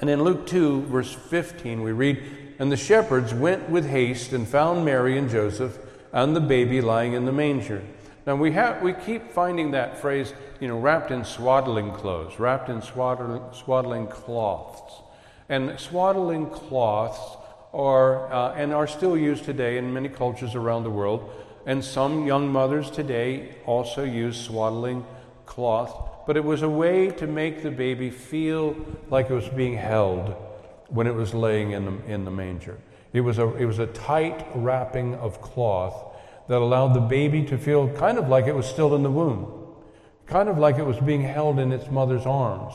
And 0.00 0.10
in 0.10 0.22
Luke 0.22 0.46
2, 0.46 0.82
verse 0.82 1.12
15, 1.12 1.82
we 1.82 1.92
read, 1.92 2.22
And 2.58 2.70
the 2.70 2.76
shepherds 2.76 3.32
went 3.32 3.70
with 3.70 3.88
haste 3.88 4.32
and 4.32 4.46
found 4.46 4.84
Mary 4.84 5.16
and 5.16 5.30
Joseph 5.30 5.78
and 6.12 6.34
the 6.34 6.40
baby 6.40 6.80
lying 6.80 7.12
in 7.12 7.24
the 7.24 7.32
manger. 7.32 7.82
Now 8.26 8.36
we, 8.36 8.52
have, 8.52 8.82
we 8.82 8.92
keep 8.92 9.30
finding 9.30 9.72
that 9.72 9.98
phrase, 9.98 10.32
you 10.60 10.68
know, 10.68 10.78
wrapped 10.78 11.10
in 11.10 11.24
swaddling 11.24 11.92
clothes, 11.92 12.38
wrapped 12.38 12.68
in 12.68 12.82
swaddling, 12.82 13.42
swaddling 13.52 14.06
cloths. 14.06 15.02
And 15.48 15.78
swaddling 15.78 16.50
cloths 16.50 17.20
are, 17.72 18.32
uh, 18.32 18.54
and 18.54 18.72
are 18.72 18.86
still 18.86 19.16
used 19.16 19.44
today 19.44 19.78
in 19.78 19.92
many 19.92 20.08
cultures 20.08 20.54
around 20.54 20.84
the 20.84 20.90
world. 20.90 21.30
And 21.66 21.84
some 21.84 22.26
young 22.26 22.48
mothers 22.48 22.90
today 22.90 23.54
also 23.66 24.04
use 24.04 24.40
swaddling 24.40 25.04
cloth, 25.46 26.26
but 26.26 26.36
it 26.36 26.44
was 26.44 26.62
a 26.62 26.68
way 26.68 27.08
to 27.08 27.26
make 27.26 27.62
the 27.62 27.70
baby 27.70 28.10
feel 28.10 28.76
like 29.10 29.30
it 29.30 29.34
was 29.34 29.48
being 29.48 29.74
held 29.76 30.34
when 30.88 31.06
it 31.06 31.14
was 31.14 31.34
laying 31.34 31.72
in 31.72 31.84
the, 31.84 32.12
in 32.12 32.24
the 32.24 32.30
manger. 32.30 32.78
It 33.12 33.20
was, 33.20 33.38
a, 33.38 33.54
it 33.56 33.64
was 33.64 33.78
a 33.78 33.86
tight 33.86 34.46
wrapping 34.54 35.14
of 35.16 35.40
cloth 35.40 36.16
that 36.48 36.58
allowed 36.58 36.94
the 36.94 37.00
baby 37.00 37.44
to 37.44 37.58
feel 37.58 37.88
kind 37.88 38.18
of 38.18 38.28
like 38.28 38.46
it 38.46 38.54
was 38.54 38.66
still 38.66 38.94
in 38.94 39.02
the 39.02 39.10
womb, 39.10 39.74
kind 40.26 40.48
of 40.48 40.58
like 40.58 40.78
it 40.78 40.84
was 40.84 40.98
being 40.98 41.22
held 41.22 41.58
in 41.58 41.72
its 41.72 41.90
mother's 41.90 42.26
arms, 42.26 42.74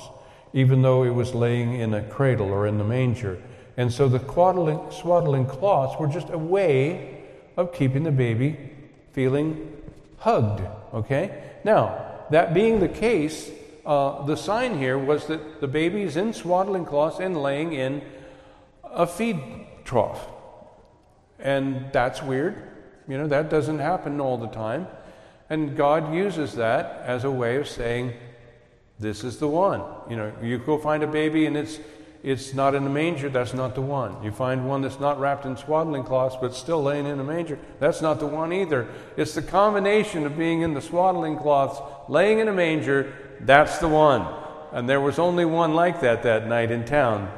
even 0.54 0.82
though 0.82 1.04
it 1.04 1.14
was 1.14 1.34
laying 1.34 1.74
in 1.74 1.94
a 1.94 2.02
cradle 2.02 2.50
or 2.50 2.68
in 2.68 2.78
the 2.78 2.84
manger. 2.84 3.42
And 3.78 3.92
so 3.92 4.08
the 4.08 4.20
swaddling, 4.20 4.80
swaddling 4.92 5.46
cloths 5.46 6.00
were 6.00 6.08
just 6.08 6.30
a 6.30 6.38
way 6.38 7.24
of 7.56 7.74
keeping 7.74 8.04
the 8.04 8.12
baby 8.12 8.58
feeling 9.14 9.82
hugged. 10.18 10.62
Okay? 10.94 11.44
Now, 11.64 12.06
that 12.30 12.54
being 12.54 12.80
the 12.80 12.90
case, 12.90 13.50
uh, 13.86 14.26
the 14.26 14.36
sign 14.36 14.78
here 14.78 14.98
was 14.98 15.28
that 15.28 15.62
the 15.62 15.68
baby 15.68 16.02
is 16.02 16.18
in 16.18 16.34
swaddling 16.34 16.86
cloths 16.86 17.20
and 17.20 17.42
laying 17.42 17.74
in 17.74 18.02
a 18.84 19.08
feed 19.08 19.40
trough. 19.86 20.28
And 21.40 21.92
that's 21.92 22.22
weird. 22.22 22.62
You 23.08 23.18
know, 23.18 23.28
that 23.28 23.50
doesn't 23.50 23.80
happen 23.80 24.20
all 24.20 24.38
the 24.38 24.48
time. 24.48 24.88
And 25.50 25.76
God 25.76 26.14
uses 26.14 26.56
that 26.56 27.02
as 27.06 27.24
a 27.24 27.32
way 27.32 27.56
of 27.56 27.68
saying, 27.68 28.14
this 29.00 29.24
is 29.24 29.38
the 29.38 29.48
one. 29.48 29.82
You 30.10 30.18
know, 30.18 30.34
you 30.42 30.58
go 30.58 30.78
find 30.78 31.04
a 31.04 31.08
baby 31.08 31.46
and 31.46 31.56
it's 31.56 31.80
it's 32.22 32.54
not 32.54 32.76
in 32.76 32.86
a 32.86 32.90
manger, 32.90 33.30
that's 33.30 33.54
not 33.54 33.76
the 33.76 33.82
one. 33.82 34.22
You 34.24 34.32
find 34.32 34.68
one 34.68 34.82
that's 34.82 35.00
not 35.00 35.20
wrapped 35.20 35.46
in 35.46 35.56
swaddling 35.56 36.04
cloths 36.04 36.36
but 36.40 36.54
still 36.54 36.84
laying 36.84 37.06
in 37.06 37.20
a 37.20 37.24
manger, 37.24 37.58
that's 37.80 38.02
not 38.02 38.20
the 38.20 38.28
one 38.28 38.52
either. 38.52 38.90
It's 39.16 39.36
the 39.36 39.42
combination 39.42 40.26
of 40.26 40.38
being 40.38 40.62
in 40.62 40.74
the 40.74 40.82
swaddling 40.82 41.38
cloths, 41.38 41.80
laying 42.10 42.40
in 42.40 42.50
a 42.50 42.54
manger, 42.54 43.14
that's 43.40 43.78
the 43.78 43.88
one. 43.88 44.28
And 44.74 44.90
there 44.90 45.00
was 45.00 45.18
only 45.18 45.46
one 45.46 45.74
like 45.74 46.02
that 46.02 46.24
that 46.24 46.46
night 46.48 46.72
in 46.72 46.84
town, 46.84 47.32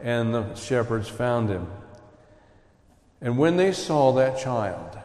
and 0.00 0.34
the 0.34 0.54
shepherds 0.54 1.08
found 1.08 1.48
him. 1.48 1.68
And 3.22 3.38
when 3.38 3.56
they 3.56 3.72
saw 3.72 4.12
that 4.12 4.38
child, 4.38 4.98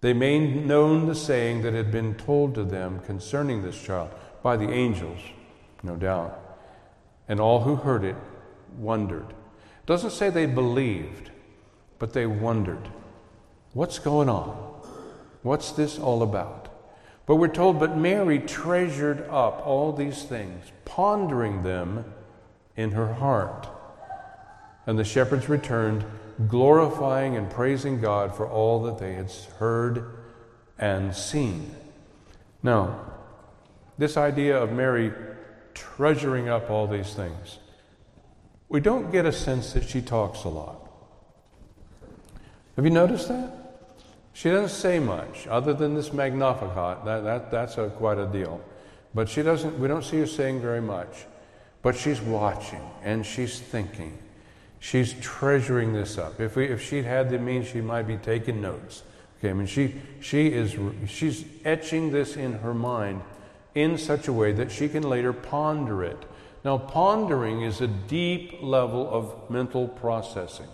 they 0.00 0.14
made 0.14 0.64
known 0.64 1.06
the 1.06 1.14
saying 1.14 1.62
that 1.62 1.74
had 1.74 1.92
been 1.92 2.14
told 2.14 2.54
to 2.54 2.64
them 2.64 3.00
concerning 3.00 3.62
this 3.62 3.80
child 3.80 4.10
by 4.48 4.56
the 4.56 4.72
angels, 4.72 5.18
no 5.82 5.94
doubt. 5.94 6.40
And 7.28 7.38
all 7.38 7.60
who 7.60 7.76
heard 7.76 8.02
it 8.02 8.16
wondered. 8.78 9.28
It 9.28 9.84
doesn't 9.84 10.12
say 10.12 10.30
they 10.30 10.46
believed, 10.46 11.30
but 11.98 12.14
they 12.14 12.24
wondered. 12.24 12.88
What's 13.74 13.98
going 13.98 14.30
on? 14.30 14.48
What's 15.42 15.72
this 15.72 15.98
all 15.98 16.22
about? 16.22 16.70
But 17.26 17.36
we're 17.36 17.48
told, 17.48 17.78
but 17.78 17.98
Mary 17.98 18.38
treasured 18.38 19.28
up 19.28 19.66
all 19.66 19.92
these 19.92 20.22
things, 20.22 20.72
pondering 20.86 21.62
them 21.62 22.06
in 22.74 22.92
her 22.92 23.12
heart. 23.12 23.68
And 24.86 24.98
the 24.98 25.04
shepherds 25.04 25.50
returned, 25.50 26.06
glorifying 26.48 27.36
and 27.36 27.50
praising 27.50 28.00
God 28.00 28.34
for 28.34 28.48
all 28.48 28.82
that 28.84 28.98
they 28.98 29.12
had 29.12 29.30
heard 29.58 30.06
and 30.78 31.14
seen. 31.14 31.74
Now, 32.62 33.08
this 33.98 34.16
idea 34.16 34.56
of 34.56 34.72
Mary 34.72 35.12
treasuring 35.74 36.48
up 36.48 36.70
all 36.70 36.86
these 36.86 37.12
things. 37.14 37.58
We 38.68 38.80
don't 38.80 39.10
get 39.10 39.26
a 39.26 39.32
sense 39.32 39.72
that 39.72 39.88
she 39.88 40.00
talks 40.00 40.44
a 40.44 40.48
lot. 40.48 40.88
Have 42.76 42.84
you 42.84 42.90
noticed 42.90 43.28
that? 43.28 43.52
She 44.32 44.50
doesn't 44.50 44.76
say 44.76 45.00
much 45.00 45.48
other 45.48 45.74
than 45.74 45.94
this 45.94 46.12
Magnificat. 46.12 47.04
That, 47.04 47.24
that, 47.24 47.50
that's 47.50 47.76
a, 47.76 47.88
quite 47.88 48.18
a 48.18 48.26
deal. 48.26 48.60
But 49.14 49.28
she 49.28 49.42
doesn't, 49.42 49.78
we 49.80 49.88
don't 49.88 50.04
see 50.04 50.18
her 50.18 50.26
saying 50.26 50.60
very 50.60 50.80
much. 50.80 51.26
But 51.82 51.96
she's 51.96 52.20
watching 52.20 52.82
and 53.02 53.26
she's 53.26 53.58
thinking. 53.58 54.16
She's 54.78 55.14
treasuring 55.14 55.92
this 55.92 56.18
up. 56.18 56.40
If, 56.40 56.54
we, 56.54 56.66
if 56.66 56.80
she'd 56.80 57.04
had 57.04 57.30
the 57.30 57.38
means, 57.38 57.66
she 57.66 57.80
might 57.80 58.06
be 58.06 58.16
taking 58.16 58.60
notes. 58.60 59.02
Okay, 59.38 59.50
I 59.50 59.54
mean, 59.54 59.66
she, 59.66 59.96
she 60.20 60.48
is, 60.48 60.76
she's 61.08 61.44
etching 61.64 62.12
this 62.12 62.36
in 62.36 62.52
her 62.60 62.74
mind 62.74 63.22
in 63.74 63.98
such 63.98 64.28
a 64.28 64.32
way 64.32 64.52
that 64.52 64.70
she 64.70 64.88
can 64.88 65.02
later 65.02 65.32
ponder 65.32 66.02
it. 66.02 66.24
Now, 66.64 66.78
pondering 66.78 67.62
is 67.62 67.80
a 67.80 67.86
deep 67.86 68.62
level 68.62 69.08
of 69.10 69.50
mental 69.50 69.88
processing. 69.88 70.68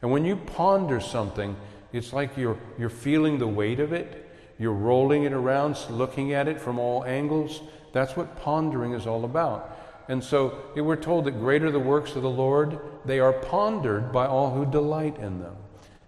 And 0.00 0.10
when 0.10 0.24
you 0.24 0.36
ponder 0.36 1.00
something, 1.00 1.56
it's 1.92 2.12
like 2.12 2.36
you're, 2.36 2.58
you're 2.78 2.90
feeling 2.90 3.38
the 3.38 3.46
weight 3.46 3.80
of 3.80 3.92
it, 3.92 4.30
you're 4.58 4.72
rolling 4.72 5.24
it 5.24 5.32
around, 5.32 5.78
looking 5.90 6.32
at 6.32 6.48
it 6.48 6.60
from 6.60 6.78
all 6.78 7.04
angles. 7.04 7.60
That's 7.92 8.16
what 8.16 8.36
pondering 8.42 8.92
is 8.92 9.06
all 9.06 9.24
about. 9.24 9.78
And 10.08 10.22
so 10.22 10.58
we're 10.76 10.96
told 10.96 11.24
that 11.24 11.32
greater 11.32 11.70
the 11.70 11.78
works 11.78 12.14
of 12.16 12.22
the 12.22 12.30
Lord, 12.30 12.78
they 13.04 13.20
are 13.20 13.32
pondered 13.32 14.12
by 14.12 14.26
all 14.26 14.50
who 14.50 14.70
delight 14.70 15.16
in 15.18 15.40
them. 15.40 15.56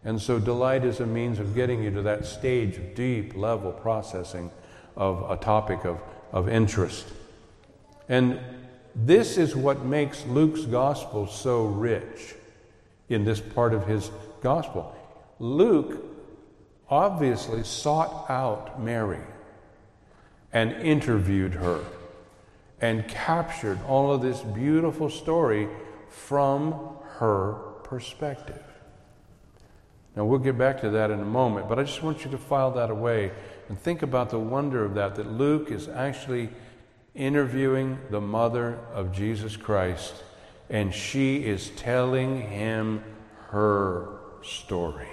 And 0.04 0.20
so 0.20 0.38
delight 0.38 0.84
is 0.84 1.00
a 1.00 1.06
means 1.06 1.38
of 1.38 1.54
getting 1.54 1.82
you 1.82 1.90
to 1.92 2.02
that 2.02 2.26
stage 2.26 2.76
of 2.76 2.94
deep 2.94 3.34
level 3.34 3.72
processing 3.72 4.50
of 4.96 5.30
a 5.30 5.36
topic 5.36 5.84
of, 5.84 6.00
of 6.32 6.48
interest. 6.48 7.06
And 8.08 8.40
this 8.94 9.36
is 9.36 9.54
what 9.54 9.84
makes 9.84 10.24
Luke's 10.26 10.62
gospel 10.62 11.26
so 11.26 11.66
rich 11.66 12.34
in 13.08 13.24
this 13.24 13.40
part 13.40 13.74
of 13.74 13.86
his 13.86 14.10
gospel. 14.40 14.94
Luke 15.38 16.04
obviously 16.88 17.62
sought 17.62 18.30
out 18.30 18.80
Mary 18.80 19.20
and 20.52 20.72
interviewed 20.72 21.54
her 21.54 21.84
and 22.80 23.06
captured 23.08 23.78
all 23.86 24.12
of 24.12 24.22
this 24.22 24.40
beautiful 24.40 25.10
story 25.10 25.68
from 26.08 26.72
her 27.18 27.54
perspective. 27.84 28.62
Now, 30.14 30.24
we'll 30.24 30.38
get 30.38 30.56
back 30.56 30.80
to 30.80 30.90
that 30.90 31.10
in 31.10 31.20
a 31.20 31.24
moment, 31.26 31.68
but 31.68 31.78
I 31.78 31.82
just 31.82 32.02
want 32.02 32.24
you 32.24 32.30
to 32.30 32.38
file 32.38 32.70
that 32.72 32.90
away 32.90 33.32
and 33.68 33.78
think 33.78 34.02
about 34.02 34.30
the 34.30 34.38
wonder 34.38 34.84
of 34.84 34.94
that, 34.94 35.16
that 35.16 35.30
Luke 35.30 35.70
is 35.70 35.88
actually 35.88 36.50
interviewing 37.14 37.98
the 38.10 38.20
mother 38.20 38.78
of 38.92 39.12
Jesus 39.12 39.56
Christ, 39.56 40.22
and 40.68 40.94
she 40.94 41.44
is 41.44 41.70
telling 41.70 42.42
him 42.42 43.02
her 43.48 44.18
story. 44.42 45.08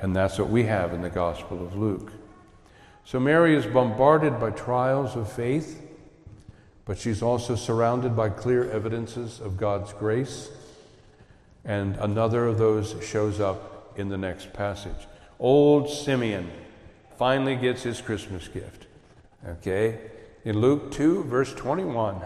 And 0.00 0.16
that's 0.16 0.38
what 0.38 0.48
we 0.48 0.64
have 0.64 0.92
in 0.92 1.02
the 1.02 1.10
Gospel 1.10 1.64
of 1.64 1.76
Luke. 1.76 2.12
So 3.04 3.20
Mary 3.20 3.54
is 3.54 3.66
bombarded 3.66 4.38
by 4.40 4.50
trials 4.50 5.16
of 5.16 5.30
faith, 5.30 5.82
but 6.84 6.98
she's 6.98 7.22
also 7.22 7.54
surrounded 7.54 8.16
by 8.16 8.30
clear 8.30 8.70
evidences 8.70 9.40
of 9.40 9.56
God's 9.56 9.92
grace. 9.92 10.50
And 11.64 11.96
another 11.96 12.46
of 12.46 12.58
those 12.58 12.96
shows 13.02 13.40
up 13.40 13.92
in 13.96 14.08
the 14.08 14.18
next 14.18 14.52
passage. 14.52 15.06
Old 15.38 15.90
Simeon 15.90 16.50
finally 17.20 17.54
gets 17.54 17.82
his 17.82 18.00
Christmas 18.00 18.48
gift. 18.48 18.86
Okay? 19.46 19.98
In 20.42 20.58
Luke 20.58 20.90
2, 20.90 21.24
verse 21.24 21.52
21. 21.52 22.16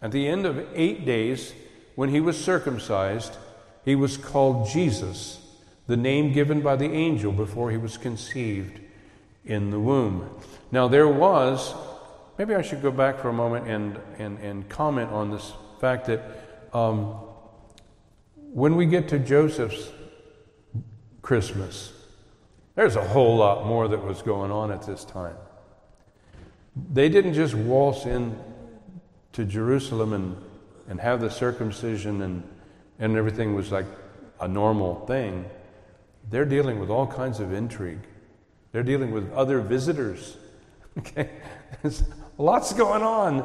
At 0.00 0.10
the 0.10 0.26
end 0.26 0.46
of 0.46 0.66
eight 0.74 1.04
days, 1.04 1.52
when 1.94 2.08
he 2.08 2.18
was 2.18 2.42
circumcised, 2.42 3.36
he 3.84 3.94
was 3.94 4.16
called 4.16 4.70
Jesus, 4.70 5.38
the 5.86 5.98
name 5.98 6.32
given 6.32 6.62
by 6.62 6.76
the 6.76 6.90
angel 6.90 7.30
before 7.30 7.70
he 7.70 7.76
was 7.76 7.98
conceived 7.98 8.80
in 9.44 9.68
the 9.68 9.78
womb. 9.78 10.30
Now, 10.72 10.88
there 10.88 11.06
was, 11.06 11.74
maybe 12.38 12.54
I 12.54 12.62
should 12.62 12.80
go 12.80 12.90
back 12.90 13.18
for 13.18 13.28
a 13.28 13.34
moment 13.34 13.68
and, 13.68 14.00
and, 14.16 14.38
and 14.38 14.66
comment 14.66 15.10
on 15.10 15.30
this 15.30 15.52
fact 15.78 16.06
that 16.06 16.22
um, 16.72 17.18
when 18.34 18.76
we 18.76 18.86
get 18.86 19.08
to 19.08 19.18
Joseph's 19.18 19.90
Christmas, 21.20 21.93
there's 22.74 22.96
a 22.96 23.04
whole 23.04 23.36
lot 23.36 23.66
more 23.66 23.88
that 23.88 24.04
was 24.04 24.22
going 24.22 24.50
on 24.50 24.70
at 24.70 24.82
this 24.82 25.04
time. 25.04 25.36
They 26.92 27.08
didn't 27.08 27.34
just 27.34 27.54
waltz 27.54 28.04
in 28.04 28.36
to 29.32 29.44
Jerusalem 29.44 30.12
and, 30.12 30.36
and 30.88 31.00
have 31.00 31.20
the 31.20 31.30
circumcision 31.30 32.22
and, 32.22 32.42
and 32.98 33.16
everything 33.16 33.54
was 33.54 33.70
like 33.70 33.86
a 34.40 34.48
normal 34.48 35.06
thing. 35.06 35.44
They're 36.30 36.44
dealing 36.44 36.80
with 36.80 36.90
all 36.90 37.06
kinds 37.06 37.38
of 37.38 37.52
intrigue. 37.52 38.00
They're 38.72 38.82
dealing 38.82 39.12
with 39.12 39.32
other 39.32 39.60
visitors. 39.60 40.36
Okay? 40.96 41.28
There's 41.82 42.04
lots 42.38 42.72
going 42.72 43.02
on. 43.02 43.42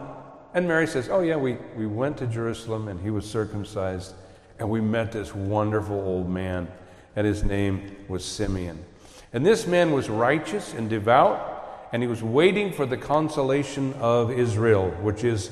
And 0.53 0.67
Mary 0.67 0.85
says, 0.85 1.09
Oh, 1.09 1.21
yeah, 1.21 1.35
we, 1.35 1.57
we 1.75 1.87
went 1.87 2.15
to 2.19 2.27
Jerusalem 2.27 2.89
and 2.89 2.99
he 2.99 3.09
was 3.09 3.27
circumcised, 3.27 4.13
and 4.59 4.69
we 4.69 4.81
met 4.81 5.11
this 5.11 5.33
wonderful 5.33 5.99
old 5.99 6.29
man, 6.29 6.67
and 7.15 7.25
his 7.25 7.43
name 7.43 7.95
was 8.07 8.23
Simeon. 8.23 8.85
And 9.31 9.45
this 9.45 9.67
man 9.67 9.91
was 9.91 10.09
righteous 10.09 10.73
and 10.73 10.89
devout, 10.89 11.87
and 11.91 12.01
he 12.01 12.07
was 12.07 12.23
waiting 12.23 12.71
for 12.71 12.85
the 12.85 12.97
consolation 12.97 13.93
of 13.95 14.31
Israel, 14.31 14.89
which 15.01 15.23
is 15.23 15.51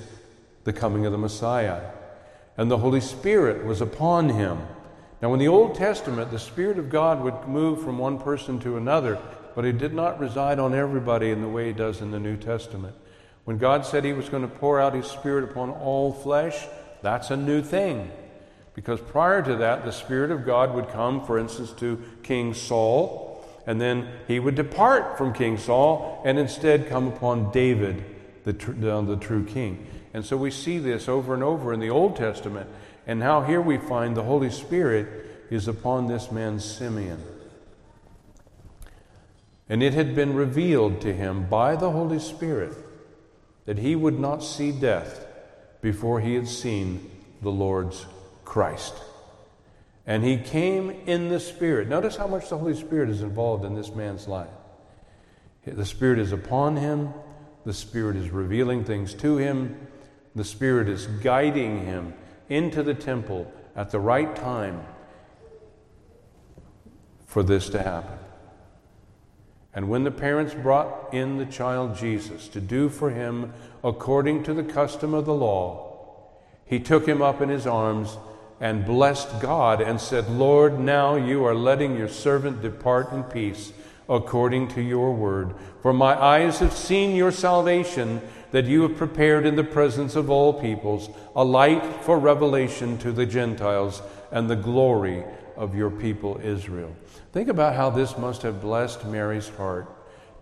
the 0.64 0.74
coming 0.74 1.06
of 1.06 1.12
the 1.12 1.18
Messiah. 1.18 1.82
And 2.58 2.72
the 2.72 2.80
Holy 2.80 3.02
Spirit 3.02 3.66
was 3.66 3.82
upon 3.82 4.30
him. 4.30 4.60
Now, 5.22 5.34
in 5.34 5.40
the 5.40 5.48
Old 5.48 5.76
Testament, 5.76 6.32
the 6.32 6.40
Spirit 6.40 6.78
of 6.78 6.90
God 6.90 7.22
would 7.22 7.48
move 7.48 7.82
from 7.82 7.98
one 7.98 8.20
person 8.20 8.60
to 8.60 8.78
another, 8.78 9.18
but 9.56 9.66
he 9.66 9.72
did 9.72 9.94
not 9.94 10.20
reside 10.20 10.60
on 10.60 10.76
everybody 10.76 11.32
in 11.32 11.42
the 11.42 11.48
way 11.48 11.68
he 11.68 11.74
does 11.74 12.02
in 12.02 12.12
the 12.12 12.20
New 12.20 12.38
Testament. 12.38 12.96
When 13.46 13.58
God 13.58 13.86
said 13.86 14.04
he 14.04 14.14
was 14.14 14.30
going 14.30 14.44
to 14.44 14.56
pour 14.56 14.80
out 14.80 14.94
his 14.94 15.08
Spirit 15.08 15.44
upon 15.44 15.70
all 15.70 16.14
flesh, 16.14 16.68
that's 17.02 17.32
a 17.32 17.38
new 17.38 17.62
thing. 17.62 18.12
Because 18.74 19.00
prior 19.00 19.42
to 19.42 19.56
that, 19.56 19.86
the 19.86 19.92
Spirit 19.92 20.30
of 20.30 20.46
God 20.46 20.76
would 20.76 20.90
come, 20.90 21.26
for 21.26 21.40
instance, 21.40 21.72
to 21.74 22.00
King 22.22 22.54
Saul, 22.54 23.27
and 23.68 23.82
then 23.82 24.08
he 24.28 24.40
would 24.40 24.56
depart 24.56 25.18
from 25.18 25.34
King 25.34 25.58
Saul 25.58 26.22
and 26.26 26.40
instead 26.40 26.88
come 26.88 27.08
upon 27.08 27.52
David, 27.52 28.04
the, 28.46 28.54
tr- 28.54 28.72
the 28.72 29.18
true 29.18 29.44
king. 29.44 29.86
And 30.14 30.26
so 30.26 30.38
we 30.38 30.52
see 30.52 30.80
this 30.80 31.10
over 31.10 31.34
and 31.34 31.44
over 31.44 31.74
in 31.74 31.82
the 31.82 31.90
Old 31.90 32.16
Testament. 32.16 32.70
And 33.06 33.20
now 33.20 33.42
here 33.42 33.62
we 33.62 33.78
find 33.78 34.16
the 34.16 34.24
Holy 34.24 34.50
Spirit 34.50 35.46
is 35.52 35.68
upon 35.68 36.08
this 36.08 36.32
man 36.32 36.62
Simeon. 36.62 37.22
And 39.70 39.84
it 39.84 39.94
had 39.94 40.16
been 40.16 40.34
revealed 40.34 41.02
to 41.02 41.14
him 41.14 41.50
by 41.50 41.76
the 41.76 41.92
Holy 41.92 42.20
Spirit 42.20 42.74
that 43.66 43.80
he 43.80 43.98
would 43.98 44.18
not 44.18 44.44
see 44.44 44.72
death 44.72 45.26
before 45.82 46.22
he 46.22 46.36
had 46.36 46.48
seen 46.48 47.12
the 47.42 47.52
Lord's 47.52 48.06
Christ. 48.46 48.94
And 50.08 50.24
he 50.24 50.38
came 50.38 50.90
in 51.06 51.28
the 51.28 51.40
Spirit. 51.40 51.90
Notice 51.90 52.16
how 52.16 52.28
much 52.28 52.50
the 52.50 52.58
Holy 52.58 52.74
Spirit 52.74 53.10
is 53.10 53.22
involved 53.22 53.66
in 53.66 53.76
this 53.76 53.94
man's 53.94 54.26
life. 54.28 54.48
The 55.66 55.86
Spirit 55.86 56.18
is 56.18 56.32
upon 56.32 56.78
him, 56.78 57.14
the 57.66 57.74
Spirit 57.74 58.16
is 58.16 58.30
revealing 58.30 58.86
things 58.86 59.14
to 59.16 59.36
him, 59.36 59.88
the 60.34 60.46
Spirit 60.46 60.88
is 60.88 61.08
guiding 61.08 61.86
him 61.86 62.14
into 62.48 62.84
the 62.84 62.94
temple 62.94 63.52
at 63.76 63.92
the 63.92 64.00
right 64.00 64.34
time 64.34 64.82
for 67.26 67.44
this 67.44 67.68
to 67.70 67.84
happen. 67.84 68.18
And 69.74 69.90
when 69.90 70.06
the 70.06 70.12
parents 70.12 70.54
brought 70.54 71.14
in 71.14 71.38
the 71.38 71.46
child 71.46 71.98
Jesus 71.98 72.48
to 72.48 72.62
do 72.62 72.88
for 72.88 73.10
him 73.10 73.54
according 73.84 74.44
to 74.44 74.54
the 74.54 74.64
custom 74.64 75.14
of 75.14 75.26
the 75.26 75.34
law, 75.34 76.32
he 76.66 76.80
took 76.80 77.06
him 77.06 77.22
up 77.22 77.42
in 77.42 77.50
his 77.50 77.68
arms 77.68 78.18
and 78.60 78.86
blessed 78.86 79.40
God 79.40 79.82
and 79.82 80.00
said, 80.02 80.30
Lord, 80.30 80.80
now 80.80 81.16
you 81.16 81.46
are 81.46 81.56
letting 81.56 81.96
your 81.96 82.10
servant 82.10 82.62
depart 82.62 83.12
in 83.12 83.24
peace 83.24 83.72
according 84.10 84.70
to 84.70 84.82
your 84.82 85.14
word. 85.14 85.54
For 85.82 85.94
my 85.94 86.20
eyes 86.20 86.60
have 86.60 86.74
seen 86.74 87.16
your 87.16 87.32
salvation 87.32 88.22
that 88.52 88.66
you 88.66 88.82
have 88.84 88.98
prepared 88.98 89.46
in 89.46 89.56
the 89.56 89.64
presence 89.64 90.16
of 90.16 90.30
all 90.30 90.54
peoples, 90.54 91.10
a 91.36 91.44
light 91.44 91.84
for 92.04 92.18
revelation 92.18 92.98
to 93.00 93.12
the 93.12 93.26
Gentiles 93.26 94.02
and 94.32 94.50
the 94.50 94.56
glory 94.56 95.24
of 95.56 95.76
your 95.76 95.90
people 95.90 96.40
Israel. 96.42 96.96
Think 97.34 97.50
about 97.50 97.76
how 97.76 97.90
this 97.90 98.18
must 98.18 98.42
have 98.44 98.62
blessed 98.62 99.06
Mary's 99.06 99.50
heart 99.50 99.88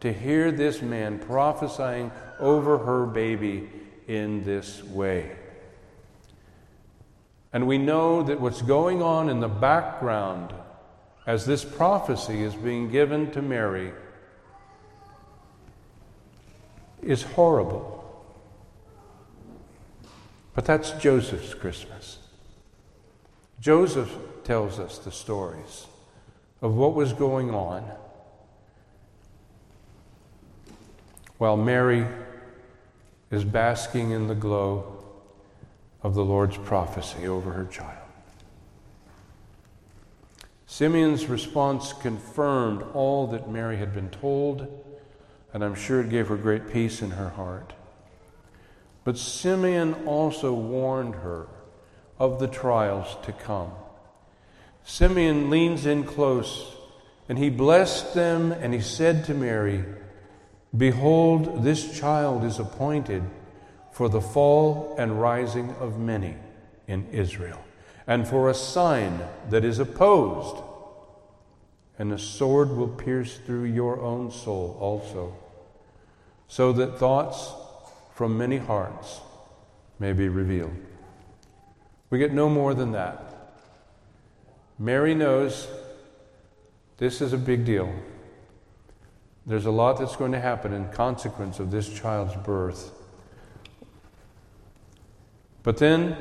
to 0.01 0.13
hear 0.13 0.51
this 0.51 0.81
man 0.81 1.17
prophesying 1.17 2.11
over 2.39 2.77
her 2.77 3.05
baby 3.05 3.69
in 4.07 4.43
this 4.43 4.83
way. 4.83 5.35
And 7.55 7.67
we 7.67 7.77
know 7.77 8.21
that 8.21 8.41
what's 8.41 8.61
going 8.61 9.01
on 9.01 9.29
in 9.29 9.39
the 9.39 9.47
background 9.47 10.53
as 11.25 11.45
this 11.45 11.63
prophecy 11.63 12.43
is 12.43 12.53
being 12.53 12.91
given 12.91 13.31
to 13.31 13.41
Mary 13.41 13.93
is 17.01 17.23
horrible. 17.23 18.03
But 20.53 20.65
that's 20.65 20.91
Joseph's 21.01 21.53
Christmas. 21.53 22.17
Joseph 23.61 24.13
tells 24.43 24.77
us 24.77 24.97
the 24.97 25.13
stories 25.13 25.85
of 26.61 26.75
what 26.75 26.93
was 26.93 27.13
going 27.13 27.51
on 27.51 27.89
while 31.37 31.55
Mary 31.55 32.05
is 33.31 33.45
basking 33.45 34.11
in 34.11 34.27
the 34.27 34.35
glow 34.35 34.94
of 36.05 36.13
the 36.13 36.23
Lord's 36.23 36.55
prophecy 36.55 37.27
over 37.27 37.53
her 37.53 37.65
child. 37.65 37.97
Simeon's 40.67 41.25
response 41.25 41.93
confirmed 41.93 42.83
all 42.93 43.25
that 43.25 43.49
Mary 43.49 43.77
had 43.77 43.91
been 43.91 44.11
told, 44.11 44.67
and 45.51 45.63
I'm 45.63 45.73
sure 45.73 46.01
it 46.01 46.11
gave 46.11 46.27
her 46.27 46.37
great 46.37 46.71
peace 46.71 47.01
in 47.01 47.09
her 47.09 47.29
heart. 47.29 47.73
But 49.03 49.17
Simeon 49.17 49.95
also 50.05 50.53
warned 50.53 51.15
her 51.15 51.47
of 52.19 52.39
the 52.39 52.47
trials 52.47 53.17
to 53.23 53.31
come. 53.31 53.71
Simeon 54.83 55.49
leans 55.49 55.87
in 55.87 56.03
close, 56.03 56.75
and 57.27 57.39
he 57.39 57.49
blessed 57.49 58.13
them, 58.13 58.51
and 58.51 58.75
he 58.75 58.81
said 58.81 59.25
to 59.25 59.33
Mary, 59.33 59.83
Behold, 60.77 61.63
this 61.63 61.97
child 61.99 62.43
is 62.43 62.59
appointed 62.59 63.23
for 63.95 64.09
the 64.09 64.19
fall 64.19 64.93
and 64.99 65.21
rising 65.21 65.73
of 65.79 65.97
many 65.97 66.35
in 66.85 67.07
Israel, 67.13 67.63
and 68.05 68.27
for 68.27 68.49
a 68.49 68.53
sign 68.53 69.21
that 69.49 69.63
is 69.63 69.79
opposed, 69.79 70.61
and 71.97 72.11
a 72.11 72.17
sword 72.19 72.75
will 72.75 72.89
pierce 72.89 73.37
through 73.37 73.63
your 73.63 74.01
own 74.01 74.29
soul 74.29 74.77
also, 74.81 75.33
so 76.49 76.73
that 76.73 76.99
thoughts 76.99 77.53
from 78.13 78.37
many 78.37 78.57
hearts 78.57 79.21
may 79.97 80.11
be 80.11 80.27
revealed. 80.27 80.75
We 82.09 82.19
get 82.19 82.33
no 82.33 82.49
more 82.49 82.73
than 82.73 82.91
that. 82.91 83.33
Mary 84.77 85.15
knows 85.15 85.69
this 86.97 87.21
is 87.21 87.31
a 87.31 87.37
big 87.37 87.63
deal. 87.63 87.95
There's 89.45 89.67
a 89.67 89.71
lot 89.71 89.99
that's 89.99 90.17
going 90.17 90.33
to 90.33 90.41
happen 90.41 90.73
in 90.73 90.89
consequence 90.89 91.59
of 91.59 91.71
this 91.71 91.97
child's 91.97 92.35
birth. 92.45 92.91
But 95.65 95.77
then 95.77 96.15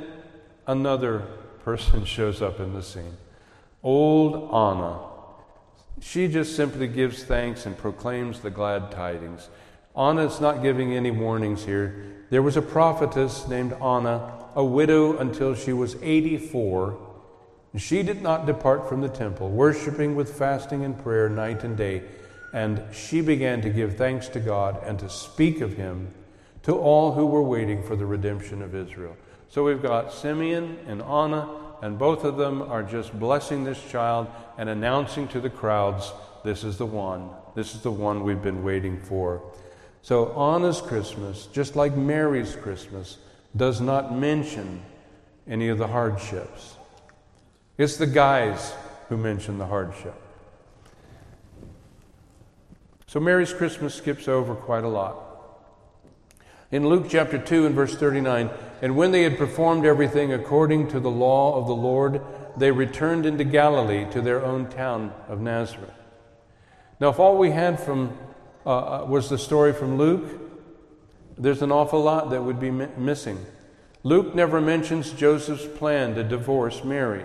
another 0.67 1.21
person 1.65 2.05
shows 2.17 2.43
up 2.43 2.59
in 2.59 2.73
the 2.73 2.83
scene 2.83 3.17
old 3.85 4.51
Anna. 4.51 4.99
She 6.01 6.27
just 6.27 6.57
simply 6.57 6.89
gives 6.89 7.23
thanks 7.23 7.67
and 7.67 7.77
proclaims 7.77 8.41
the 8.41 8.51
glad 8.51 8.91
tidings. 8.91 9.51
Anna's 9.95 10.41
not 10.41 10.63
giving 10.63 10.95
any 10.95 11.11
warnings 11.11 11.67
here. 11.67 12.25
There 12.31 12.43
was 12.43 12.57
a 12.57 12.63
prophetess 12.63 13.47
named 13.47 13.75
Anna, 13.75 14.33
a 14.57 14.65
widow 14.65 15.19
until 15.19 15.55
she 15.55 15.75
was 15.75 15.97
84. 16.03 16.99
She 17.77 18.03
did 18.03 18.23
not 18.23 18.47
depart 18.47 18.89
from 18.89 19.03
the 19.03 19.09
temple, 19.09 19.51
worshiping 19.51 20.17
with 20.17 20.37
fasting 20.37 20.83
and 20.83 20.99
prayer 20.99 21.29
night 21.29 21.63
and 21.63 21.77
day. 21.77 22.05
And 22.55 22.83
she 22.93 23.21
began 23.21 23.61
to 23.61 23.69
give 23.69 23.97
thanks 23.97 24.29
to 24.29 24.41
God 24.41 24.83
and 24.85 24.99
to 25.01 25.11
speak 25.11 25.61
of 25.61 25.75
him 25.75 26.13
to 26.63 26.73
all 26.73 27.13
who 27.13 27.27
were 27.27 27.43
waiting 27.43 27.83
for 27.83 27.97
the 27.97 28.07
redemption 28.07 28.63
of 28.63 28.75
Israel. 28.75 29.17
So 29.55 29.63
we've 29.63 29.81
got 29.81 30.13
Simeon 30.13 30.81
and 30.89 31.01
Anna 31.01 31.49
and 31.81 31.97
both 31.97 32.25
of 32.25 32.37
them 32.37 32.61
are 32.61 32.83
just 32.83 33.17
blessing 33.17 33.63
this 33.63 33.81
child 33.89 34.27
and 34.59 34.69
announcing 34.69 35.29
to 35.29 35.41
the 35.41 35.49
crowds, 35.49 36.13
This 36.43 36.65
is 36.65 36.77
the 36.77 36.87
one. 36.87 37.31
This 37.55 37.77
is 37.77 37.83
the 37.83 37.93
one 37.93 38.25
we've 38.25 38.43
been 38.43 38.65
waiting 38.65 39.01
for. 39.03 39.45
So, 40.03 40.33
Anna's 40.37 40.81
Christmas, 40.81 41.47
just 41.53 41.77
like 41.77 41.97
Mary's 41.97 42.57
Christmas, 42.57 43.19
does 43.55 43.81
not 43.81 44.13
mention 44.13 44.83
any 45.47 45.69
of 45.69 45.79
the 45.79 45.87
hardships. 45.87 46.75
It's 47.79 47.97
the 47.97 48.09
guys 48.09 48.75
who 49.09 49.17
mention 49.17 49.59
the 49.59 49.67
hardship. 49.67 50.21
So, 53.07 53.21
Mary's 53.21 53.53
Christmas 53.53 53.95
skips 53.95 54.27
over 54.27 54.57
quite 54.57 54.83
a 54.83 54.89
lot. 54.89 55.25
In 56.73 56.89
Luke 56.89 57.07
chapter 57.09 57.39
2 57.39 57.67
and 57.67 57.75
verse 57.77 57.95
39, 57.95 58.51
and 58.85 58.97
when 58.97 59.13
they 59.13 59.23
had 59.23 59.39
performed 59.39 59.87
everything 59.87 60.31
according 60.35 60.89
to 60.89 61.01
the 61.01 61.11
law 61.11 61.57
of 61.57 61.67
the 61.67 61.75
Lord, 61.75 62.21
they 62.59 62.71
returned 62.71 63.25
into 63.25 63.43
Galilee 63.43 64.05
to 64.11 64.21
their 64.21 64.45
own 64.45 64.69
town 64.69 65.11
of 65.27 65.41
Nazareth. 65.41 65.95
Now, 67.01 67.09
if 67.09 67.19
all 67.19 67.39
we 67.39 67.51
had 67.51 67.81
from 67.81 68.15
uh, 68.67 69.01
uh 69.01 69.07
was 69.07 69.31
the 69.31 69.39
story 69.39 69.73
from 69.73 69.97
Luke, 69.97 70.39
there's 71.39 71.63
an 71.63 71.73
awful 71.73 72.03
lot 72.03 72.29
that 72.29 72.43
would 72.43 72.61
be 72.61 72.71
mi- 72.71 72.89
missing. 72.99 73.39
Luke 74.03 74.35
never 74.35 74.61
mentions 74.61 75.13
Joseph's 75.13 75.67
plan 75.79 76.15
to 76.17 76.23
divorce 76.23 76.85
Mary. 76.85 77.25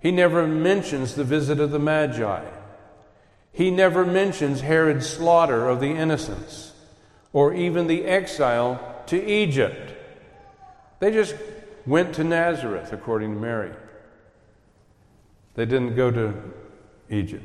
He 0.00 0.10
never 0.10 0.48
mentions 0.48 1.14
the 1.14 1.22
visit 1.22 1.60
of 1.60 1.70
the 1.70 1.78
Magi. 1.78 2.44
He 3.52 3.70
never 3.70 4.04
mentions 4.04 4.62
Herod's 4.62 5.08
slaughter 5.08 5.68
of 5.68 5.78
the 5.78 5.92
innocents 5.92 6.72
or 7.32 7.54
even 7.54 7.86
the 7.86 8.06
exile 8.06 9.04
to 9.06 9.24
Egypt. 9.24 10.00
They 11.02 11.10
just 11.10 11.34
went 11.84 12.14
to 12.14 12.22
Nazareth, 12.22 12.92
according 12.92 13.34
to 13.34 13.40
Mary. 13.40 13.72
They 15.56 15.66
didn't 15.66 15.96
go 15.96 16.12
to 16.12 16.32
Egypt. 17.10 17.42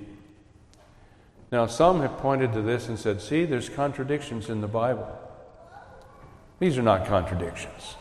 Now, 1.52 1.66
some 1.66 2.02
have 2.02 2.20
pointed 2.20 2.54
to 2.54 2.62
this 2.62 2.88
and 2.88 3.00
said, 3.00 3.20
see, 3.20 3.46
there's 3.46 3.68
contradictions 3.68 4.52
in 4.52 4.62
the 4.62 4.68
Bible. 4.68 5.08
These 6.60 6.78
are 6.78 6.84
not 6.84 7.08
contradictions. 7.08 7.96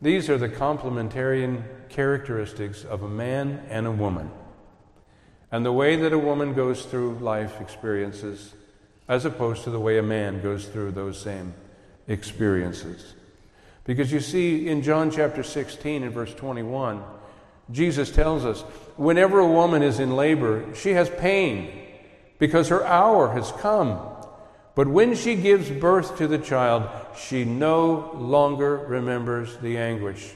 These 0.00 0.30
are 0.30 0.38
the 0.38 0.48
complementarian 0.48 1.62
characteristics 1.90 2.82
of 2.82 3.02
a 3.02 3.10
man 3.10 3.62
and 3.68 3.86
a 3.86 3.92
woman. 3.92 4.30
And 5.52 5.66
the 5.66 5.72
way 5.72 5.96
that 5.96 6.14
a 6.14 6.18
woman 6.18 6.54
goes 6.54 6.86
through 6.86 7.18
life 7.18 7.60
experiences 7.60 8.54
as 9.06 9.26
opposed 9.26 9.64
to 9.64 9.70
the 9.70 9.80
way 9.80 9.98
a 9.98 10.02
man 10.02 10.40
goes 10.40 10.66
through 10.66 10.92
those 10.92 11.20
same 11.20 11.52
experiences. 12.08 13.16
Because 13.84 14.12
you 14.12 14.20
see, 14.20 14.68
in 14.68 14.82
John 14.82 15.10
chapter 15.10 15.42
16 15.42 16.02
and 16.02 16.12
verse 16.12 16.34
21, 16.34 17.02
Jesus 17.70 18.10
tells 18.10 18.44
us 18.44 18.62
whenever 18.96 19.38
a 19.38 19.46
woman 19.46 19.82
is 19.82 20.00
in 20.00 20.16
labor, 20.16 20.74
she 20.74 20.90
has 20.90 21.08
pain 21.08 21.86
because 22.38 22.68
her 22.68 22.84
hour 22.84 23.32
has 23.32 23.52
come. 23.52 24.00
But 24.74 24.88
when 24.88 25.14
she 25.14 25.34
gives 25.34 25.70
birth 25.70 26.18
to 26.18 26.26
the 26.26 26.38
child, 26.38 26.88
she 27.16 27.44
no 27.44 28.12
longer 28.14 28.76
remembers 28.76 29.56
the 29.58 29.76
anguish 29.78 30.32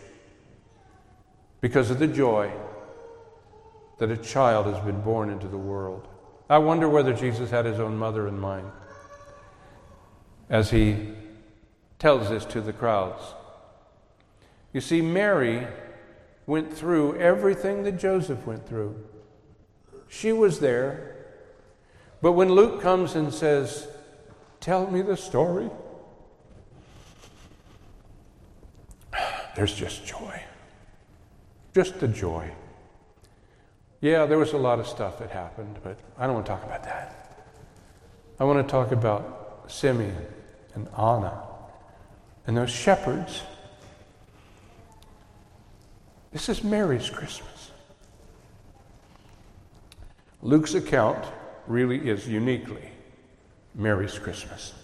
because 1.60 1.90
of 1.90 1.98
the 1.98 2.06
joy 2.06 2.52
that 3.98 4.10
a 4.10 4.16
child 4.16 4.66
has 4.66 4.84
been 4.84 5.00
born 5.00 5.30
into 5.30 5.48
the 5.48 5.58
world. 5.58 6.06
I 6.50 6.58
wonder 6.58 6.88
whether 6.88 7.14
Jesus 7.14 7.50
had 7.50 7.64
his 7.64 7.80
own 7.80 7.96
mother 7.96 8.28
in 8.28 8.38
mind 8.38 8.70
as 10.50 10.70
he 10.70 11.14
tells 12.04 12.28
this 12.28 12.44
to 12.44 12.60
the 12.60 12.70
crowds. 12.70 13.22
You 14.74 14.82
see, 14.82 15.00
Mary 15.00 15.66
went 16.44 16.70
through 16.70 17.16
everything 17.16 17.82
that 17.84 17.92
Joseph 17.92 18.46
went 18.46 18.68
through. 18.68 19.02
She 20.06 20.30
was 20.30 20.60
there. 20.60 21.16
But 22.20 22.32
when 22.32 22.50
Luke 22.50 22.82
comes 22.82 23.14
and 23.14 23.32
says, 23.32 23.88
Tell 24.60 24.90
me 24.90 25.00
the 25.00 25.16
story, 25.16 25.70
there's 29.56 29.74
just 29.74 30.04
joy. 30.04 30.42
Just 31.74 32.00
the 32.00 32.08
joy. 32.08 32.50
Yeah, 34.02 34.26
there 34.26 34.36
was 34.36 34.52
a 34.52 34.58
lot 34.58 34.78
of 34.78 34.86
stuff 34.86 35.20
that 35.20 35.30
happened, 35.30 35.78
but 35.82 35.98
I 36.18 36.26
don't 36.26 36.34
want 36.34 36.44
to 36.44 36.52
talk 36.52 36.64
about 36.64 36.84
that. 36.84 37.46
I 38.38 38.44
want 38.44 38.68
to 38.68 38.70
talk 38.70 38.92
about 38.92 39.64
Simeon 39.68 40.26
and 40.74 40.86
Anna 40.98 41.53
and 42.46 42.56
those 42.56 42.70
shepherds. 42.70 43.42
This 46.32 46.48
is 46.48 46.64
Mary's 46.64 47.08
Christmas. 47.08 47.70
Luke's 50.42 50.74
account 50.74 51.24
really 51.66 52.08
is 52.08 52.28
uniquely 52.28 52.90
Mary's 53.74 54.18
Christmas. 54.18 54.74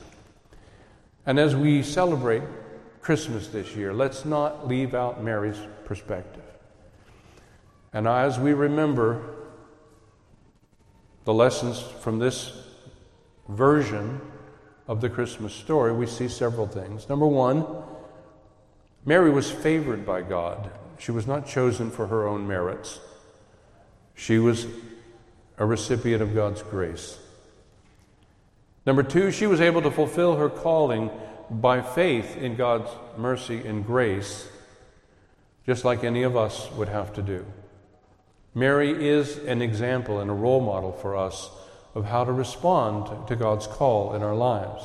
And 1.26 1.38
as 1.38 1.54
we 1.54 1.82
celebrate 1.82 2.42
Christmas 3.02 3.48
this 3.48 3.76
year, 3.76 3.92
let's 3.92 4.24
not 4.24 4.66
leave 4.66 4.94
out 4.94 5.22
Mary's 5.22 5.60
perspective. 5.84 6.42
And 7.92 8.06
as 8.06 8.38
we 8.38 8.52
remember 8.52 9.22
the 11.24 11.34
lessons 11.34 11.80
from 12.00 12.18
this 12.18 12.52
version 13.48 14.20
of 14.90 15.00
the 15.00 15.08
Christmas 15.08 15.54
story, 15.54 15.92
we 15.92 16.04
see 16.04 16.26
several 16.26 16.66
things. 16.66 17.08
Number 17.08 17.26
one, 17.26 17.64
Mary 19.04 19.30
was 19.30 19.48
favored 19.48 20.04
by 20.04 20.20
God. 20.20 20.68
She 20.98 21.12
was 21.12 21.28
not 21.28 21.46
chosen 21.46 21.92
for 21.92 22.08
her 22.08 22.26
own 22.26 22.48
merits, 22.48 22.98
she 24.16 24.40
was 24.40 24.66
a 25.58 25.64
recipient 25.64 26.20
of 26.20 26.34
God's 26.34 26.62
grace. 26.64 27.18
Number 28.84 29.04
two, 29.04 29.30
she 29.30 29.46
was 29.46 29.60
able 29.60 29.80
to 29.82 29.92
fulfill 29.92 30.34
her 30.36 30.48
calling 30.48 31.08
by 31.48 31.82
faith 31.82 32.36
in 32.36 32.56
God's 32.56 32.90
mercy 33.16 33.64
and 33.64 33.86
grace, 33.86 34.48
just 35.66 35.84
like 35.84 36.02
any 36.02 36.24
of 36.24 36.36
us 36.36 36.68
would 36.72 36.88
have 36.88 37.12
to 37.14 37.22
do. 37.22 37.46
Mary 38.56 39.08
is 39.08 39.38
an 39.38 39.62
example 39.62 40.18
and 40.18 40.30
a 40.30 40.34
role 40.34 40.60
model 40.60 40.92
for 40.92 41.16
us 41.16 41.48
of 41.94 42.04
how 42.04 42.24
to 42.24 42.32
respond 42.32 43.26
to 43.28 43.36
God's 43.36 43.66
call 43.66 44.14
in 44.14 44.22
our 44.22 44.34
lives. 44.34 44.84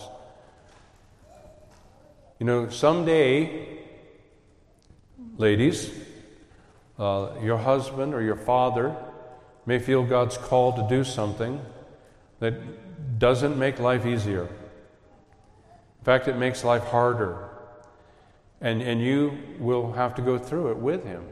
You 2.39 2.45
know, 2.45 2.69
someday, 2.69 3.79
ladies, 5.37 5.91
uh, 6.97 7.29
your 7.41 7.57
husband 7.57 8.13
or 8.13 8.21
your 8.21 8.35
father 8.35 8.95
may 9.65 9.79
feel 9.79 10.03
God's 10.03 10.37
call 10.37 10.73
to 10.73 10.87
do 10.89 11.03
something 11.03 11.61
that 12.39 13.19
doesn't 13.19 13.57
make 13.57 13.79
life 13.79 14.05
easier. 14.05 14.43
In 14.43 16.03
fact, 16.03 16.27
it 16.27 16.37
makes 16.37 16.63
life 16.63 16.83
harder. 16.83 17.49
And, 18.61 18.81
and 18.81 19.01
you 19.01 19.37
will 19.59 19.93
have 19.93 20.15
to 20.15 20.21
go 20.21 20.37
through 20.37 20.71
it 20.71 20.77
with 20.77 21.05
him. 21.05 21.23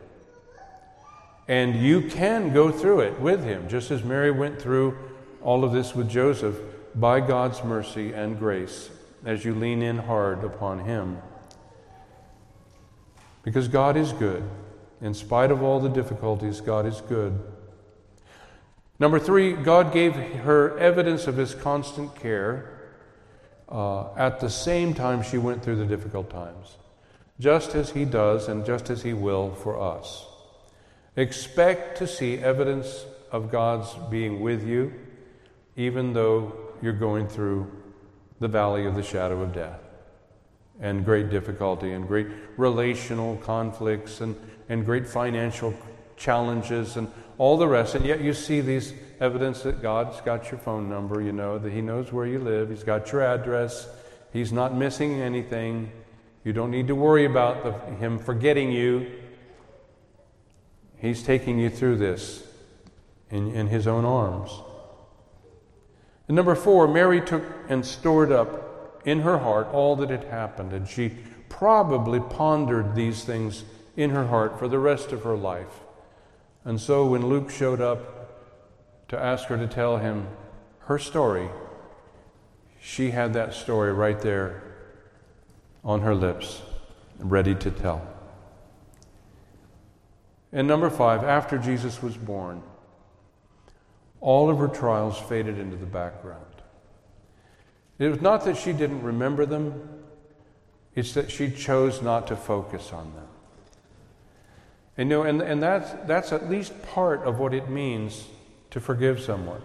And 1.47 1.75
you 1.75 2.01
can 2.01 2.53
go 2.53 2.71
through 2.71 3.01
it 3.01 3.19
with 3.19 3.43
him, 3.43 3.67
just 3.67 3.91
as 3.91 4.03
Mary 4.03 4.31
went 4.31 4.61
through 4.61 4.97
all 5.43 5.63
of 5.63 5.71
this 5.71 5.93
with 5.93 6.09
Joseph 6.09 6.57
by 6.95 7.19
God's 7.19 7.63
mercy 7.63 8.13
and 8.13 8.37
grace 8.37 8.89
as 9.25 9.43
you 9.43 9.53
lean 9.53 9.81
in 9.81 9.97
hard 9.97 10.43
upon 10.43 10.79
him. 10.79 11.17
Because 13.43 13.67
God 13.67 13.97
is 13.97 14.13
good. 14.13 14.43
In 15.01 15.13
spite 15.13 15.51
of 15.51 15.61
all 15.61 15.79
the 15.79 15.89
difficulties, 15.89 16.61
God 16.61 16.85
is 16.85 17.01
good. 17.01 17.39
Number 18.99 19.19
three, 19.19 19.53
God 19.53 19.91
gave 19.91 20.15
her 20.15 20.77
evidence 20.77 21.27
of 21.27 21.35
his 21.35 21.53
constant 21.53 22.15
care 22.15 22.69
uh, 23.67 24.13
at 24.15 24.39
the 24.39 24.49
same 24.49 24.93
time 24.93 25.23
she 25.23 25.37
went 25.37 25.63
through 25.63 25.77
the 25.77 25.85
difficult 25.85 26.29
times, 26.29 26.77
just 27.39 27.75
as 27.75 27.89
he 27.89 28.05
does 28.05 28.47
and 28.47 28.65
just 28.65 28.89
as 28.89 29.01
he 29.01 29.13
will 29.13 29.53
for 29.55 29.81
us. 29.81 30.25
Expect 31.15 31.97
to 31.97 32.07
see 32.07 32.37
evidence 32.37 33.05
of 33.31 33.51
God's 33.51 33.93
being 34.09 34.41
with 34.41 34.65
you, 34.65 34.93
even 35.75 36.13
though 36.13 36.53
you're 36.81 36.93
going 36.93 37.27
through 37.27 37.71
the 38.39 38.47
valley 38.47 38.85
of 38.85 38.95
the 38.95 39.03
shadow 39.03 39.41
of 39.41 39.53
death 39.53 39.79
and 40.79 41.05
great 41.05 41.29
difficulty 41.29 41.93
and 41.93 42.07
great 42.07 42.27
relational 42.57 43.37
conflicts 43.37 44.21
and, 44.21 44.35
and 44.69 44.85
great 44.85 45.07
financial 45.07 45.73
challenges 46.17 46.97
and 46.97 47.11
all 47.37 47.57
the 47.57 47.67
rest. 47.67 47.95
And 47.95 48.05
yet 48.05 48.21
you 48.21 48.33
see 48.33 48.61
these 48.61 48.93
evidence 49.19 49.61
that 49.63 49.81
God's 49.81 50.19
got 50.21 50.51
your 50.51 50.59
phone 50.59 50.89
number, 50.89 51.21
you 51.21 51.31
know, 51.31 51.57
that 51.57 51.71
He 51.71 51.81
knows 51.81 52.11
where 52.11 52.25
you 52.25 52.39
live, 52.39 52.69
He's 52.69 52.83
got 52.83 53.11
your 53.11 53.21
address, 53.21 53.87
He's 54.31 54.51
not 54.51 54.75
missing 54.75 55.21
anything. 55.21 55.91
You 56.43 56.51
don't 56.51 56.71
need 56.71 56.87
to 56.87 56.95
worry 56.95 57.25
about 57.25 57.63
the, 57.63 57.95
Him 57.95 58.19
forgetting 58.19 58.71
you. 58.71 59.09
He's 60.97 61.23
taking 61.23 61.59
you 61.59 61.69
through 61.69 61.97
this 61.97 62.45
in, 63.29 63.53
in 63.55 63.67
His 63.67 63.87
own 63.87 64.05
arms. 64.05 64.51
And 66.27 66.35
number 66.35 66.55
four, 66.55 66.87
Mary 66.87 67.21
took 67.21 67.43
and 67.67 67.85
stored 67.85 68.31
up 68.31 69.01
in 69.05 69.21
her 69.21 69.39
heart 69.39 69.67
all 69.73 69.95
that 69.97 70.09
had 70.09 70.25
happened, 70.25 70.73
and 70.73 70.87
she 70.87 71.13
probably 71.49 72.19
pondered 72.19 72.95
these 72.95 73.23
things 73.23 73.63
in 73.95 74.09
her 74.09 74.27
heart 74.27 74.57
for 74.57 74.67
the 74.67 74.79
rest 74.79 75.11
of 75.11 75.23
her 75.23 75.35
life. 75.35 75.81
And 76.65 76.79
so 76.79 77.05
when 77.05 77.27
Luke 77.27 77.49
showed 77.49 77.81
up 77.81 79.07
to 79.09 79.19
ask 79.19 79.45
her 79.45 79.57
to 79.57 79.67
tell 79.67 79.97
him 79.97 80.27
her 80.79 80.97
story, 80.97 81.49
she 82.81 83.11
had 83.11 83.33
that 83.33 83.53
story 83.53 83.93
right 83.93 84.19
there 84.19 84.63
on 85.83 86.01
her 86.01 86.15
lips, 86.15 86.61
ready 87.19 87.53
to 87.55 87.71
tell. 87.71 88.07
And 90.51 90.67
number 90.67 90.89
five, 90.89 91.23
after 91.23 91.57
Jesus 91.57 92.01
was 92.01 92.15
born, 92.15 92.61
all 94.23 94.49
of 94.49 94.57
her 94.57 94.69
trials 94.69 95.19
faded 95.19 95.59
into 95.59 95.75
the 95.75 95.85
background. 95.85 96.45
It 97.99 98.07
was 98.07 98.21
not 98.21 98.45
that 98.45 98.55
she 98.55 98.71
didn't 98.71 99.03
remember 99.03 99.45
them, 99.45 100.01
it's 100.95 101.13
that 101.13 101.29
she 101.29 101.51
chose 101.51 102.01
not 102.01 102.27
to 102.27 102.37
focus 102.37 102.93
on 102.93 103.13
them. 103.15 103.27
And, 104.95 105.09
you 105.09 105.17
know, 105.17 105.23
and, 105.23 105.41
and 105.41 105.61
that's, 105.61 105.91
that's 106.07 106.31
at 106.31 106.49
least 106.49 106.81
part 106.83 107.23
of 107.23 107.39
what 107.39 107.53
it 107.53 107.69
means 107.69 108.27
to 108.71 108.79
forgive 108.79 109.19
someone. 109.19 109.61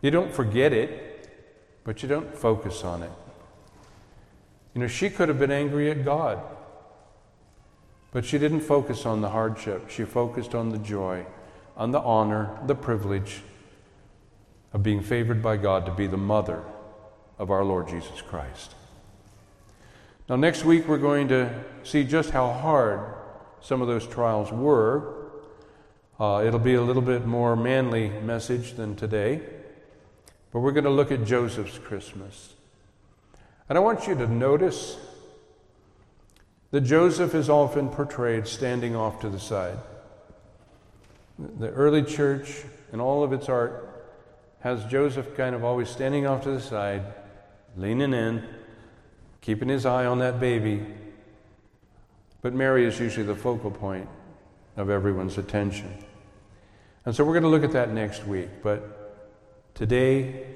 You 0.00 0.10
don't 0.10 0.32
forget 0.32 0.72
it, 0.72 1.30
but 1.84 2.02
you 2.02 2.08
don't 2.08 2.34
focus 2.34 2.82
on 2.82 3.04
it. 3.04 3.12
You 4.74 4.80
know, 4.80 4.88
she 4.88 5.08
could 5.08 5.28
have 5.28 5.38
been 5.38 5.52
angry 5.52 5.88
at 5.90 6.04
God, 6.04 6.40
but 8.10 8.24
she 8.24 8.38
didn't 8.38 8.62
focus 8.62 9.06
on 9.06 9.20
the 9.20 9.28
hardship. 9.28 9.88
She 9.88 10.04
focused 10.04 10.54
on 10.56 10.70
the 10.70 10.78
joy, 10.78 11.24
on 11.76 11.90
the 11.90 12.00
honor, 12.00 12.58
the 12.66 12.74
privilege 12.74 13.42
of 14.72 14.82
being 14.82 15.02
favored 15.02 15.42
by 15.42 15.56
God 15.56 15.86
to 15.86 15.92
be 15.92 16.06
the 16.06 16.16
mother 16.16 16.62
of 17.38 17.50
our 17.50 17.64
Lord 17.64 17.88
Jesus 17.88 18.20
Christ. 18.22 18.74
Now, 20.28 20.36
next 20.36 20.64
week, 20.64 20.88
we're 20.88 20.98
going 20.98 21.28
to 21.28 21.52
see 21.82 22.04
just 22.04 22.30
how 22.30 22.52
hard 22.52 23.00
some 23.60 23.82
of 23.82 23.88
those 23.88 24.06
trials 24.06 24.50
were. 24.52 25.30
Uh, 26.18 26.42
it'll 26.46 26.60
be 26.60 26.74
a 26.74 26.82
little 26.82 27.02
bit 27.02 27.26
more 27.26 27.56
manly 27.56 28.08
message 28.08 28.74
than 28.74 28.96
today, 28.96 29.42
but 30.52 30.60
we're 30.60 30.72
going 30.72 30.84
to 30.84 30.90
look 30.90 31.10
at 31.10 31.24
Joseph's 31.24 31.78
Christmas. 31.78 32.54
And 33.68 33.76
I 33.76 33.80
want 33.80 34.06
you 34.06 34.14
to 34.14 34.26
notice 34.26 34.96
that 36.70 36.82
Joseph 36.82 37.34
is 37.34 37.50
often 37.50 37.88
portrayed 37.88 38.46
standing 38.46 38.96
off 38.96 39.20
to 39.20 39.28
the 39.28 39.40
side. 39.40 39.78
The 41.58 41.70
early 41.70 42.02
church 42.02 42.62
and 42.92 43.00
all 43.00 43.24
of 43.24 43.32
its 43.32 43.48
art 43.48 43.88
has 44.60 44.84
Joseph 44.84 45.36
kind 45.36 45.54
of 45.54 45.64
always 45.64 45.88
standing 45.88 46.26
off 46.26 46.42
to 46.44 46.50
the 46.50 46.60
side, 46.60 47.02
leaning 47.76 48.14
in, 48.14 48.46
keeping 49.40 49.68
his 49.68 49.84
eye 49.84 50.06
on 50.06 50.20
that 50.20 50.38
baby. 50.38 50.86
But 52.42 52.54
Mary 52.54 52.84
is 52.84 52.98
usually 53.00 53.26
the 53.26 53.34
focal 53.34 53.70
point 53.70 54.08
of 54.76 54.88
everyone's 54.88 55.36
attention. 55.36 56.04
And 57.04 57.14
so 57.14 57.24
we're 57.24 57.32
going 57.32 57.42
to 57.42 57.48
look 57.48 57.64
at 57.64 57.72
that 57.72 57.90
next 57.90 58.24
week. 58.24 58.48
But 58.62 59.74
today 59.74 60.46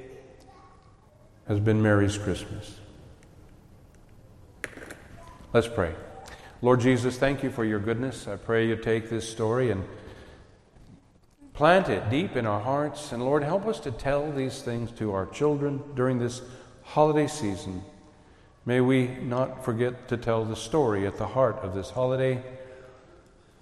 has 1.49 1.59
been 1.59 1.83
Mary's 1.83 2.17
Christmas. 2.17 2.79
Let's 5.53 5.69
pray. 5.69 5.95
Lord 6.63 6.81
Jesus, 6.81 7.19
thank 7.19 7.43
you 7.43 7.51
for 7.51 7.65
your 7.65 7.79
goodness. 7.79 8.29
I 8.29 8.37
pray 8.37 8.69
you 8.69 8.77
take 8.77 9.11
this 9.11 9.29
story 9.29 9.71
and 9.71 9.85
plant 11.57 11.89
it 11.89 12.09
deep 12.11 12.37
in 12.37 12.47
our 12.47 12.61
hearts. 12.61 13.11
And 13.13 13.25
Lord, 13.25 13.43
help 13.43 13.67
us 13.67 13.81
to 13.81 13.91
tell 13.91 14.31
these 14.31 14.63
things 14.63 14.93
to 14.93 15.13
our 15.13 15.27
children 15.27 15.83
during 15.95 16.19
this 16.19 16.43
holiday 16.83 17.27
season. 17.27 17.83
May 18.65 18.81
we 18.81 19.09
not 19.09 19.65
forget 19.65 20.09
to 20.09 20.17
tell 20.17 20.45
the 20.45 20.55
story 20.55 21.07
at 21.07 21.17
the 21.17 21.27
heart 21.27 21.57
of 21.63 21.75
this 21.75 21.91
holiday, 21.91 22.43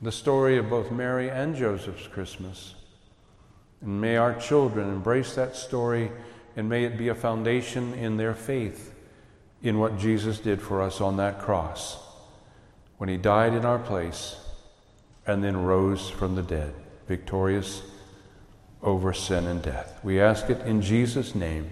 the 0.03 0.13
story 0.13 0.59
of 0.59 0.69
both 0.69 0.91
Mary 0.91 1.31
and 1.31 1.57
Joseph's 1.57 2.09
Christmas. 2.09 2.75
And 3.81 4.01
may 4.01 4.17
our 4.17 4.35
children 4.35 4.89
embrace 4.89 5.35
that 5.35 5.57
story 5.57 6.11
and 6.57 6.69
may 6.69 6.85
it 6.85 6.99
be 6.99 7.09
a 7.09 7.15
foundation 7.15 7.95
in 7.95 8.17
their 8.17 8.35
faith 8.35 8.95
in 9.63 9.79
what 9.79 9.99
Jesus 9.99 10.39
did 10.39 10.61
for 10.61 10.83
us 10.83 11.01
on 11.01 11.17
that 11.17 11.41
cross 11.41 11.97
when 12.99 13.09
he 13.09 13.17
died 13.17 13.55
in 13.55 13.65
our 13.65 13.79
place 13.79 14.37
and 15.27 15.43
then 15.43 15.57
rose 15.57 16.09
from 16.11 16.35
the 16.35 16.43
dead, 16.43 16.75
victorious 17.07 17.83
over 18.83 19.13
sin 19.13 19.47
and 19.47 19.63
death. 19.63 19.99
We 20.03 20.21
ask 20.21 20.51
it 20.51 20.61
in 20.63 20.83
Jesus' 20.83 21.35
name. 21.35 21.71